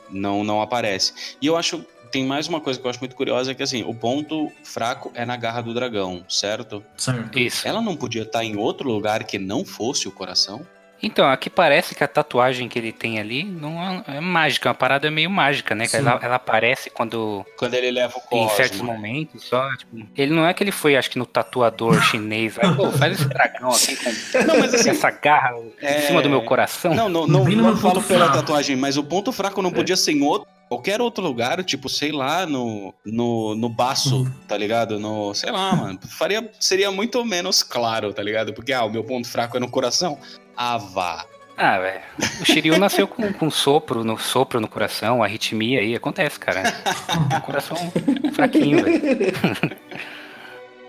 não, 0.10 0.44
não 0.44 0.62
aparece. 0.62 1.14
E 1.42 1.48
eu 1.48 1.56
acho 1.56 1.86
tem 2.12 2.26
mais 2.26 2.48
uma 2.48 2.60
coisa 2.60 2.78
que 2.78 2.86
eu 2.86 2.90
acho 2.90 3.00
muito 3.00 3.16
curiosa, 3.16 3.52
é 3.52 3.56
que 3.56 3.64
assim, 3.64 3.84
o 3.84 3.94
ponto 3.96 4.52
fraco 4.64 5.12
é 5.16 5.26
na 5.26 5.38
garra 5.38 5.62
do 5.62 5.74
dragão, 5.74 6.26
certo? 6.28 6.84
Certo. 6.98 7.40
Isso. 7.40 7.66
Ela 7.66 7.82
não 7.82 7.96
podia 7.96 8.24
estar 8.24 8.44
em 8.44 8.58
outro 8.58 8.90
lugar 8.90 9.24
que 9.24 9.40
não 9.40 9.64
fosse 9.64 10.10
o 10.10 10.12
coração? 10.12 10.68
Então, 11.04 11.30
aqui 11.30 11.50
parece 11.50 11.96
que 11.96 12.04
a 12.04 12.08
tatuagem 12.08 12.68
que 12.70 12.78
ele 12.78 12.92
tem 12.92 13.20
ali 13.20 13.44
não 13.44 13.82
é, 14.08 14.18
é 14.18 14.20
mágica, 14.20 14.68
é 14.68 14.70
uma 14.70 14.76
parada 14.76 15.10
meio 15.10 15.30
mágica, 15.30 15.74
né? 15.74 15.86
Ela, 15.94 16.20
ela 16.22 16.36
aparece 16.36 16.90
quando. 16.90 17.46
Quando 17.58 17.74
ele 17.74 17.92
leva 17.92 18.14
o 18.18 18.36
Em 18.36 18.44
Cosmo. 18.44 18.56
certos 18.56 18.82
momentos 18.82 19.44
só. 19.46 19.68
Tipo, 19.78 19.98
ele 20.16 20.34
não 20.34 20.46
é 20.46 20.54
que 20.54 20.64
ele 20.64 20.72
foi, 20.72 20.96
acho 20.96 21.10
que 21.10 21.18
no 21.20 21.26
tatuador 21.26 22.02
chinês. 22.06 22.58
Aí, 22.60 22.76
pô, 22.76 22.92
faz 22.92 23.14
esse 23.20 23.28
dragão 23.28 23.70
aqui 23.70 23.96
com, 23.96 24.12
Não, 24.46 24.60
mas 24.60 24.74
assim, 24.74 24.84
com 24.86 24.90
essa 24.92 25.12
garra 25.12 25.56
É. 25.82 25.98
em 26.00 26.08
cima 26.08 26.22
do 26.22 26.30
meu 26.30 26.44
coração. 26.44 26.94
Não, 26.94 27.10
não, 27.10 27.26
não, 27.28 27.44
não 27.46 27.64
meu 27.64 27.78
falo 27.78 28.02
pela 28.04 28.26
fraco. 28.26 28.38
tatuagem, 28.40 28.76
mas 28.76 28.98
o 28.98 29.04
ponto 29.04 29.32
fraco 29.32 29.62
não 29.62 29.72
podia 29.72 29.96
ser 29.98 30.12
em 30.14 30.22
outro, 30.22 30.48
qualquer 30.70 31.02
outro 31.02 31.24
lugar, 31.24 31.64
tipo, 31.64 31.90
sei 31.90 32.12
lá, 32.12 32.46
no, 32.46 32.94
no, 33.06 33.56
no 33.56 33.68
baço, 33.70 34.32
tá 34.48 34.56
ligado? 34.58 35.00
No, 35.00 35.34
sei 35.34 35.52
lá, 35.52 35.76
mano. 35.76 36.00
Faria, 36.08 36.50
seria 36.60 36.92
muito 36.92 37.24
menos 37.26 37.62
claro, 37.64 38.14
tá 38.14 38.22
ligado? 38.24 38.54
Porque, 38.54 38.72
ah, 38.72 38.84
o 38.86 38.90
meu 38.90 39.04
ponto 39.04 39.28
fraco 39.28 39.58
é 39.58 39.60
no 39.60 39.70
coração. 39.70 40.18
Vá. 40.58 41.26
Ah, 41.58 41.78
velho. 41.80 42.02
O 42.42 42.46
Shiryu 42.46 42.78
nasceu 42.80 43.08
com, 43.08 43.32
com 43.34 43.52
sopro 43.52 44.04
no 44.04 44.18
sopro 44.18 44.60
no 44.60 44.68
coração, 44.68 45.22
arritmia 45.22 45.80
aí, 45.82 45.96
acontece, 45.96 46.40
cara. 46.40 46.64
coração 47.46 47.78
fraquinho, 48.34 48.84
velho. 48.84 49.00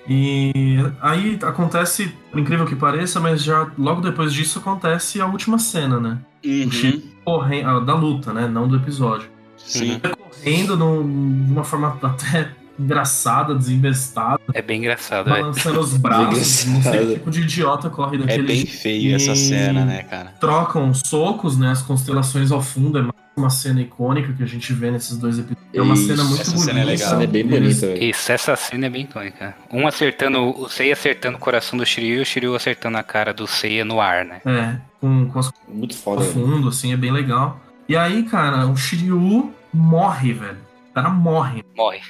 E 0.09 0.79
aí 1.01 1.38
acontece, 1.42 2.12
por 2.31 2.40
incrível 2.40 2.66
que 2.66 2.75
pareça, 2.75 3.20
mas 3.20 3.42
já 3.42 3.70
logo 3.79 4.01
depois 4.01 4.33
disso 4.33 4.59
acontece 4.59 5.20
a 5.20 5.27
última 5.27 5.59
cena, 5.59 6.01
né? 6.01 6.18
Uhum, 6.44 6.70
Shiryu. 6.70 7.03
Correndo, 7.25 7.68
ah, 7.68 7.81
da 7.81 7.94
luta, 7.94 8.33
né? 8.33 8.48
Não 8.48 8.66
do 8.66 8.77
episódio. 8.77 9.29
sim. 9.57 10.01
Correndo 10.01 10.77
num- 10.77 11.44
de 11.46 11.53
uma 11.53 11.62
forma 11.64 11.96
até 12.03 12.51
engraçada, 12.83 13.55
desembestada, 13.55 14.40
É 14.55 14.62
bem 14.62 14.79
engraçado, 14.81 15.25
velho. 15.27 15.40
balançando 15.42 15.81
os 15.81 15.97
braços. 15.97 16.64
Não 16.66 16.83
sei 16.83 17.07
que 17.07 17.14
tipo 17.14 17.31
de 17.31 17.40
idiota 17.42 17.88
corre 17.90 18.16
É 18.16 18.21
daquele 18.21 18.47
bem 18.47 18.57
jeito. 18.57 18.73
feio 18.81 19.16
essa 19.16 19.35
cena, 19.35 19.85
né, 19.85 20.03
cara? 20.05 20.35
Trocam 20.40 20.92
socos, 20.95 21.57
né? 21.59 21.71
As 21.71 21.83
constelações 21.83 22.51
ao 22.53 22.61
fundo. 22.62 22.99
É 22.99 23.03
mais 23.03 23.12
uma 23.37 23.49
cena 23.51 23.81
icônica 23.81 24.33
que 24.35 24.42
a 24.42 24.47
gente 24.47 24.73
vê 24.73 24.90
nesses 24.90 25.16
dois 25.16 25.38
episódios. 25.38 25.66
É 25.73 25.81
uma 25.81 25.95
Isso, 25.95 26.07
cena 26.07 26.25
muito 26.25 26.42
essa 26.42 26.51
bonita. 26.51 26.66
cena 26.66 26.81
é 26.81 26.85
legal. 26.85 27.21
É 27.23 27.27
bem 27.27 27.40
Eles- 27.42 27.61
bonita, 27.81 27.87
velho. 27.87 28.11
Isso, 28.11 28.33
essa 28.33 28.57
cena 28.57 28.87
é 28.87 28.90
bem 28.90 29.07
tônica. 29.07 29.55
Um 29.73 29.87
acertando, 29.87 30.38
o 30.61 30.68
Seiya 30.68 30.92
acertando 30.92 31.37
o 31.38 31.40
coração 31.40 31.79
do 31.79 31.87
Shiryu 31.87 32.18
e 32.18 32.21
o 32.23 32.27
Shiryu 32.27 32.55
acertando 32.55 32.99
a 32.99 33.03
cara 33.03 33.33
do 33.33 33.47
Seiya 33.47 33.85
no 33.85 34.01
ar, 34.01 34.25
né? 34.25 34.40
É, 34.45 34.77
com, 35.01 35.27
com 35.29 35.38
as 35.38 35.51
Muito 35.66 35.95
ao 35.95 36.01
foda, 36.03 36.21
velho. 36.23 36.33
fundo, 36.33 36.68
assim, 36.68 36.92
é 36.92 36.97
bem 36.97 37.11
legal. 37.11 37.59
E 37.88 37.97
aí, 37.97 38.23
cara, 38.25 38.66
o 38.66 38.77
Shiryu 38.77 39.53
morre, 39.73 40.35
velho. 40.35 40.59
O 40.90 40.95
cara 40.95 41.09
morre. 41.09 41.64
Morre. 41.75 42.01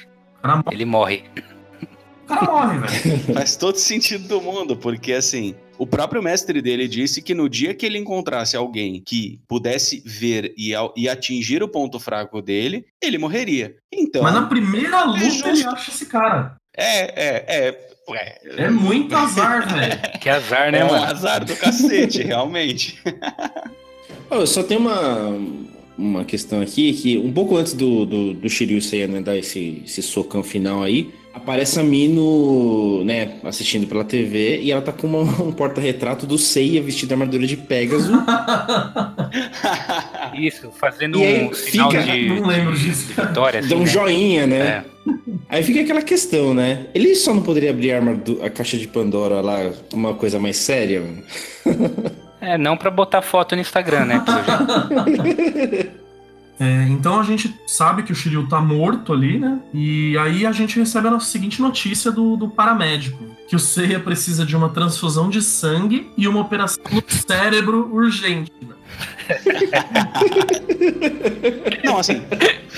Morre, 0.43 0.63
Ele 0.71 0.85
morre. 0.85 1.23
o 2.23 2.27
cara 2.27 2.45
morre 2.51 2.79
velho. 2.79 3.19
Faz 3.33 3.55
todo 3.55 3.77
sentido 3.77 4.27
do 4.27 4.41
mundo, 4.41 4.75
porque 4.75 5.13
assim, 5.13 5.55
o 5.77 5.85
próprio 5.87 6.21
mestre 6.21 6.61
dele 6.61 6.87
disse 6.87 7.21
que 7.21 7.33
no 7.33 7.47
dia 7.49 7.73
que 7.73 7.85
ele 7.85 7.97
encontrasse 7.97 8.55
alguém 8.55 9.01
que 9.05 9.39
pudesse 9.47 10.01
ver 10.05 10.53
e, 10.57 10.73
e 10.95 11.09
atingir 11.09 11.63
o 11.63 11.67
ponto 11.69 11.99
fraco 11.99 12.41
dele, 12.41 12.85
ele 13.01 13.17
morreria. 13.17 13.75
Então, 13.91 14.23
Mas 14.23 14.33
na 14.33 14.47
primeira 14.47 15.03
luta 15.03 15.19
justo. 15.19 15.47
ele 15.47 15.63
acha 15.65 15.91
esse 15.91 16.05
cara. 16.05 16.55
é, 16.75 16.99
é, 17.01 17.45
é, 17.67 17.87
ué, 18.09 18.37
É 18.57 18.69
muito 18.69 19.15
azar, 19.15 19.67
velho. 19.73 20.19
Que 20.19 20.29
azar, 20.29 20.71
né, 20.71 20.79
é 20.79 20.85
um 20.85 20.89
mano? 20.89 21.05
azar 21.05 21.43
do 21.45 21.55
cacete, 21.55 22.21
realmente. 22.23 23.01
Ó, 24.29 24.45
só 24.45 24.63
tem 24.63 24.77
uma, 24.77 25.37
uma 26.03 26.25
questão 26.25 26.61
aqui, 26.61 26.93
que 26.93 27.17
um 27.17 27.31
pouco 27.31 27.55
antes 27.57 27.73
do, 27.73 28.05
do, 28.05 28.33
do 28.33 28.49
Shiryu 28.49 28.81
Seiya, 28.81 29.07
né, 29.07 29.21
dar 29.21 29.37
esse, 29.37 29.81
esse 29.85 30.01
socão 30.01 30.43
final 30.43 30.83
aí, 30.83 31.09
aparece 31.33 31.79
a 31.79 31.83
Mino, 31.83 33.03
né, 33.03 33.35
assistindo 33.43 33.87
pela 33.87 34.03
TV, 34.03 34.59
e 34.61 34.71
ela 34.71 34.81
tá 34.81 34.91
com 34.91 35.07
uma- 35.07 35.21
um 35.43 35.51
porta-retrato 35.51 36.27
do 36.27 36.37
Seiya 36.37 36.81
vestido 36.81 37.07
de 37.07 37.13
armadura 37.13 37.47
de 37.47 37.57
Pégaso. 37.57 38.11
Isso, 40.37 40.71
fazendo 40.79 41.19
E 41.19 41.43
um 41.45 41.53
sinal 41.53 41.91
fica- 41.91 42.03
de, 42.03 42.29
Não 42.29 42.47
lembro 42.47 42.75
de 42.75 42.85
disso, 42.85 43.13
cara. 43.13 43.27
vitória, 43.29 43.59
assim, 43.59 43.69
Dá 43.69 43.75
um 43.75 43.79
né? 43.79 43.85
joinha, 43.85 44.47
né? 44.47 44.59
É. 44.59 44.83
Aí 45.49 45.63
fica 45.63 45.81
aquela 45.81 46.01
questão, 46.01 46.53
né? 46.53 46.87
Ele 46.95 47.13
só 47.15 47.33
não 47.33 47.41
poderia 47.43 47.69
abrir 47.69 47.91
a, 47.91 47.97
armadu- 47.97 48.39
a 48.41 48.49
caixa 48.49 48.77
de 48.77 48.87
Pandora 48.87 49.41
lá, 49.41 49.71
uma 49.93 50.13
coisa 50.13 50.39
mais 50.39 50.57
séria? 50.57 51.03
É, 52.43 52.57
não 52.57 52.75
pra 52.75 52.91
botar 52.91 53.21
foto 53.21 53.55
no 53.55 53.61
Instagram, 53.61 54.05
né? 54.05 54.23
É, 56.59 56.87
então 56.87 57.19
a 57.19 57.23
gente 57.23 57.51
sabe 57.65 58.03
que 58.03 58.11
o 58.11 58.15
Shiryu 58.15 58.47
tá 58.47 58.61
morto 58.61 59.11
ali, 59.11 59.39
né? 59.39 59.59
E 59.73 60.15
aí 60.19 60.45
a 60.45 60.51
gente 60.51 60.77
recebe 60.77 61.07
a 61.07 61.19
seguinte 61.19 61.59
notícia 61.59 62.11
do, 62.11 62.37
do 62.37 62.47
paramédico: 62.47 63.17
que 63.47 63.55
o 63.55 63.59
Seiya 63.59 63.99
precisa 63.99 64.45
de 64.45 64.55
uma 64.55 64.69
transfusão 64.69 65.31
de 65.31 65.41
sangue 65.41 66.11
e 66.15 66.27
uma 66.27 66.39
operação 66.39 66.83
no 66.91 67.03
cérebro 67.09 67.91
urgente. 67.91 68.51
Não, 71.83 71.97
assim, 71.97 72.21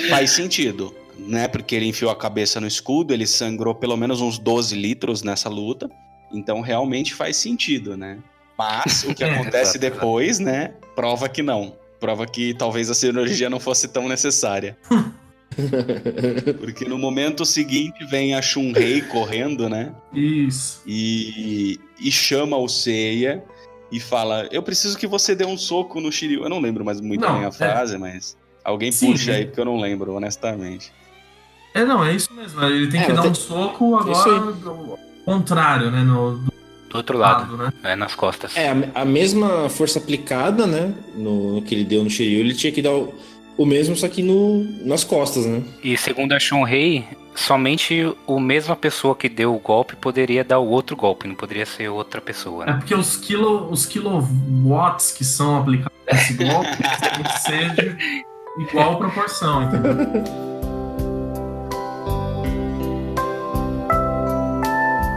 faz 0.09 0.31
sentido, 0.31 0.95
né? 1.19 1.49
Porque 1.49 1.75
ele 1.75 1.85
enfiou 1.85 2.09
a 2.09 2.15
cabeça 2.15 2.61
no 2.61 2.67
escudo, 2.67 3.13
ele 3.13 3.27
sangrou 3.27 3.75
pelo 3.75 3.97
menos 3.97 4.21
uns 4.21 4.39
12 4.39 4.73
litros 4.73 5.21
nessa 5.21 5.49
luta. 5.49 5.89
Então 6.31 6.61
realmente 6.61 7.13
faz 7.13 7.35
sentido, 7.35 7.97
né? 7.97 8.19
Mas 8.57 9.03
o 9.03 9.13
que 9.13 9.23
acontece 9.25 9.77
depois, 9.77 10.39
né? 10.39 10.73
Prova 10.95 11.27
que 11.29 11.41
não. 11.43 11.75
Prova 11.99 12.25
que 12.25 12.53
talvez 12.53 12.89
a 12.89 12.93
cirurgia 12.93 13.49
não 13.49 13.59
fosse 13.59 13.87
tão 13.87 14.07
necessária. 14.07 14.77
Porque 16.59 16.85
no 16.85 16.97
momento 16.97 17.45
seguinte 17.45 18.03
vem 18.05 18.35
a 18.35 18.41
Shun-Rei 18.41 19.01
correndo, 19.03 19.69
né? 19.69 19.93
Isso. 20.13 20.81
E, 20.85 21.79
e 21.99 22.11
chama 22.11 22.57
o 22.57 22.67
Seiya 22.67 23.43
e 23.91 23.99
fala: 23.99 24.47
Eu 24.51 24.61
preciso 24.61 24.97
que 24.97 25.07
você 25.07 25.33
dê 25.35 25.45
um 25.45 25.57
soco 25.57 26.01
no 26.01 26.11
Shiryu. 26.11 26.43
Eu 26.43 26.49
não 26.49 26.59
lembro 26.59 26.83
mais 26.83 26.99
muito 26.99 27.21
Não, 27.21 27.35
bem 27.35 27.45
a 27.45 27.47
é. 27.47 27.51
frase, 27.51 27.97
mas 27.97 28.35
alguém 28.63 28.91
Sim, 28.91 29.11
puxa 29.11 29.31
é. 29.31 29.35
aí, 29.37 29.45
porque 29.45 29.61
eu 29.61 29.65
não 29.65 29.77
lembro, 29.79 30.13
honestamente. 30.13 30.91
É, 31.73 31.85
não, 31.85 32.03
é 32.03 32.13
isso 32.13 32.33
mesmo. 32.33 32.61
Ele 32.63 32.89
tem 32.89 33.01
É, 33.01 33.05
que 33.05 33.13
dar 33.13 33.27
um 33.27 33.35
soco 33.35 33.95
agora 33.95 34.53
contrário, 35.25 35.91
né? 35.91 36.03
No, 36.03 36.37
do 36.37 36.53
Do 36.95 36.97
outro 36.99 37.17
lado, 37.17 37.57
lado, 37.57 37.63
né? 37.83 37.91
é, 37.91 37.95
nas 37.95 38.15
costas. 38.15 38.55
É, 38.57 38.69
a, 38.69 39.01
a 39.01 39.05
mesma 39.05 39.69
força 39.69 39.99
aplicada, 39.99 40.65
né? 40.65 40.93
No, 41.15 41.55
no 41.55 41.61
que 41.61 41.73
ele 41.75 41.83
deu 41.83 42.03
no 42.03 42.09
Shiryu, 42.09 42.39
ele 42.39 42.53
tinha 42.53 42.71
que 42.71 42.81
dar 42.81 42.91
o, 42.93 43.13
o 43.57 43.65
mesmo, 43.65 43.95
só 43.95 44.07
que 44.07 44.21
no, 44.23 44.63
nas 44.85 45.03
costas, 45.03 45.45
né? 45.45 45.61
E 45.83 45.97
segundo 45.97 46.33
a 46.33 46.39
Shun-Rei, 46.39 47.05
somente 47.35 48.13
a 48.27 48.39
mesma 48.39 48.75
pessoa 48.75 49.15
que 49.15 49.27
deu 49.29 49.53
o 49.55 49.59
golpe 49.59 49.95
poderia 49.95 50.43
dar 50.43 50.59
o 50.59 50.67
outro 50.69 50.95
golpe, 50.95 51.27
não 51.27 51.35
poderia 51.35 51.65
ser 51.65 51.89
outra 51.89 52.21
pessoa, 52.21 52.63
É 52.63 52.67
né? 52.67 52.73
porque 52.79 52.95
os, 52.95 53.17
quilo, 53.17 53.69
os 53.71 53.85
kilowatts 53.85 55.11
que 55.11 55.23
são 55.23 55.57
aplicados 55.59 55.97
nesse 56.11 56.33
golpe 56.33 56.69
tem 56.77 57.23
que 57.23 57.39
ser 57.39 57.75
de 57.75 58.23
igual 58.63 58.97
proporção, 58.97 59.63
entendeu? 59.63 59.95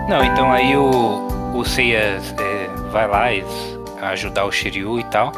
Não, 0.09 0.25
então 0.25 0.51
aí 0.51 0.75
o, 0.75 1.28
o 1.59 1.65
Seiya 1.65 1.99
é, 1.99 2.69
vai 2.91 3.07
lá 3.09 3.33
e 3.33 3.45
ajudar 4.03 4.45
o 4.45 4.53
Shiryu 4.53 4.99
e 5.01 5.05
tal. 5.05 5.33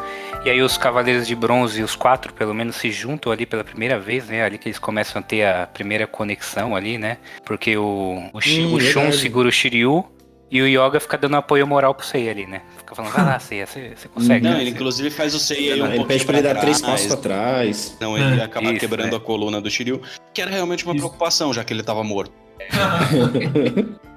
E 0.44 0.48
aí 0.48 0.62
os 0.62 0.78
Cavaleiros 0.78 1.26
de 1.26 1.35
Bronze, 1.35 1.83
os 1.83 1.94
quatro 1.94 2.33
pelo 2.33 2.54
menos, 2.54 2.76
se 2.76 2.90
juntam 2.90 3.30
ali 3.30 3.44
pela 3.44 3.62
primeira 3.62 3.98
vez, 3.98 4.26
né? 4.28 4.42
Ali 4.42 4.56
que 4.56 4.68
eles 4.68 4.78
começam 4.78 5.20
a 5.20 5.22
ter 5.22 5.44
a 5.44 5.66
primeira 5.66 6.06
conexão 6.06 6.74
ali, 6.74 6.96
né? 6.96 7.18
Porque 7.44 7.76
o, 7.76 8.30
o, 8.33 8.40
Shi- 8.40 8.62
Hum, 8.64 8.74
o 8.74 8.80
Shun 8.80 9.00
verdade. 9.02 9.18
segura 9.18 9.48
o 9.48 9.52
Shiryu 9.52 10.04
e 10.50 10.62
o 10.62 10.66
Yoga 10.66 10.98
fica 10.98 11.16
dando 11.18 11.37
apoio 11.37 11.66
moral 11.66 11.94
pro 11.94 12.04
Seiya 12.06 12.30
ali, 12.30 12.46
né? 12.46 12.62
Fica 12.78 12.94
falando, 12.94 13.12
vai 13.12 13.24
lá, 13.24 13.38
Seiya, 13.40 13.66
você, 13.66 13.92
consegue. 14.14 14.44
Não, 14.44 14.54
né? 14.54 14.61
ele 14.62 14.70
inclusive 14.70 15.11
faz 15.11 15.35
o 15.35 15.38
Seiya 15.38 15.74
um 15.74 15.87
ele 15.87 15.96
pouquinho 15.96 16.06
pede 16.09 16.24
pra 16.24 16.38
ele 16.38 16.48
dar 16.48 16.61
três 16.61 16.80
passos 16.80 17.06
pra 17.06 17.16
trás. 17.18 17.96
Não, 18.00 18.16
ele 18.16 18.40
É, 18.40 18.44
acaba 18.44 18.70
isso, 18.70 18.80
quebrando 18.80 19.11
né? 19.11 19.16
a 19.18 19.20
coluna 19.20 19.61
do 19.61 19.70
Shiryu, 19.70 20.00
que 20.33 20.40
era 20.40 20.50
realmente 20.50 20.85
uma 20.85 20.94
Isso. 20.94 21.02
preocupação, 21.02 21.52
já 21.52 21.62
que 21.62 21.72
ele 21.72 21.83
tava 21.83 22.02
morto. 22.02 22.33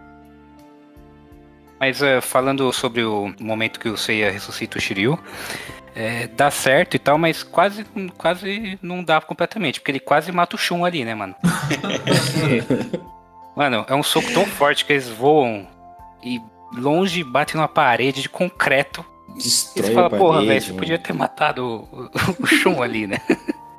Mas 1.83 2.01
é, 2.01 2.21
falando 2.21 2.71
sobre 2.71 3.03
o 3.03 3.33
momento 3.41 3.77
que 3.77 3.89
o 3.89 3.97
Seiya 3.97 4.31
ressuscita 4.31 4.77
o 4.77 4.81
Shiryu, 4.81 5.19
é, 5.93 6.27
dá 6.27 6.49
certo 6.49 6.95
e 6.95 6.99
tal, 6.99 7.17
mas 7.17 7.43
quase, 7.43 7.85
quase 8.17 8.79
não 8.81 9.03
dá 9.03 9.19
completamente, 9.19 9.81
porque 9.81 9.91
ele 9.91 9.99
quase 9.99 10.31
mata 10.31 10.55
o 10.55 10.57
Shun 10.57 10.85
ali, 10.85 11.03
né, 11.03 11.13
mano? 11.13 11.35
mano, 13.53 13.85
é 13.85 13.93
um 13.93 14.01
soco 14.01 14.31
tão 14.31 14.45
forte 14.45 14.85
que 14.85 14.93
eles 14.93 15.09
voam 15.09 15.67
e 16.23 16.39
longe 16.73 17.21
batem 17.21 17.57
numa 17.57 17.67
parede 17.67 18.21
de 18.21 18.29
concreto. 18.29 19.05
E 19.31 19.43
Destrói 19.43 19.85
você 19.85 19.93
fala, 19.93 20.09
porra, 20.09 20.45
velho, 20.45 20.61
você 20.61 20.71
podia 20.71 20.97
ter 20.97 21.11
matado 21.11 21.65
o, 21.91 22.03
o, 22.05 22.43
o 22.43 22.47
Shun 22.47 22.81
ali, 22.81 23.07
né? 23.07 23.19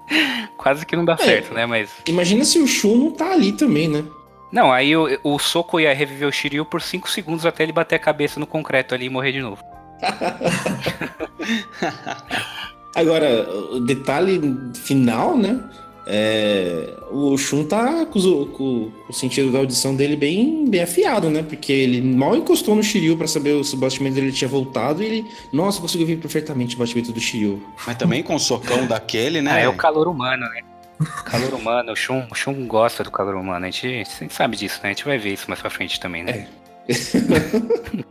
quase 0.58 0.84
que 0.84 0.94
não 0.94 1.06
dá 1.06 1.14
É. 1.14 1.24
certo, 1.24 1.54
né? 1.54 1.64
Mas. 1.64 1.88
Imagina 2.06 2.44
se 2.44 2.58
o 2.58 2.66
Shun 2.66 2.96
não 2.96 3.10
tá 3.12 3.32
ali 3.32 3.52
também, 3.52 3.88
né? 3.88 4.04
Não, 4.54 4.70
aí 4.72 4.96
o, 4.96 5.18
o 5.24 5.38
soco 5.38 5.80
ia 5.80 5.92
reviver 5.92 6.28
o 6.28 6.32
Shiryu 6.32 6.64
por 6.64 6.80
5 6.80 7.10
segundos 7.10 7.44
até 7.44 7.64
ele 7.64 7.72
bater 7.72 7.96
a 7.96 7.98
cabeça 7.98 8.38
no 8.38 8.46
concreto 8.46 8.94
ali 8.94 9.06
e 9.06 9.10
morrer 9.10 9.32
de 9.32 9.40
novo. 9.40 9.62
Agora, 12.94 13.48
o 13.72 13.80
detalhe 13.80 14.40
final, 14.84 15.36
né? 15.36 15.60
é, 16.06 16.94
o 17.10 17.34
Shun 17.38 17.64
tá 17.64 18.04
com, 18.04 18.18
os- 18.18 18.48
com- 18.50 18.90
com 18.90 18.92
o 19.08 19.12
sentido 19.12 19.50
da 19.50 19.58
audição 19.58 19.96
dele 19.96 20.16
bem, 20.16 20.68
bem 20.68 20.82
afiado, 20.82 21.30
né? 21.30 21.42
Porque 21.42 21.72
ele 21.72 22.02
mal 22.02 22.36
encostou 22.36 22.74
no 22.76 22.82
Shiryu 22.82 23.16
pra 23.16 23.26
saber 23.26 23.64
se 23.64 23.74
o 23.74 23.78
batimento 23.78 24.14
dele 24.16 24.30
tinha 24.30 24.46
voltado 24.46 25.02
e 25.02 25.06
ele, 25.06 25.26
nossa, 25.50 25.80
conseguiu 25.80 26.06
ver 26.06 26.18
perfeitamente 26.18 26.76
o 26.76 26.78
batimento 26.78 27.10
do 27.10 27.18
Shiryu. 27.18 27.62
Mas 27.86 27.96
também 27.96 28.22
com 28.22 28.34
o 28.34 28.38
socão 28.38 28.86
daquele, 28.86 29.38
Ah, 29.38 29.42
né? 29.42 29.62
é 29.62 29.68
o 29.68 29.74
calor 29.76 30.06
humano, 30.06 30.46
né? 30.50 30.60
Calor 31.24 31.54
humano, 31.54 31.92
o 31.92 31.96
Shun, 31.96 32.26
o 32.30 32.34
Shun 32.34 32.66
gosta 32.66 33.02
do 33.02 33.10
calor 33.10 33.34
humano. 33.34 33.66
A 33.66 33.70
gente, 33.70 33.86
a 33.86 33.90
gente 33.90 34.32
sabe 34.32 34.56
disso, 34.56 34.80
né? 34.82 34.90
A 34.90 34.92
gente 34.92 35.04
vai 35.04 35.18
ver 35.18 35.32
isso 35.32 35.46
mais 35.48 35.60
pra 35.60 35.70
frente 35.70 35.98
também, 36.00 36.22
né? 36.22 36.46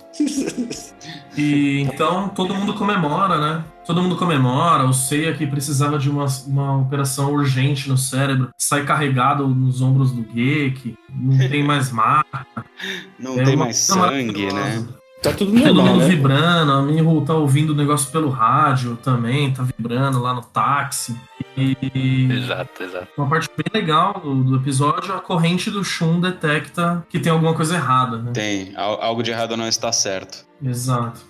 E 1.36 1.82
então 1.82 2.30
todo 2.30 2.54
mundo 2.54 2.76
comemora, 2.76 3.40
né? 3.40 3.66
Todo 3.86 4.02
mundo 4.02 4.16
comemora. 4.16 4.86
O 4.86 4.94
Seiya 4.94 5.34
que 5.34 5.48
precisava 5.48 5.98
de 5.98 6.10
uma, 6.10 6.28
uma 6.48 6.78
operação 6.78 7.34
urgente 7.34 7.90
no 7.90 7.98
cérebro 7.98 8.50
sai 8.58 8.86
carregado 8.86 9.48
nos 9.48 9.82
ombros 9.82 10.12
do 10.12 10.22
Geek. 10.22 10.96
Não 11.10 11.50
tem 11.50 11.64
mais 11.64 11.92
marca. 11.92 12.46
Não 13.18 13.40
É 13.40 13.44
tem 13.44 13.56
uma 13.56 13.66
mais 13.66 13.78
sangue, 13.78 14.54
né? 14.54 14.86
Tá 15.24 15.32
tudo 15.32 15.52
Todo 15.54 15.74
normal, 15.74 15.86
mundo 15.94 16.00
né? 16.04 16.10
vibrando, 16.10 16.72
a 16.74 16.82
Miho 16.82 17.22
tá 17.22 17.34
ouvindo 17.34 17.70
o 17.72 17.76
negócio 17.76 18.12
pelo 18.12 18.30
rádio 18.30 18.98
também, 19.02 19.54
tá 19.54 19.64
vibrando 19.64 20.22
lá 20.22 20.34
no 20.34 20.42
táxi. 20.42 21.16
E 21.56 22.28
Exato, 22.32 22.84
exato. 22.84 23.08
uma 23.18 23.28
parte 23.30 23.50
bem 23.56 23.82
legal 23.82 24.20
do, 24.22 24.44
do 24.44 24.56
episódio, 24.58 25.14
a 25.14 25.20
corrente 25.22 25.70
do 25.72 25.84
Shun 25.84 26.20
detecta 26.20 27.06
que 27.10 27.20
tem 27.20 27.32
alguma 27.32 27.54
coisa 27.54 27.76
errada, 27.76 28.18
né? 28.18 28.32
Tem. 28.34 28.74
Al- 28.76 29.02
Algo 29.02 29.24
de 29.24 29.32
errado 29.32 29.56
não 29.56 29.68
está 29.68 29.92
certo. 29.94 30.46
Exato. 30.62 31.22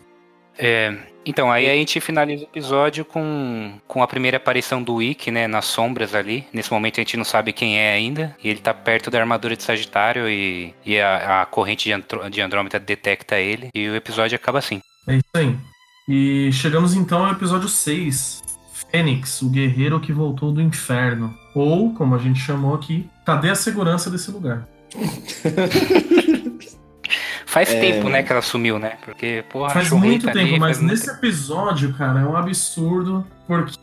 É, 0.58 0.98
então, 1.26 1.52
aí 1.52 1.70
a 1.70 1.74
gente 1.74 2.00
finaliza 2.00 2.44
o 2.44 2.48
episódio 2.48 3.04
com, 3.06 3.74
com 3.88 4.02
a 4.04 4.08
primeira 4.08 4.38
aparição 4.38 4.82
do 4.82 5.02
Ikki, 5.02 5.32
né, 5.32 5.48
nas 5.48 5.66
sombras 5.66 6.14
ali. 6.16 6.46
Nesse 6.54 6.72
momento 6.72 7.00
a 7.00 7.02
gente 7.02 7.18
não 7.18 7.24
sabe 7.26 7.54
quem 7.54 7.78
é 7.80 7.94
ainda. 7.94 8.36
E 8.44 8.50
ele 8.50 8.60
tá 8.60 8.74
perto 8.74 9.10
da 9.12 9.20
armadura 9.20 9.56
de 9.56 9.64
Sagitário 9.64 10.28
e, 10.30 10.74
e 10.86 11.00
a, 11.00 11.42
a 11.42 11.46
corrente 11.46 11.86
de, 11.86 11.94
Andro- 11.94 12.30
de 12.30 12.42
Andrômeda 12.42 12.80
detecta 12.80 13.38
ele. 13.40 13.70
E 13.74 13.88
o 13.90 13.96
episódio 13.96 14.36
acaba 14.36 14.60
assim. 14.60 14.82
É 15.08 15.16
isso 15.16 15.24
aí. 15.36 15.56
E 16.08 16.52
chegamos 16.52 16.94
então 16.96 17.26
ao 17.26 17.32
episódio 17.32 17.68
6. 17.70 18.42
Fênix, 18.92 19.42
o 19.42 19.50
guerreiro 19.50 20.00
que 20.00 20.14
voltou 20.14 20.52
do 20.52 20.62
inferno. 20.62 21.34
Ou, 21.56 21.94
como 21.94 22.14
a 22.14 22.20
gente 22.20 22.40
chamou 22.40 22.76
aqui, 22.76 23.08
cadê 23.26 23.50
a 23.50 23.56
segurança 23.56 24.10
desse 24.10 24.30
lugar? 24.30 24.68
Faz 27.54 27.72
É. 27.72 27.80
tempo, 27.80 28.10
né, 28.10 28.24
que 28.24 28.32
ela 28.32 28.42
sumiu, 28.42 28.80
né? 28.80 28.94
Porque, 29.06 29.44
porra, 29.48 29.70
Faz 29.70 29.92
muito 29.92 30.26
tá 30.26 30.32
ali, 30.32 30.40
tempo, 30.40 30.60
mas 30.60 30.78
faz 30.78 30.80
muito 30.80 30.92
nesse 30.92 31.08
episódio, 31.12 31.94
cara, 31.94 32.22
é 32.22 32.26
um 32.26 32.36
absurdo, 32.36 33.24
porque, 33.48 33.78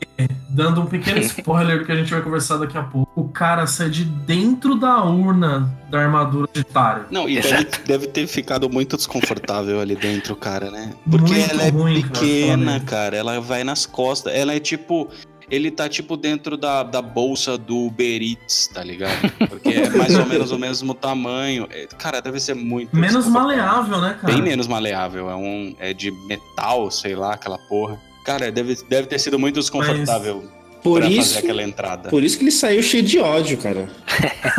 dando 0.48 0.80
um 0.80 0.86
pequeno 0.86 1.18
spoiler 1.22 1.86
que 1.86 1.92
a 1.92 1.94
gente 1.94 2.10
vai 2.10 2.20
conversar 2.20 2.56
daqui 2.56 2.76
a 2.76 2.82
pouco, 2.82 3.12
o 3.20 3.28
cara 3.28 3.68
sai 3.68 3.88
de 3.88 4.04
dentro 4.04 4.74
da 4.74 5.04
urna 5.04 5.72
da 5.88 6.00
armadura 6.00 6.48
de 6.52 6.64
Tário. 6.64 7.04
Não, 7.12 7.28
e 7.28 7.40
deve, 7.40 7.68
deve 7.86 8.06
ter 8.08 8.26
ficado 8.26 8.68
muito 8.68 8.96
desconfortável 8.96 9.80
ali 9.80 9.94
dentro, 9.94 10.34
cara, 10.34 10.68
né? 10.72 10.92
Porque 11.08 11.32
Muito 11.32 11.50
ela 11.52 11.62
é 11.62 11.68
ruim, 11.70 12.00
cara, 12.02 12.12
pequena, 12.14 12.56
realmente. 12.64 12.84
cara. 12.86 13.16
Ela 13.16 13.40
vai 13.40 13.62
nas 13.62 13.86
costas. 13.86 14.34
Ela 14.34 14.52
é 14.54 14.58
tipo. 14.58 15.08
Ele 15.50 15.70
tá 15.70 15.88
tipo 15.88 16.16
dentro 16.16 16.56
da, 16.56 16.82
da 16.84 17.02
bolsa 17.02 17.58
do 17.58 17.86
Uber 17.86 18.22
Eats, 18.22 18.68
tá 18.72 18.84
ligado? 18.84 19.30
Porque 19.48 19.68
é 19.70 19.90
mais 19.90 20.14
ou 20.16 20.24
menos 20.26 20.52
o 20.52 20.58
mesmo 20.58 20.94
tamanho. 20.94 21.66
É, 21.70 21.86
Cara, 21.98 22.20
deve 22.22 22.38
ser 22.38 22.54
muito. 22.54 22.94
Menos 22.96 23.26
maleável, 23.26 24.00
né, 24.00 24.16
cara? 24.20 24.32
Bem 24.32 24.42
menos 24.42 24.66
maleável. 24.68 25.28
É 25.28 25.34
um. 25.34 25.74
É 25.80 25.92
de 25.92 26.10
metal, 26.10 26.90
sei 26.90 27.14
lá, 27.16 27.34
aquela 27.34 27.58
porra. 27.58 28.00
Cara, 28.24 28.52
deve, 28.52 28.76
deve 28.88 29.08
ter 29.08 29.18
sido 29.18 29.38
muito 29.38 29.58
desconfortável 29.58 30.44
Por 30.82 31.00
pra 31.00 31.10
isso, 31.10 31.34
fazer 31.34 31.38
aquela 31.46 31.62
entrada. 31.62 32.08
por 32.10 32.22
isso 32.22 32.36
que 32.38 32.44
ele 32.44 32.50
saiu 32.52 32.82
cheio 32.82 33.02
de 33.02 33.18
ódio, 33.18 33.56
cara. 33.58 33.88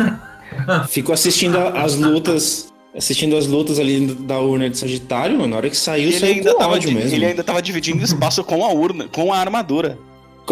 Ficou 0.88 1.12
assistindo 1.14 1.56
a- 1.56 1.82
as 1.82 1.94
lutas, 1.96 2.72
assistindo 2.96 3.36
as 3.36 3.46
lutas 3.46 3.78
ali 3.78 4.06
da 4.14 4.38
urna 4.40 4.68
de 4.68 4.76
Sagitário, 4.78 5.36
mano. 5.36 5.48
Na 5.48 5.56
hora 5.56 5.70
que 5.70 5.76
saiu, 5.76 6.08
Ele 6.08 6.18
saiu 6.18 6.34
ainda, 6.34 6.52
com 6.52 6.58
tava, 6.58 6.74
mesmo. 6.76 6.98
ele 6.98 7.24
ainda 7.24 7.42
tava 7.42 7.62
dividindo 7.62 8.02
espaço 8.04 8.44
com 8.44 8.64
a 8.64 8.68
urna, 8.72 9.08
com 9.08 9.32
a 9.32 9.38
armadura. 9.38 9.98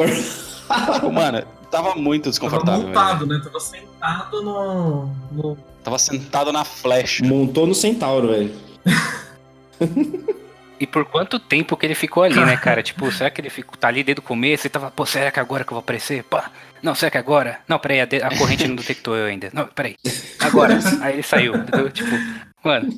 Tipo, 0.08 1.12
mano, 1.12 1.42
tava 1.70 1.94
muito 1.96 2.24
Tava 2.24 2.30
desconfortável. 2.30 2.86
montado, 2.86 3.26
né? 3.26 3.40
Tava 3.42 3.60
sentado 3.60 4.42
no, 4.42 5.06
no. 5.32 5.58
Tava 5.82 5.98
sentado 5.98 6.52
na 6.52 6.64
flecha. 6.64 7.24
Montou 7.24 7.66
no 7.66 7.74
Centauro, 7.74 8.28
velho. 8.28 8.54
E 10.78 10.86
por 10.86 11.04
quanto 11.04 11.38
tempo 11.38 11.76
que 11.76 11.84
ele 11.86 11.94
ficou 11.94 12.22
ali, 12.22 12.36
né, 12.42 12.56
cara? 12.58 12.82
Tipo, 12.82 13.10
será 13.12 13.30
que 13.30 13.40
ele 13.40 13.50
ficou, 13.50 13.76
tá 13.76 13.88
ali 13.88 14.02
desde 14.02 14.20
o 14.20 14.22
começo 14.22 14.66
e 14.66 14.70
tava, 14.70 14.90
pô, 14.90 15.04
será 15.04 15.30
que 15.30 15.38
agora 15.40 15.62
que 15.64 15.70
eu 15.72 15.74
vou 15.74 15.80
aparecer? 15.80 16.24
Pá, 16.24 16.50
não, 16.82 16.94
será 16.94 17.10
que 17.10 17.18
agora? 17.18 17.58
Não, 17.68 17.78
peraí, 17.78 18.00
a, 18.00 18.04
de- 18.06 18.22
a 18.22 18.30
corrente 18.38 18.66
não 18.66 18.76
detectou 18.76 19.14
eu 19.14 19.26
ainda. 19.26 19.50
Não, 19.52 19.66
peraí, 19.66 19.96
agora. 20.38 20.78
Aí 21.02 21.14
ele 21.14 21.22
saiu, 21.22 21.54
entendeu? 21.56 21.90
Tipo, 21.90 22.10
mano, 22.64 22.88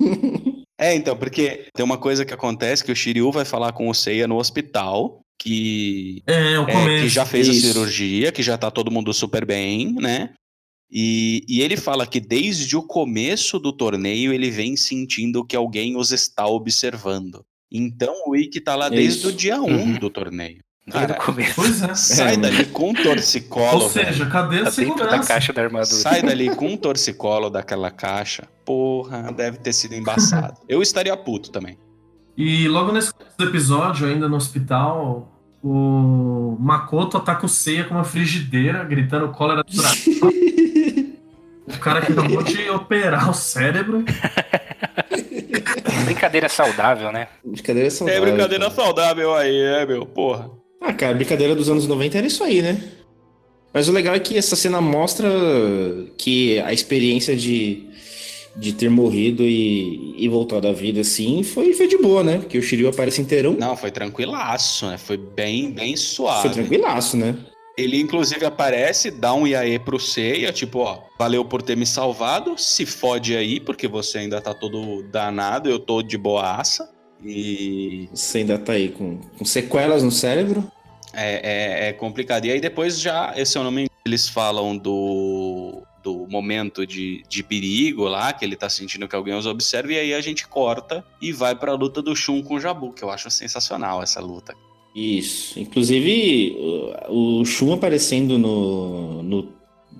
É, 0.79 0.95
então, 0.95 1.17
porque 1.17 1.67
tem 1.75 1.85
uma 1.85 1.99
coisa 1.99 2.25
que 2.25 2.35
acontece 2.35 2.85
que 2.85 2.93
o 2.93 2.97
Shiryu 2.97 3.31
vai 3.33 3.45
falar 3.45 3.73
com 3.73 3.89
o 3.89 3.95
Seiya 3.95 4.29
no 4.29 4.37
hospital, 4.37 5.21
que, 5.43 6.23
É, 6.27 6.55
é, 6.55 7.01
que 7.03 7.09
já 7.09 7.27
fez 7.27 7.49
Isso. 7.49 7.67
a 7.67 7.73
cirurgia, 7.73 8.31
que 8.33 8.43
já 8.43 8.57
tá 8.57 8.71
todo 8.71 8.91
mundo 8.91 9.13
super 9.13 9.45
bem, 9.45 9.93
né? 9.95 10.31
E, 10.91 11.43
e 11.49 11.63
ele 11.63 11.77
fala 11.77 12.07
que 12.07 12.21
desde 12.21 12.77
o 12.77 12.83
começo 12.83 13.59
do 13.59 13.73
torneio 13.73 14.33
ele 14.33 14.51
vem 14.51 14.77
sentindo 14.77 15.45
que 15.45 15.57
alguém 15.57 15.97
os 15.97 16.13
está 16.13 16.47
observando. 16.47 17.43
Então 17.71 18.15
o 18.27 18.37
Ikki 18.37 18.61
tá 18.61 18.77
lá 18.77 18.89
desde 18.89 19.21
Isso. 19.21 19.29
o 19.29 19.33
dia 19.33 19.61
1 19.61 19.65
Uhum. 19.65 19.95
do 19.95 20.11
torneio. 20.11 20.59
desde 20.87 21.07
Cara, 21.09 21.21
o 21.21 21.25
começo. 21.25 21.55
Pois 21.57 21.83
é. 21.83 21.95
Sai 21.95 22.35
É, 22.35 22.37
dali 22.37 22.67
com 22.67 22.91
um 22.91 22.95
torcicolo, 22.95 23.85
Ou 23.85 23.89
seja, 23.91 24.27
cadê 24.27 24.59
a 24.61 24.65
Tá 24.65 24.71
dentro 24.71 24.97
da 24.97 25.01
segurança? 25.01 25.29
caixa 25.33 25.53
da 25.55 25.63
armadura. 25.63 25.87
Sai 25.87 26.23
dali 26.23 26.55
com 26.55 26.67
um 26.69 26.77
torcicolo 26.77 27.49
daquela 27.49 27.91
caixa. 27.91 28.47
Porra, 28.65 29.33
deve 29.33 29.57
ter 29.59 29.73
sido 29.73 29.95
embaçado. 29.95 30.61
Eu 30.69 30.83
estaria 30.83 31.17
puto 31.17 31.51
também. 31.51 31.79
E 32.37 32.69
logo 32.69 32.93
nesse 32.93 33.13
episódio, 33.41 34.07
ainda 34.07 34.29
no 34.29 34.37
hospital, 34.37 35.32
o 35.63 36.57
Makoto 36.59 37.17
ataca 37.17 37.47
o 37.47 37.49
Seiya 37.49 37.85
com 37.85 37.95
uma 37.95 38.05
frigideira, 38.05 38.83
gritando 38.85 39.29
cólera 39.29 39.63
do. 39.63 39.71
O 41.65 41.79
cara 41.79 42.01
que 42.03 42.13
acabou 42.13 42.43
de 42.43 42.69
operar 42.71 43.31
o 43.31 43.35
cérebro. 43.35 44.05
Brincadeira 46.05 46.49
saudável, 46.49 47.13
né? 47.13 47.29
Brincadeira 47.45 47.87
É 47.87 47.91
saudável. 47.91 48.23
brincadeira 48.23 48.65
cara. 48.71 48.75
saudável 48.75 49.35
aí, 49.35 49.57
é, 49.57 49.87
meu, 49.87 50.05
porra. 50.05 50.51
Ah, 50.81 50.93
cara, 50.93 51.15
brincadeira 51.15 51.55
dos 51.55 51.69
anos 51.71 51.87
90 51.87 52.19
era 52.19 52.27
isso 52.27 52.43
aí, 52.43 52.61
né? 52.63 52.83
Mas 53.73 53.89
o 53.89 53.93
legal 53.93 54.15
é 54.15 54.21
que 54.21 54.37
essa 54.37 54.55
cena 54.57 54.81
mostra 54.81 55.29
que 56.19 56.59
a 56.61 56.73
experiência 56.73 57.35
de, 57.37 57.89
de 58.57 58.73
ter 58.73 58.91
morrido 58.91 59.43
e, 59.43 60.15
e 60.19 60.29
voltado 60.29 60.69
à 60.69 60.73
vida, 60.73 61.01
assim, 61.01 61.43
foi, 61.43 61.73
foi 61.73 61.87
de 61.89 61.97
boa, 61.99 62.23
né? 62.23 62.39
Porque 62.39 62.59
o 62.59 62.63
Shiryu 62.63 62.89
aparece 62.89 63.21
inteirão. 63.21 63.55
Não, 63.59 63.77
foi 63.77 63.91
tranquilaço, 63.91 64.87
né? 64.87 64.99
Foi 64.99 65.17
bem, 65.17 65.71
bem 65.71 65.97
suave. 65.97 66.43
Foi 66.43 66.51
tranquilaço, 66.51 67.17
né? 67.17 67.35
Ele, 67.79 67.99
inclusive, 67.99 68.45
aparece, 68.45 69.11
dá 69.11 69.33
um 69.33 69.47
iaê 69.47 69.79
pro 69.79 69.99
Seiya, 69.99 70.53
tipo, 70.53 70.81
ó, 70.81 70.99
valeu 71.19 71.43
por 71.43 71.63
ter 71.63 71.75
me 71.75 71.87
salvado, 71.87 72.55
se 72.59 72.85
fode 72.85 73.35
aí, 73.35 73.59
porque 73.59 73.89
você 73.89 74.19
ainda 74.19 74.41
tá 74.43 74.53
todo 74.53 75.03
danado, 75.05 75.71
eu 75.71 75.79
tô 75.79 76.03
de 76.03 76.19
boaça. 76.19 76.91
E 77.25 78.09
Você 78.13 78.39
ainda 78.39 78.59
tá 78.59 78.73
aí 78.73 78.89
com, 78.91 79.19
com 79.39 79.45
sequelas 79.45 80.03
no 80.03 80.11
cérebro. 80.11 80.71
é, 81.15 81.87
é, 81.87 81.89
é 81.89 81.93
complicado. 81.93 82.45
E 82.47 82.51
aí 82.51 82.61
depois 82.61 82.99
já, 83.01 83.33
esse 83.37 83.57
é 83.57 83.61
o 83.61 83.65
nome, 83.65 83.87
eles 84.05 84.29
falam 84.29 84.77
do, 84.77 85.83
do 86.03 86.27
momento 86.29 86.87
de, 86.87 87.23
de 87.29 87.43
perigo 87.43 88.05
lá, 88.05 88.33
que 88.33 88.45
ele 88.45 88.57
tá 88.57 88.69
sentindo 88.69 89.07
que 89.07 89.15
alguém 89.15 89.35
os 89.35 89.47
observa, 89.47 89.93
e 89.93 89.99
aí 89.99 90.15
a 90.15 90.21
gente 90.21 90.47
corta 90.47 91.05
e 91.21 91.33
vai 91.33 91.55
pra 91.55 91.75
luta 91.75 92.03
do 92.03 92.15
Shun 92.17 92.43
com 92.43 92.55
o 92.55 92.61
Jabu, 92.61 92.93
que 92.93 93.03
eu 93.03 93.11
acho 93.11 93.31
sensacional 93.31 94.03
essa 94.03 94.21
luta. 94.21 94.55
Isso. 94.95 95.59
Inclusive, 95.59 96.57
o, 97.09 97.45
Shun 97.45 97.73
aparecendo 97.73 98.39
no, 98.39 99.23
no, 99.23 99.49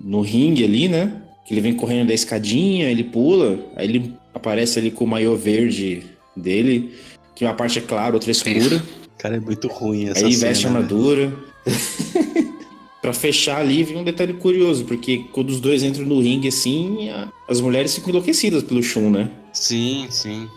no 0.01 0.21
ringue 0.21 0.63
ali, 0.63 0.87
né? 0.87 1.21
Que 1.45 1.53
ele 1.53 1.61
vem 1.61 1.73
correndo 1.73 2.07
da 2.07 2.13
escadinha, 2.13 2.89
ele 2.89 3.03
pula, 3.03 3.59
aí 3.75 3.87
ele 3.87 4.13
aparece 4.33 4.79
ali 4.79 4.91
com 4.91 5.03
o 5.03 5.07
maiô 5.07 5.35
verde 5.35 6.03
dele, 6.35 6.93
que 7.35 7.43
uma 7.43 7.53
parte 7.53 7.79
é 7.79 7.81
clara, 7.81 8.13
outra 8.13 8.29
é 8.29 8.31
escura. 8.31 8.83
Cara, 9.17 9.37
é 9.37 9.39
muito 9.39 9.67
ruim 9.67 10.09
essa 10.09 10.25
Aí 10.25 10.33
cena. 10.33 10.49
veste 10.49 10.67
a 10.67 10.69
né? 10.69 10.75
armadura. 10.75 11.33
pra 13.03 13.13
fechar 13.13 13.57
ali, 13.59 13.83
vem 13.83 13.97
um 13.97 14.03
detalhe 14.03 14.33
curioso, 14.33 14.85
porque 14.85 15.25
quando 15.33 15.49
os 15.49 15.59
dois 15.59 15.83
entram 15.83 16.05
no 16.05 16.19
ringue 16.21 16.47
assim, 16.47 17.09
a- 17.09 17.27
as 17.49 17.59
mulheres 17.59 17.93
ficam 17.93 18.09
enlouquecidas 18.11 18.63
pelo 18.63 18.81
Shun, 18.81 19.11
né? 19.11 19.29
Sim, 19.51 20.07
sim. 20.09 20.49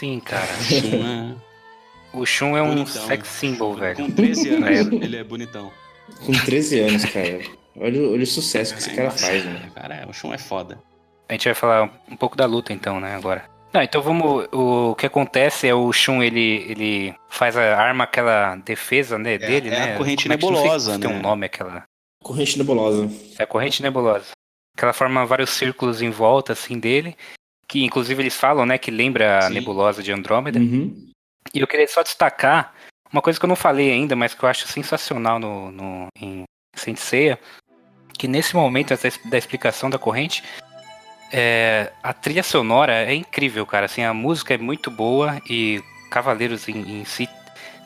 Sim, 0.00 0.18
cara. 0.18 0.48
O 0.54 0.56
Shun 0.74 1.06
é... 1.06 2.16
O 2.18 2.26
Shun 2.26 2.56
é 2.56 2.62
um 2.62 2.86
sex 2.86 3.28
symbol, 3.28 3.74
velho. 3.74 3.96
Com 3.96 4.10
13 4.10 4.48
anos, 4.48 4.68
É. 4.68 5.04
ele 5.04 5.16
é 5.16 5.22
bonitão. 5.22 5.70
Com 6.24 6.32
13 6.32 6.80
anos, 6.80 7.04
cara. 7.04 7.40
Olha, 7.76 8.08
olha 8.08 8.22
o 8.22 8.26
sucesso 8.26 8.72
que 8.74 8.80
esse 8.80 8.90
cara 8.90 9.10
faz, 9.10 9.44
né? 9.44 9.70
Cara, 9.74 10.06
o 10.08 10.12
Shun 10.14 10.32
é 10.32 10.38
foda. 10.38 10.78
A 11.28 11.32
gente 11.34 11.44
vai 11.44 11.54
falar 11.54 11.90
um 12.10 12.16
pouco 12.16 12.36
da 12.36 12.46
luta 12.46 12.72
então, 12.72 12.98
né, 13.00 13.14
agora. 13.14 13.44
Não, 13.72 13.82
então 13.82 14.02
vamos. 14.02 14.46
O 14.52 14.94
que 14.94 15.06
acontece 15.06 15.66
é 15.66 15.74
o 15.74 15.90
Shun, 15.92 16.22
ele, 16.22 16.66
ele 16.68 17.14
faz 17.28 17.56
a 17.56 17.76
arma 17.76 18.04
aquela 18.04 18.56
defesa 18.56 19.18
né, 19.18 19.38
dele, 19.38 19.68
é 19.68 19.70
né? 19.70 19.94
a 19.94 19.96
corrente 19.96 20.24
Como 20.24 20.34
é 20.34 20.36
que- 20.38 20.46
nebulosa, 20.46 20.98
Tem 20.98 21.08
né? 21.10 21.16
um 21.16 21.20
nome 21.22 21.46
aquela. 21.46 21.84
Corrente 22.22 22.58
nebulosa. 22.58 23.08
É 23.38 23.42
a 23.42 23.46
corrente 23.46 23.82
nebulosa. 23.82 24.26
Que 24.76 24.84
ela 24.84 24.92
forma 24.92 25.24
vários 25.26 25.50
círculos 25.50 26.02
em 26.02 26.10
volta, 26.10 26.52
assim, 26.52 26.78
dele. 26.78 27.16
Que 27.66 27.82
inclusive 27.84 28.22
eles 28.22 28.36
falam, 28.36 28.66
né, 28.66 28.76
que 28.78 28.90
lembra 28.90 29.38
a 29.38 29.42
Sim. 29.42 29.54
nebulosa 29.54 30.02
de 30.02 30.12
Andrômeda. 30.12 30.58
Uhum. 30.58 31.10
E 31.54 31.60
eu 31.60 31.66
queria 31.66 31.88
só 31.88 32.02
destacar 32.02 32.74
uma 33.12 33.20
coisa 33.20 33.38
que 33.38 33.44
eu 33.44 33.48
não 33.48 33.56
falei 33.56 33.90
ainda, 33.90 34.14
mas 34.14 34.34
que 34.34 34.42
eu 34.42 34.48
acho 34.48 34.68
sensacional 34.68 35.38
no, 35.38 35.70
no, 35.72 36.06
em 36.18 36.44
Saint 36.76 36.96
Seiya, 36.96 37.38
que 38.18 38.28
nesse 38.28 38.54
momento 38.54 38.92
essa, 38.92 39.08
da 39.28 39.36
explicação 39.36 39.90
da 39.90 39.98
corrente, 39.98 40.42
é, 41.32 41.92
a 42.02 42.12
trilha 42.12 42.42
sonora 42.42 42.92
é 42.92 43.14
incrível, 43.14 43.64
cara. 43.64 43.86
Assim, 43.86 44.02
a 44.02 44.12
música 44.12 44.54
é 44.54 44.58
muito 44.58 44.90
boa 44.90 45.40
e 45.48 45.82
Cavaleiros 46.10 46.68
em, 46.68 47.00
em 47.00 47.04
si 47.04 47.28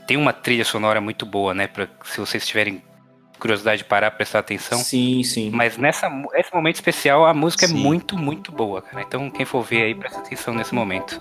tem 0.07 0.17
uma 0.17 0.33
trilha 0.33 0.65
sonora 0.65 1.01
muito 1.01 1.27
boa, 1.27 1.53
né? 1.53 1.67
Pra, 1.67 1.89
se 2.05 2.19
vocês 2.19 2.47
tiverem 2.47 2.83
curiosidade 3.39 3.79
de 3.79 3.85
parar, 3.85 4.11
prestar 4.13 4.41
atenção. 4.41 4.79
Sim, 4.79 5.23
sim. 5.23 5.51
Mas 5.51 5.77
nessa, 5.77 6.09
nesse 6.09 6.55
momento 6.55 6.77
especial, 6.77 7.27
a 7.27 7.35
música 7.35 7.67
Sim. 7.67 7.75
é 7.75 7.83
muito, 7.83 8.17
muito 8.17 8.51
boa, 8.51 8.81
cara. 8.83 9.03
Então, 9.03 9.31
quem 9.31 9.45
for 9.45 9.63
ver 9.63 9.83
aí, 9.83 9.95
presta 9.95 10.21
atenção 10.21 10.55
nesse 10.55 10.75
momento. 10.75 11.21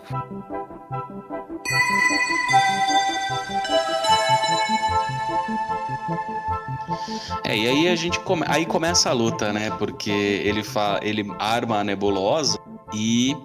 É, 7.43 7.55
e 7.57 7.67
aí 7.67 7.87
a 7.87 7.95
gente 7.95 8.19
come... 8.21 8.43
aí 8.47 8.65
começa 8.65 9.09
a 9.09 9.13
luta, 9.13 9.51
né? 9.53 9.69
Porque 9.77 10.09
ele 10.11 10.63
fa... 10.63 10.99
ele 11.01 11.25
arma 11.39 11.79
a 11.79 11.83
nebulosa 11.83 12.59
e 12.93 13.35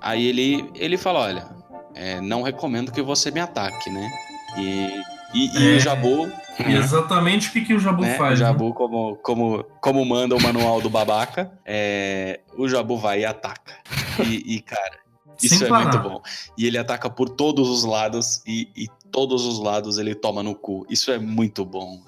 aí 0.00 0.26
ele 0.26 0.70
ele 0.74 0.96
fala, 0.96 1.20
olha, 1.20 1.48
é, 1.94 2.20
não 2.20 2.42
recomendo 2.42 2.92
que 2.92 3.02
você 3.02 3.30
me 3.30 3.40
ataque, 3.40 3.90
né? 3.90 4.10
E, 4.56 5.02
e, 5.34 5.58
e 5.58 5.74
É. 5.74 5.76
o 5.76 5.80
Jabu, 5.80 6.32
E 6.68 6.74
exatamente 6.74 7.48
o 7.48 7.52
que, 7.52 7.60
que 7.62 7.74
o 7.74 7.78
Jabu 7.80 8.02
né? 8.02 8.14
faz. 8.16 8.38
o 8.38 8.42
né? 8.42 8.48
Jabu 8.48 8.74
como 8.74 9.16
como 9.16 9.64
como 9.80 10.04
manda 10.04 10.34
o 10.36 10.42
manual 10.42 10.80
do 10.80 10.90
babaca, 10.90 11.52
é, 11.64 12.40
o 12.56 12.68
Jabu 12.68 12.96
vai 12.98 13.20
e 13.20 13.24
ataca. 13.24 13.72
E, 14.18 14.56
e, 14.56 14.60
cara, 14.60 14.98
isso 15.42 15.56
Sem 15.56 15.66
é 15.66 15.70
parar. 15.70 15.84
muito 15.84 15.98
bom. 16.08 16.22
E 16.58 16.66
ele 16.66 16.76
ataca 16.76 17.08
por 17.08 17.30
todos 17.30 17.68
os 17.68 17.84
lados 17.84 18.42
e, 18.46 18.68
e 18.76 18.88
todos 19.10 19.46
os 19.46 19.58
lados 19.58 19.96
ele 19.98 20.14
toma 20.14 20.42
no 20.42 20.54
cu. 20.54 20.84
Isso 20.90 21.10
é 21.10 21.18
muito 21.18 21.64
bom. 21.64 22.00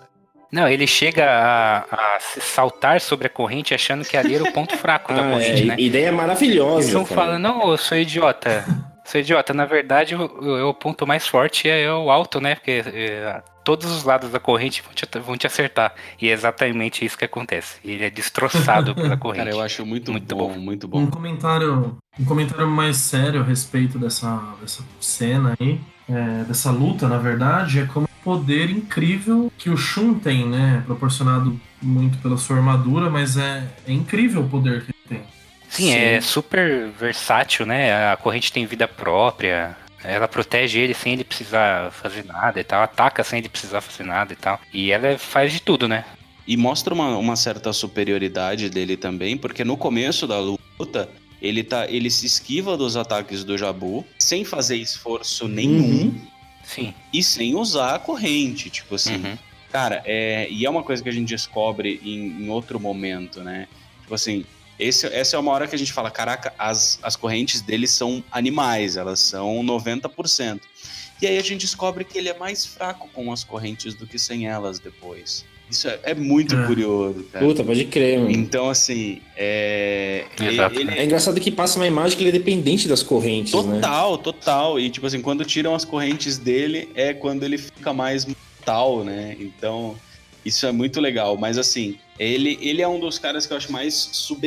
Não, 0.53 0.69
ele 0.69 0.87
chega 0.87 1.25
a, 1.25 1.79
a 1.79 2.19
saltar 2.21 3.01
sobre 3.01 3.27
a 3.27 3.31
corrente 3.31 3.73
achando 3.75 4.05
que 4.05 4.19
ali 4.19 4.35
era 4.35 4.45
o 4.45 4.53
ponto 4.53 4.77
fraco 4.77 5.13
da 5.13 5.23
Ah, 5.25 5.31
corrente, 5.33 5.63
é, 5.63 5.65
né? 5.65 5.77
Ideia 5.79 6.13
maravilhosa. 6.13 6.91
Eles 6.91 7.09
cara. 7.09 7.21
falam, 7.21 7.39
não, 7.39 7.71
eu 7.71 7.79
sou 7.79 7.97
idiota. 7.97 8.63
Sou 9.05 9.21
idiota. 9.21 9.53
Na 9.53 9.65
verdade, 9.67 10.15
o, 10.15 10.21
o- 10.25 10.69
o 10.71 10.75
ponto 10.75 11.07
mais 11.07 11.27
forte 11.27 11.69
é 11.69 11.93
o 11.93 12.11
alto, 12.11 12.41
né? 12.41 12.55
Porque 12.55 12.83
é, 12.87 13.43
todos 13.65 13.91
os 13.91 14.05
lados 14.05 14.31
da 14.31 14.39
corrente 14.39 14.83
vão 14.83 14.93
te, 14.95 15.07
vão 15.19 15.37
te 15.37 15.47
acertar. 15.47 15.95
E 16.21 16.29
é 16.29 16.33
exatamente 16.33 17.05
isso 17.05 17.19
que 17.19 17.25
acontece. 17.25 17.79
Ele 17.85 18.05
é 18.05 18.11
destroçado 18.11 18.95
pela 18.97 19.17
corrente. 19.17 19.39
Cara, 19.45 19.51
eu 19.51 19.61
acho 19.61 19.85
muito, 19.85 20.13
Muito 20.13 20.35
bom, 20.37 20.53
bom. 20.53 20.59
muito 20.59 20.87
Um 20.87 20.91
bom. 20.91 21.07
comentário, 21.09 21.97
um 22.19 22.25
comentário 22.25 22.67
mais 22.69 22.97
sério 22.97 23.41
a 23.41 23.45
respeito 23.45 23.99
dessa, 23.99 24.41
dessa 24.61 24.85
cena 25.01 25.55
aí, 25.61 25.81
é, 26.09 26.45
dessa 26.45 26.71
luta, 26.71 27.09
na 27.09 27.19
verdade, 27.19 27.81
é 27.81 27.87
como 27.87 28.07
o 28.07 28.23
poder 28.25 28.71
incrível 28.71 29.53
que 29.59 29.69
o 29.69 29.77
Shun 29.77 30.15
tem, 30.15 30.47
né? 30.47 30.83
Proporcionado 30.87 31.59
muito 31.83 32.19
pela 32.19 32.37
sua 32.37 32.57
armadura, 32.57 33.11
mas 33.11 33.37
é, 33.37 33.65
é 33.87 33.93
incrível 33.93 34.43
o 34.43 34.49
poder 34.49 34.85
que 34.85 34.93
ele 34.93 35.09
tem. 35.09 35.23
Sim, 35.73 35.95
é 35.95 36.21
super 36.21 36.89
versátil, 36.89 37.65
né? 37.65 38.13
A 38.13 38.17
corrente 38.17 38.53
tem 38.53 38.67
vida 38.67 38.87
própria. 38.87 39.75
Ela 40.05 40.29
protege 40.29 40.79
ele 40.79 40.93
sem 40.93 41.15
ele 41.15 41.25
precisar 41.25 41.91
fazer 41.93 42.25
nada 42.27 42.61
e 42.61 42.65
tal. 42.65 42.83
Ataca 42.83 43.25
sem 43.25 43.39
ele 43.39 43.49
precisar 43.49 43.81
fazer 43.81 44.05
nada 44.05 44.33
e 44.33 44.37
tal. 44.37 44.61
E 44.73 44.91
ela 44.93 45.17
faz 45.17 45.51
de 45.53 45.61
tudo, 45.63 45.89
né? 45.89 46.05
E 46.47 46.57
mostra 46.59 46.93
uma, 46.93 47.17
uma 47.17 47.37
certa 47.37 47.73
superioridade 47.73 48.69
dele 48.69 48.97
também, 48.99 49.37
porque 49.39 49.65
no 49.65 49.77
começo 49.77 50.27
da 50.27 50.39
luta, 50.41 51.09
ele, 51.41 51.63
tá, 51.65 51.89
ele 51.89 52.11
se 52.11 52.27
esquiva 52.27 52.77
dos 52.77 52.97
ataques 52.97 53.43
do 53.43 53.57
Jabu, 53.57 54.05
sem 54.19 54.45
fazer 54.45 54.77
esforço 54.77 55.49
nenhum 55.49 56.03
Uhum. 56.03 56.27
Sim. 56.65 56.95
e 57.13 57.23
sem 57.23 57.55
usar 57.55 57.95
a 57.95 57.99
corrente. 57.99 58.69
Tipo 58.69 58.97
assim, 58.97 59.15
Uhum. 59.25 59.39
Cara, 59.71 60.03
é, 60.05 60.49
e 60.51 60.67
é 60.67 60.71
uma 60.71 60.83
coisa 60.83 61.03
que 61.03 61.09
a 61.09 61.13
gente 61.13 61.29
descobre 61.31 61.99
em, 62.05 62.43
em 62.45 62.49
outro 62.51 62.79
momento, 62.79 63.41
né? 63.43 63.67
Tipo 64.03 64.15
assim, 64.15 64.45
esse, 64.83 65.07
essa 65.07 65.37
é 65.37 65.39
uma 65.39 65.53
hora 65.53 65.67
que 65.67 65.75
a 65.75 65.79
gente 65.79 65.93
fala, 65.93 66.11
caraca, 66.11 66.53
as, 66.59 66.99
as 67.03 67.17
correntes 67.17 67.61
dele 67.61 67.87
são 67.87 68.23
animais, 68.31 68.97
elas 68.97 69.21
são 69.21 69.63
90%. 69.65 70.61
E 71.21 71.27
aí 71.27 71.39
a 71.39 71.43
gente 71.43 71.61
descobre 71.61 72.05
que 72.05 72.19
ele 72.19 72.29
é 72.29 72.37
mais 72.37 72.67
fraco 72.67 73.09
com 73.13 73.33
as 73.33 73.45
correntes 73.45 73.95
do 73.95 74.07
que 74.07 74.19
sem 74.19 74.49
elas 74.49 74.79
depois. 74.81 75.45
Isso 75.71 75.89
é, 75.89 75.99
é 76.03 76.15
muito 76.15 76.55
É. 76.55 76.67
curioso, 76.67 77.23
cara. 77.33 77.47
Puta, 77.47 77.65
pode 77.65 77.85
crer, 77.87 78.19
mano. 78.19 78.31
Então, 78.31 78.69
assim, 78.69 79.21
é. 79.37 80.27
Ele- 80.39 80.91
É 80.91 81.05
engraçado 81.05 81.41
que 81.41 81.51
passa 81.51 81.79
uma 81.79 81.87
imagem 81.87 82.17
que 82.19 82.23
ele 82.25 82.29
é 82.29 82.33
dependente 82.33 82.87
das 82.89 83.03
correntes, 83.03 83.55
né? 83.55 83.77
Total, 83.77 84.19
total. 84.19 84.79
E 84.81 84.91
tipo 84.91 85.07
assim, 85.07 85.23
quando 85.23 85.45
tiram 85.47 85.75
as 85.75 85.85
correntes 85.85 86.37
dele 86.37 86.91
é 86.95 87.15
quando 87.15 87.45
ele 87.45 87.57
fica 87.57 87.93
mais 87.93 88.27
mortal, 88.27 89.03
né? 89.05 89.35
Então, 89.41 89.97
isso 90.45 90.67
é 90.67 90.73
muito 90.73 91.01
legal. 91.01 91.37
Mas 91.37 91.59
assim, 91.59 91.99
ele, 92.19 92.59
ele 92.61 92.83
é 92.83 92.89
um 92.89 92.99
dos 93.01 93.19
caras 93.19 93.47
que 93.47 93.53
eu 93.53 93.57
acho 93.57 93.71
mais 93.73 93.95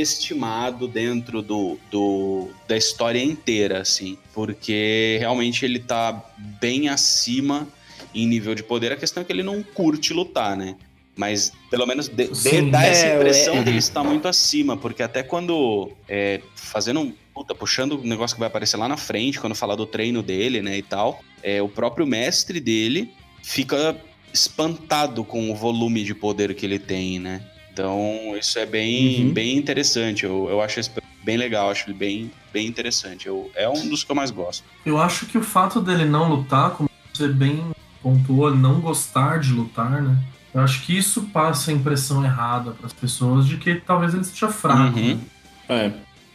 subestimado 0.10 0.88
dentro 0.88 1.42
do, 1.42 1.78
do 1.90 2.50
da 2.68 2.76
história 2.78 3.22
inteira, 3.24 3.80
assim. 3.82 4.18
Porque 4.34 5.18
realmente 5.20 5.64
ele 5.66 5.80
tá 5.80 6.24
bem 6.60 6.90
acima 6.90 7.68
em 8.14 8.28
nível 8.28 8.56
de 8.56 8.64
poder. 8.64 8.92
A 8.92 8.96
questão 8.98 9.22
é 9.22 9.26
que 9.26 9.32
ele 9.32 9.44
não 9.44 9.62
curte 9.64 10.14
lutar, 10.14 10.56
né? 10.56 10.76
Mas 11.18 11.54
pelo 11.72 11.86
menos 11.86 12.10
de, 12.10 12.28
de- 12.28 12.36
Sim. 12.36 12.70
dá 12.70 12.84
essa 12.86 13.08
É, 13.08 13.16
impressão 13.16 13.56
é. 13.56 13.64
dele 13.64 13.78
estar 13.78 14.04
muito 14.04 14.28
acima, 14.28 14.76
porque 14.76 15.02
até 15.02 15.24
quando 15.24 15.92
é, 16.10 16.42
fazendo 16.56 17.00
um 17.00 17.14
puta, 17.34 17.56
puxando 17.56 17.94
o 17.94 18.04
negócio 18.06 18.36
que 18.36 18.40
vai 18.40 18.48
aparecer 18.48 18.78
lá 18.78 18.88
na 18.88 18.96
frente, 18.98 19.40
quando 19.40 19.56
falar 19.56 19.76
do 19.76 19.86
treino 19.86 20.22
dele, 20.24 20.62
né, 20.62 20.78
e 20.78 20.82
tal, 20.82 21.22
é, 21.44 21.62
o 21.62 21.68
próprio 21.68 22.06
mestre 22.08 22.62
dele 22.62 23.12
fica 23.44 23.96
espantado 24.36 25.24
com 25.24 25.50
o 25.50 25.56
volume 25.56 26.04
de 26.04 26.14
poder 26.14 26.54
que 26.54 26.66
ele 26.66 26.78
tem, 26.78 27.18
né? 27.20 27.42
Então, 27.72 28.36
isso 28.40 28.60
é 28.60 28.66
bem, 28.66 29.26
Uhum. 29.28 29.34
bem 29.34 29.58
interessante. 29.58 30.24
Eu, 30.26 30.48
eu 30.50 30.62
acho 30.62 30.80
esse 30.80 30.92
bem 31.24 31.38
legal, 31.38 31.70
acho 31.72 31.86
ele 31.90 31.98
bem, 31.98 32.32
bem 32.54 32.68
interessante. 32.68 33.28
Eu, 33.28 33.50
é 33.56 33.68
um 33.68 33.88
dos 33.90 34.04
que 34.04 34.12
eu 34.12 34.16
mais 34.16 34.32
gosto. 34.32 34.64
Eu 34.86 35.00
acho 35.02 35.26
que 35.26 35.38
o 35.38 35.44
fato 35.44 35.82
dele 35.82 36.06
não 36.06 36.30
lutar, 36.30 36.72
como 36.72 36.90
você 37.14 37.28
bem 37.28 37.64
pontuou, 38.02 38.50
ele 38.50 38.58
não 38.60 38.80
gostar 38.80 39.40
de 39.40 39.52
lutar, 39.52 40.02
né? 40.02 40.18
Eu 40.54 40.62
acho 40.62 40.84
que 40.86 40.98
isso 40.98 41.24
passa 41.34 41.72
a 41.72 41.74
impressão 41.74 42.24
errada 42.24 42.72
para 42.72 42.86
as 42.86 42.94
pessoas 42.94 43.46
de 43.46 43.58
que 43.58 43.76
talvez 43.76 44.14
ele 44.14 44.24
seja 44.24 44.48
fraco. 44.48 44.98
Uhum. 44.98 45.16
né? 45.16 45.20
É. 45.68 45.92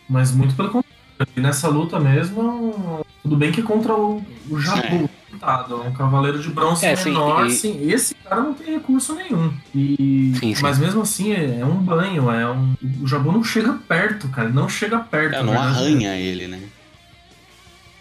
Mas 0.08 0.32
muito 0.32 0.54
pelo 0.54 0.68
contrário. 0.68 0.90
E 1.36 1.40
nessa 1.40 1.68
luta 1.68 1.98
mesmo, 2.00 3.04
tudo 3.22 3.36
bem 3.36 3.52
que 3.52 3.60
é 3.60 3.62
contra 3.62 3.94
o, 3.94 4.22
o 4.50 4.58
Jabu, 4.60 5.08
coitado, 5.40 5.74
é 5.84 5.88
um 5.88 5.92
cavaleiro 5.92 6.38
de 6.38 6.50
bronze 6.50 6.84
É, 6.84 6.94
sim, 6.94 7.10
menor, 7.10 7.44
e- 7.44 7.48
assim, 7.48 7.90
esse 7.90 8.14
cara 8.14 8.42
não 8.42 8.54
tem 8.54 8.74
recurso 8.74 9.14
nenhum. 9.14 9.52
E, 9.74 10.32
Sim, 10.38 10.54
sim. 10.54 10.62
Mas 10.62 10.78
mesmo 10.78 11.00
assim, 11.02 11.32
é, 11.32 11.60
é 11.60 11.64
um 11.64 11.76
banho, 11.76 12.30
é 12.30 12.50
um, 12.50 12.74
o 13.02 13.06
Jabu 13.06 13.32
não 13.32 13.42
chega 13.42 13.72
perto, 13.88 14.28
cara, 14.28 14.48
ele 14.48 14.56
não 14.56 14.68
chega 14.68 14.98
perto. 14.98 15.34
É, 15.34 15.42
não 15.42 15.52
verdade. 15.52 15.68
arranha 15.78 16.16
ele, 16.16 16.46
né? 16.46 16.60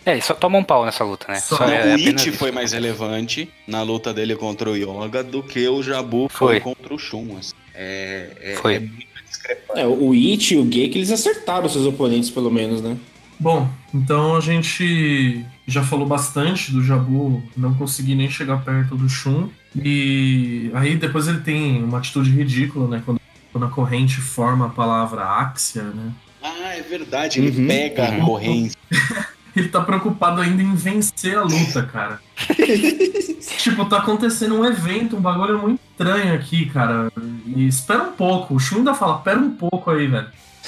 É, 0.05 0.13
ele 0.13 0.21
só 0.21 0.33
toma 0.33 0.57
um 0.57 0.63
pau 0.63 0.85
nessa 0.85 1.03
luta, 1.03 1.25
né? 1.31 1.39
Só- 1.39 1.57
Só 1.57 1.65
Não, 1.67 1.73
é 1.73 1.87
o 1.87 1.93
It 1.93 2.29
isso. 2.29 2.37
foi 2.37 2.51
mais 2.51 2.71
relevante 2.71 3.49
na 3.67 3.81
luta 3.83 4.13
dele 4.13 4.35
contra 4.35 4.69
o 4.69 4.75
Yoga 4.75 5.23
do 5.23 5.41
que 5.43 5.67
o 5.67 5.81
Jabu 5.83 6.27
foi, 6.29 6.59
Foi. 6.59 6.59
contra 6.61 6.93
o 6.93 6.97
Shun. 6.99 7.37
assim. 7.37 7.53
É, 7.73 8.31
é, 8.41 8.55
Foi. 8.55 8.75
é 8.75 8.79
muito 8.79 9.05
discrepante. 9.27 9.79
É, 9.79 9.85
o 9.87 10.11
It 10.13 10.53
e 10.53 10.57
o 10.57 10.65
Gek, 10.65 10.97
eles 10.97 11.11
acertaram 11.11 11.69
seus 11.69 11.85
oponentes, 11.85 12.29
pelo 12.29 12.49
menos, 12.49 12.81
né? 12.81 12.97
Bom, 13.39 13.69
então 13.93 14.35
a 14.35 14.41
gente 14.41 15.45
já 15.69 15.83
falou 15.83 16.05
bastante 16.07 16.71
do 16.71 16.83
Jabu 16.83 17.43
não 17.55 17.73
conseguir 17.73 18.15
nem 18.15 18.29
chegar 18.29 18.57
perto 18.63 18.95
do 18.95 19.07
Shun. 19.09 19.49
E 19.75 20.71
aí 20.73 20.95
depois 20.95 21.27
ele 21.27 21.39
tem 21.41 21.83
uma 21.83 21.99
atitude 21.99 22.31
ridícula, 22.31 22.87
né? 22.87 23.03
Quando, 23.05 23.19
quando 23.51 23.65
a 23.65 23.69
corrente 23.69 24.19
forma 24.19 24.65
a 24.65 24.69
palavra 24.69 25.23
Axia, 25.23 25.83
né? 25.83 26.11
Ah, 26.41 26.75
é 26.75 26.81
verdade. 26.81 27.39
Ele 27.39 27.61
Uhum. 27.61 27.67
pega 27.67 28.09
Uhum. 28.11 28.21
a 28.21 28.25
corrente. 28.25 28.75
Ele 29.55 29.67
tá 29.67 29.81
preocupado 29.81 30.39
ainda 30.41 30.61
em 30.61 30.75
vencer 30.75 31.35
a 31.37 31.41
luta, 31.41 31.81
cara. 31.83 32.21
tipo, 33.57 33.83
tá 33.85 33.97
acontecendo 33.97 34.55
um 34.55 34.63
evento, 34.63 35.17
um 35.17 35.21
bagulho 35.21 35.59
muito 35.59 35.79
estranho 35.91 36.33
aqui, 36.35 36.67
cara. 36.67 37.11
E 37.45 37.67
espera 37.67 38.03
um 38.03 38.11
pouco. 38.11 38.53
O 38.55 38.59
Shun 38.59 38.77
ainda 38.77 38.93
fala, 38.93 39.17
espera 39.17 39.39
um 39.39 39.51
pouco 39.51 39.89
aí, 39.89 40.07
velho. 40.07 40.27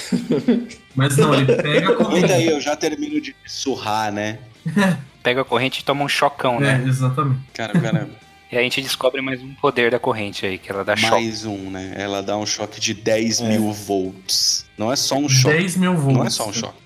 Mas 0.96 1.18
não, 1.18 1.34
ele 1.34 1.56
pega 1.56 1.92
a 1.92 1.96
corrente. 1.96 2.32
aí, 2.32 2.48
eu 2.48 2.60
já 2.62 2.76
termino 2.76 3.20
de 3.22 3.36
surrar, 3.46 4.12
né? 4.12 4.40
Pega 5.24 5.42
a 5.42 5.46
corrente 5.46 5.82
e 5.82 5.84
toma 5.84 6.04
um 6.04 6.08
chocão, 6.10 6.60
né? 6.60 6.82
É, 6.84 6.88
exatamente. 6.88 7.42
Cara, 7.54 7.80
cara, 7.80 8.10
E 8.52 8.56
aí 8.58 8.62
a 8.62 8.64
gente 8.64 8.82
descobre 8.82 9.22
mais 9.22 9.42
um 9.42 9.54
poder 9.54 9.92
da 9.92 9.98
corrente 10.00 10.46
aí, 10.46 10.58
que 10.58 10.70
ela 10.70 10.84
dá 10.84 10.94
choque. 10.96 11.12
mais 11.12 11.46
um, 11.46 11.70
né? 11.70 11.94
Ela 11.96 12.22
dá 12.22 12.36
um 12.36 12.46
choque 12.46 12.82
de 12.82 12.94
10 12.94 13.40
É. 13.40 13.48
mil 13.48 13.72
volts. 13.72 14.66
Não 14.78 14.92
é 14.92 14.96
só 14.98 15.16
um 15.16 15.30
choque. 15.30 15.56
10 15.56 15.78
mil 15.78 15.96
volts. 15.96 16.18
Não 16.18 16.26
é 16.26 16.30
só 16.30 16.50
um 16.50 16.54
choque. 16.54 16.78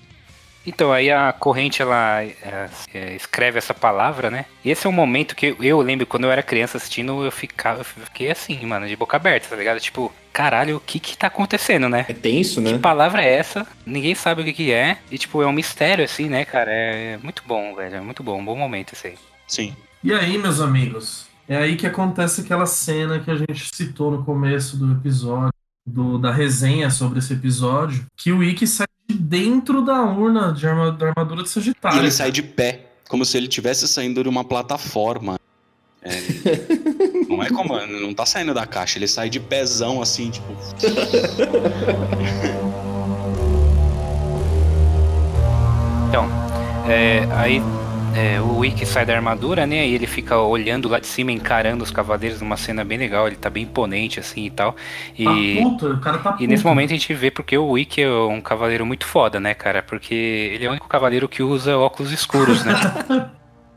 Então, 0.66 0.92
aí 0.92 1.10
a 1.10 1.32
corrente, 1.32 1.80
ela 1.80 2.24
é, 2.24 2.68
é, 2.92 3.14
escreve 3.14 3.56
essa 3.56 3.72
palavra, 3.72 4.30
né? 4.30 4.46
E 4.64 4.70
esse 4.70 4.86
é 4.86 4.90
um 4.90 4.92
momento 4.92 5.36
que 5.36 5.46
eu, 5.46 5.56
eu 5.62 5.80
lembro, 5.80 6.04
quando 6.06 6.24
eu 6.24 6.32
era 6.32 6.42
criança 6.42 6.76
assistindo, 6.76 7.24
eu 7.24 7.30
ficava, 7.30 7.80
eu 7.80 7.84
fiquei 7.84 8.30
assim, 8.30 8.66
mano, 8.66 8.88
de 8.88 8.96
boca 8.96 9.16
aberta, 9.16 9.48
tá 9.48 9.56
ligado? 9.56 9.78
Tipo, 9.78 10.12
caralho, 10.32 10.76
o 10.76 10.80
que 10.80 10.98
que 10.98 11.16
tá 11.16 11.28
acontecendo, 11.28 11.88
né? 11.88 12.04
É 12.08 12.12
tenso, 12.12 12.60
né? 12.60 12.72
Que 12.72 12.78
palavra 12.80 13.22
é 13.22 13.32
essa? 13.32 13.66
Ninguém 13.86 14.14
sabe 14.16 14.42
o 14.42 14.44
que 14.44 14.52
que 14.52 14.72
é. 14.72 14.98
E, 15.10 15.16
tipo, 15.16 15.40
é 15.40 15.46
um 15.46 15.52
mistério, 15.52 16.04
assim, 16.04 16.28
né, 16.28 16.44
cara? 16.44 16.70
É 16.72 17.16
muito 17.22 17.42
bom, 17.46 17.74
velho. 17.74 17.96
É 17.96 18.00
muito 18.00 18.22
bom. 18.22 18.40
Um 18.40 18.44
bom 18.44 18.56
momento 18.56 18.92
esse 18.92 19.06
aí. 19.06 19.14
Sim. 19.46 19.76
E 20.02 20.12
aí, 20.12 20.36
meus 20.36 20.60
amigos? 20.60 21.26
É 21.48 21.56
aí 21.56 21.76
que 21.76 21.86
acontece 21.86 22.40
aquela 22.40 22.66
cena 22.66 23.20
que 23.20 23.30
a 23.30 23.36
gente 23.36 23.70
citou 23.72 24.10
no 24.10 24.24
começo 24.24 24.76
do 24.76 24.92
episódio, 24.92 25.52
do, 25.86 26.18
da 26.18 26.32
resenha 26.32 26.90
sobre 26.90 27.20
esse 27.20 27.32
episódio, 27.32 28.04
que 28.16 28.32
o 28.32 28.42
Ikki 28.42 28.66
sai 28.66 28.86
de 29.08 29.14
dentro 29.16 29.82
da 29.82 30.02
urna 30.04 30.52
de 30.52 30.66
arma, 30.66 30.90
da 30.92 31.08
armadura 31.08 31.42
de 31.42 31.48
E 31.48 31.52
Sagitário. 31.52 31.98
ele 31.98 32.10
sai 32.10 32.30
de 32.32 32.42
pé, 32.42 32.86
como 33.08 33.24
se 33.24 33.36
ele 33.36 33.46
estivesse 33.46 33.86
saindo 33.88 34.22
de 34.22 34.28
uma 34.28 34.44
plataforma. 34.44 35.38
É, 36.02 36.10
não 37.28 37.42
é 37.42 37.48
como. 37.48 37.74
Não 37.86 38.14
tá 38.14 38.24
saindo 38.26 38.54
da 38.54 38.66
caixa, 38.66 38.98
ele 38.98 39.08
sai 39.08 39.28
de 39.28 39.40
pezão 39.40 40.00
assim, 40.00 40.30
tipo. 40.30 40.52
Então, 46.08 46.26
é, 46.88 47.26
aí 47.32 47.60
é, 48.16 48.40
o 48.40 48.58
Wick 48.58 48.86
sai 48.86 49.04
da 49.04 49.14
armadura, 49.14 49.66
né? 49.66 49.86
E 49.86 49.94
ele 49.94 50.06
fica 50.06 50.38
olhando 50.38 50.88
lá 50.88 50.98
de 50.98 51.06
cima, 51.06 51.30
encarando 51.30 51.84
os 51.84 51.90
cavaleiros 51.90 52.40
numa 52.40 52.56
cena 52.56 52.82
bem 52.84 52.96
legal. 52.96 53.26
Ele 53.26 53.36
tá 53.36 53.50
bem 53.50 53.64
imponente, 53.64 54.18
assim 54.18 54.46
e 54.46 54.50
tal. 54.50 54.74
E, 55.16 55.24
Tá 55.24 55.30
puto, 55.62 55.86
o 55.92 56.00
cara 56.00 56.18
tá 56.18 56.32
puto. 56.32 56.44
e 56.44 56.46
nesse 56.46 56.64
momento 56.64 56.90
a 56.90 56.94
gente 56.94 57.12
vê 57.12 57.30
porque 57.30 57.56
o 57.58 57.68
Wick 57.72 58.00
é 58.00 58.10
um 58.10 58.40
cavaleiro 58.40 58.86
muito 58.86 59.06
foda, 59.06 59.38
né, 59.38 59.52
cara? 59.54 59.82
Porque 59.82 60.14
ele 60.14 60.64
é 60.64 60.68
o 60.68 60.72
único 60.72 60.88
cavaleiro 60.88 61.28
que 61.28 61.42
usa 61.42 61.76
óculos 61.76 62.10
escuros, 62.10 62.64
né? 62.64 62.72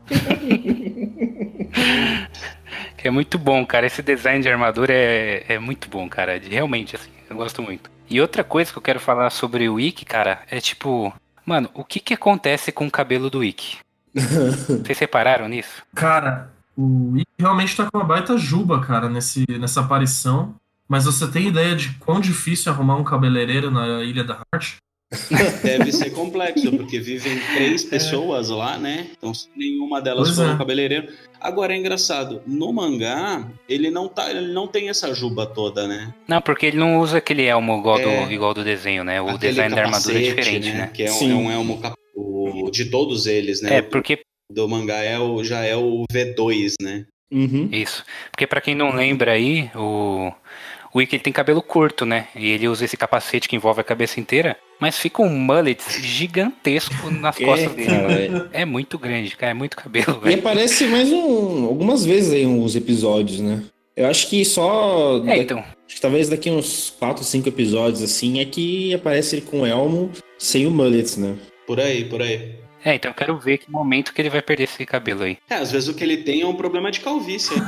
que 2.96 3.08
é 3.08 3.10
muito 3.10 3.38
bom, 3.38 3.64
cara. 3.66 3.86
Esse 3.86 4.02
design 4.02 4.42
de 4.42 4.48
armadura 4.48 4.92
é, 4.92 5.44
é 5.48 5.58
muito 5.58 5.88
bom, 5.88 6.08
cara. 6.08 6.40
Realmente, 6.42 6.96
assim, 6.96 7.10
eu 7.28 7.36
gosto 7.36 7.62
muito. 7.62 7.90
E 8.08 8.20
outra 8.20 8.42
coisa 8.42 8.72
que 8.72 8.78
eu 8.78 8.82
quero 8.82 9.00
falar 9.00 9.30
sobre 9.30 9.68
o 9.68 9.74
Wick, 9.74 10.04
cara, 10.04 10.40
é 10.50 10.60
tipo... 10.60 11.12
Mano, 11.46 11.70
o 11.74 11.84
que 11.84 12.00
que 12.00 12.14
acontece 12.14 12.70
com 12.72 12.86
o 12.86 12.90
cabelo 12.90 13.30
do 13.30 13.38
Wick? 13.38 13.78
Vocês 14.84 14.98
repararam 14.98 15.48
nisso? 15.48 15.82
Cara, 15.94 16.50
o 16.76 17.12
Ikki 17.16 17.30
realmente 17.38 17.76
tá 17.76 17.88
com 17.90 17.98
uma 17.98 18.04
baita 18.04 18.36
juba, 18.36 18.80
cara, 18.80 19.08
nesse, 19.08 19.44
nessa 19.58 19.80
aparição. 19.80 20.54
Mas 20.88 21.04
você 21.04 21.28
tem 21.28 21.46
ideia 21.46 21.76
de 21.76 21.90
quão 22.00 22.20
difícil 22.20 22.72
é 22.72 22.74
arrumar 22.74 22.96
um 22.96 23.04
cabeleireiro 23.04 23.70
na 23.70 24.02
Ilha 24.02 24.24
da 24.24 24.40
Heart? 24.52 24.76
Deve 25.62 25.92
ser 25.92 26.10
complexo, 26.10 26.70
porque 26.76 26.98
vivem 26.98 27.38
três 27.54 27.84
pessoas 27.84 28.48
lá, 28.48 28.76
né? 28.76 29.08
Então 29.16 29.32
se 29.34 29.48
nenhuma 29.56 30.00
delas 30.00 30.28
Pois 30.28 30.36
for 30.36 30.48
é. 30.48 30.52
um 30.52 30.58
cabeleireiro. 30.58 31.08
Agora 31.40 31.72
é 31.72 31.76
engraçado, 31.76 32.42
no 32.46 32.72
mangá, 32.72 33.44
ele 33.68 33.90
não 33.90 34.08
tá, 34.08 34.30
ele 34.30 34.52
não 34.52 34.66
tem 34.66 34.88
essa 34.88 35.14
juba 35.14 35.46
toda, 35.46 35.86
né? 35.88 36.12
Não, 36.28 36.40
porque 36.42 36.66
ele 36.66 36.76
não 36.76 36.98
usa 36.98 37.18
aquele 37.18 37.44
elmo 37.44 37.78
igual, 37.78 37.98
É. 37.98 38.26
do, 38.26 38.32
igual 38.32 38.52
do 38.54 38.62
desenho, 38.64 39.02
né? 39.04 39.20
O 39.22 39.28
Aquele 39.30 39.52
design 39.52 39.74
da 39.74 39.82
armadura 39.82 40.18
é 40.18 40.28
capacete, 40.28 40.42
diferente, 40.60 40.76
né? 40.76 40.90
Que 40.92 41.04
é 41.04 41.10
um, 41.10 41.14
Sim. 41.14 41.30
é 41.32 41.34
um 41.34 41.50
elmo 41.50 41.78
cap- 41.80 41.96
o- 42.50 42.70
de 42.70 42.86
todos 42.86 43.26
eles, 43.26 43.60
né? 43.62 43.76
É, 43.78 43.82
porque 43.82 44.20
do 44.52 44.68
mangá 44.68 44.98
é 45.02 45.18
o, 45.18 45.42
já 45.44 45.64
é 45.64 45.76
o 45.76 46.04
V2, 46.12 46.74
né? 46.82 47.06
Uhum. 47.32 47.68
Isso. 47.70 48.04
Porque 48.32 48.46
pra 48.46 48.60
quem 48.60 48.74
não 48.74 48.94
lembra 48.94 49.32
aí, 49.32 49.70
o 49.74 50.32
o 50.92 50.98
Wick 50.98 51.14
ele 51.14 51.22
tem 51.22 51.32
cabelo 51.32 51.62
curto, 51.62 52.04
né? 52.04 52.26
E 52.34 52.50
ele 52.50 52.66
usa 52.66 52.84
esse 52.84 52.96
capacete 52.96 53.48
que 53.48 53.54
envolve 53.54 53.80
a 53.80 53.84
cabeça 53.84 54.18
inteira, 54.18 54.56
mas 54.80 54.98
fica 54.98 55.22
um 55.22 55.28
mullet 55.28 55.80
gigantesco 56.02 57.10
nas 57.10 57.40
É, 57.40 57.44
costas 57.44 57.72
dele. 57.74 57.86
cara, 57.88 58.08
mano. 58.30 58.50
É 58.52 58.64
muito 58.64 58.98
grande, 58.98 59.36
cara, 59.36 59.52
é 59.52 59.54
muito 59.54 59.76
cabelo, 59.76 60.18
E 60.22 60.24
velho. 60.24 60.38
aparece 60.40 60.86
mais 60.86 61.12
um, 61.12 61.64
algumas 61.66 62.04
vezes 62.04 62.32
aí 62.32 62.44
uns 62.46 62.74
episódios, 62.74 63.38
né? 63.40 63.62
Eu 63.96 64.06
acho 64.08 64.28
que 64.28 64.44
só. 64.44 65.18
É, 65.18 65.26
daqui- 65.26 65.40
então, 65.40 65.58
Acho 65.60 65.96
que 65.96 66.00
talvez 66.02 66.28
daqui 66.28 66.50
uns 66.50 66.90
4, 66.98 67.24
5 67.24 67.48
episódios 67.48 68.02
assim 68.02 68.38
é 68.40 68.44
que 68.44 68.94
aparece 68.94 69.36
ele 69.36 69.42
com 69.46 69.60
o 69.62 69.66
elmo 69.66 70.10
sem 70.38 70.66
o 70.66 70.70
mullet, 70.70 71.18
né? 71.18 71.36
Por 71.70 71.78
aí, 71.78 72.04
por 72.04 72.20
aí. 72.20 72.58
é, 72.84 72.96
então 72.96 73.12
eu 73.12 73.14
quero 73.14 73.38
ver 73.38 73.58
que 73.58 73.70
momento 73.70 74.12
que 74.12 74.20
ele 74.20 74.28
vai 74.28 74.42
perder 74.42 74.64
esse 74.64 74.84
cabelo 74.84 75.22
aí. 75.22 75.38
É, 75.48 75.54
às 75.54 75.70
vezes 75.70 75.88
o 75.88 75.94
que 75.94 76.02
ele 76.02 76.16
tem 76.16 76.40
é 76.40 76.46
um 76.46 76.56
problema 76.56 76.90
de 76.90 76.98
calvície. 76.98 77.54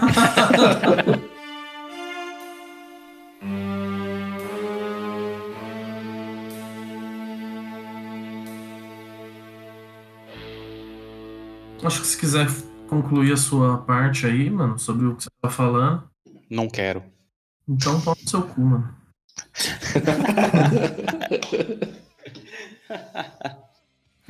Acho 11.85 12.01
que 12.01 12.07
se 12.09 12.19
quiser 12.19 12.49
concluir 12.89 13.33
a 13.33 13.37
sua 13.37 13.79
parte 13.79 14.27
aí, 14.27 14.51
mano, 14.51 14.81
sobre 14.81 15.07
o 15.07 15.15
que 15.15 15.23
você 15.23 15.31
tá 15.41 15.49
falando, 15.49 16.11
não 16.51 16.69
quero. 16.69 17.05
então 17.69 18.01
pau 18.01 18.17
no 18.21 18.29
seu 18.29 18.43
cu, 18.43 18.63
mano. 18.63 18.97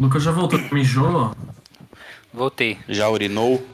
Lucas 0.03 0.25
já 0.25 0.33
voltou, 0.33 0.59
mijou? 0.73 1.33
Voltei. 2.35 2.77
Já 2.89 3.09
urinou? 3.09 3.65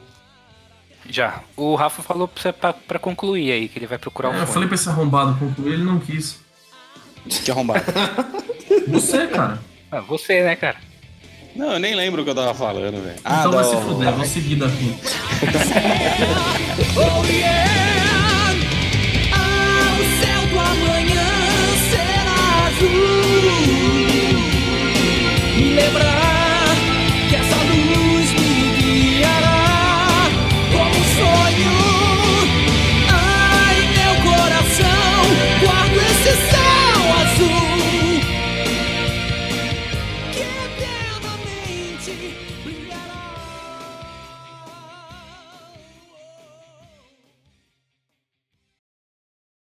Já. 1.09 1.41
O 1.57 1.73
Rafa 1.73 2.03
falou 2.03 2.27
pra, 2.27 2.53
pra, 2.53 2.71
pra 2.71 2.99
concluir 2.99 3.51
aí, 3.51 3.67
que 3.67 3.79
ele 3.79 3.87
vai 3.87 3.97
procurar 3.97 4.29
é, 4.29 4.31
o 4.31 4.33
fone. 4.35 4.45
Eu 4.47 4.53
falei 4.53 4.67
pra 4.67 4.75
esse 4.75 4.87
arrombado 4.87 5.39
concluir, 5.39 5.73
ele 5.73 5.83
não 5.83 5.97
quis. 5.97 6.39
Que 7.43 7.49
é 7.49 7.53
arrombado? 7.53 7.83
você, 8.89 9.25
cara. 9.25 9.59
Ah, 9.91 10.01
você, 10.01 10.43
né, 10.43 10.55
cara? 10.55 10.77
Não, 11.55 11.73
eu 11.73 11.79
nem 11.79 11.95
lembro 11.95 12.21
o 12.21 12.23
que 12.23 12.29
eu 12.29 12.35
tava 12.35 12.53
falando, 12.53 13.03
velho. 13.03 13.15
Então 13.19 13.33
ah, 13.33 13.47
vai 13.47 13.63
se 13.63 13.75
fuder, 13.77 14.13
vou 14.13 14.25
seguir 14.25 14.55
daqui. 14.57 14.95
oh, 16.95 17.25
yeah! 17.25 18.53
Ah, 19.33 19.97
o 19.97 20.03
céu 20.21 20.41
do 20.47 20.59
amanhã 20.59 21.25
será 21.89 22.67
azul. 22.67 23.18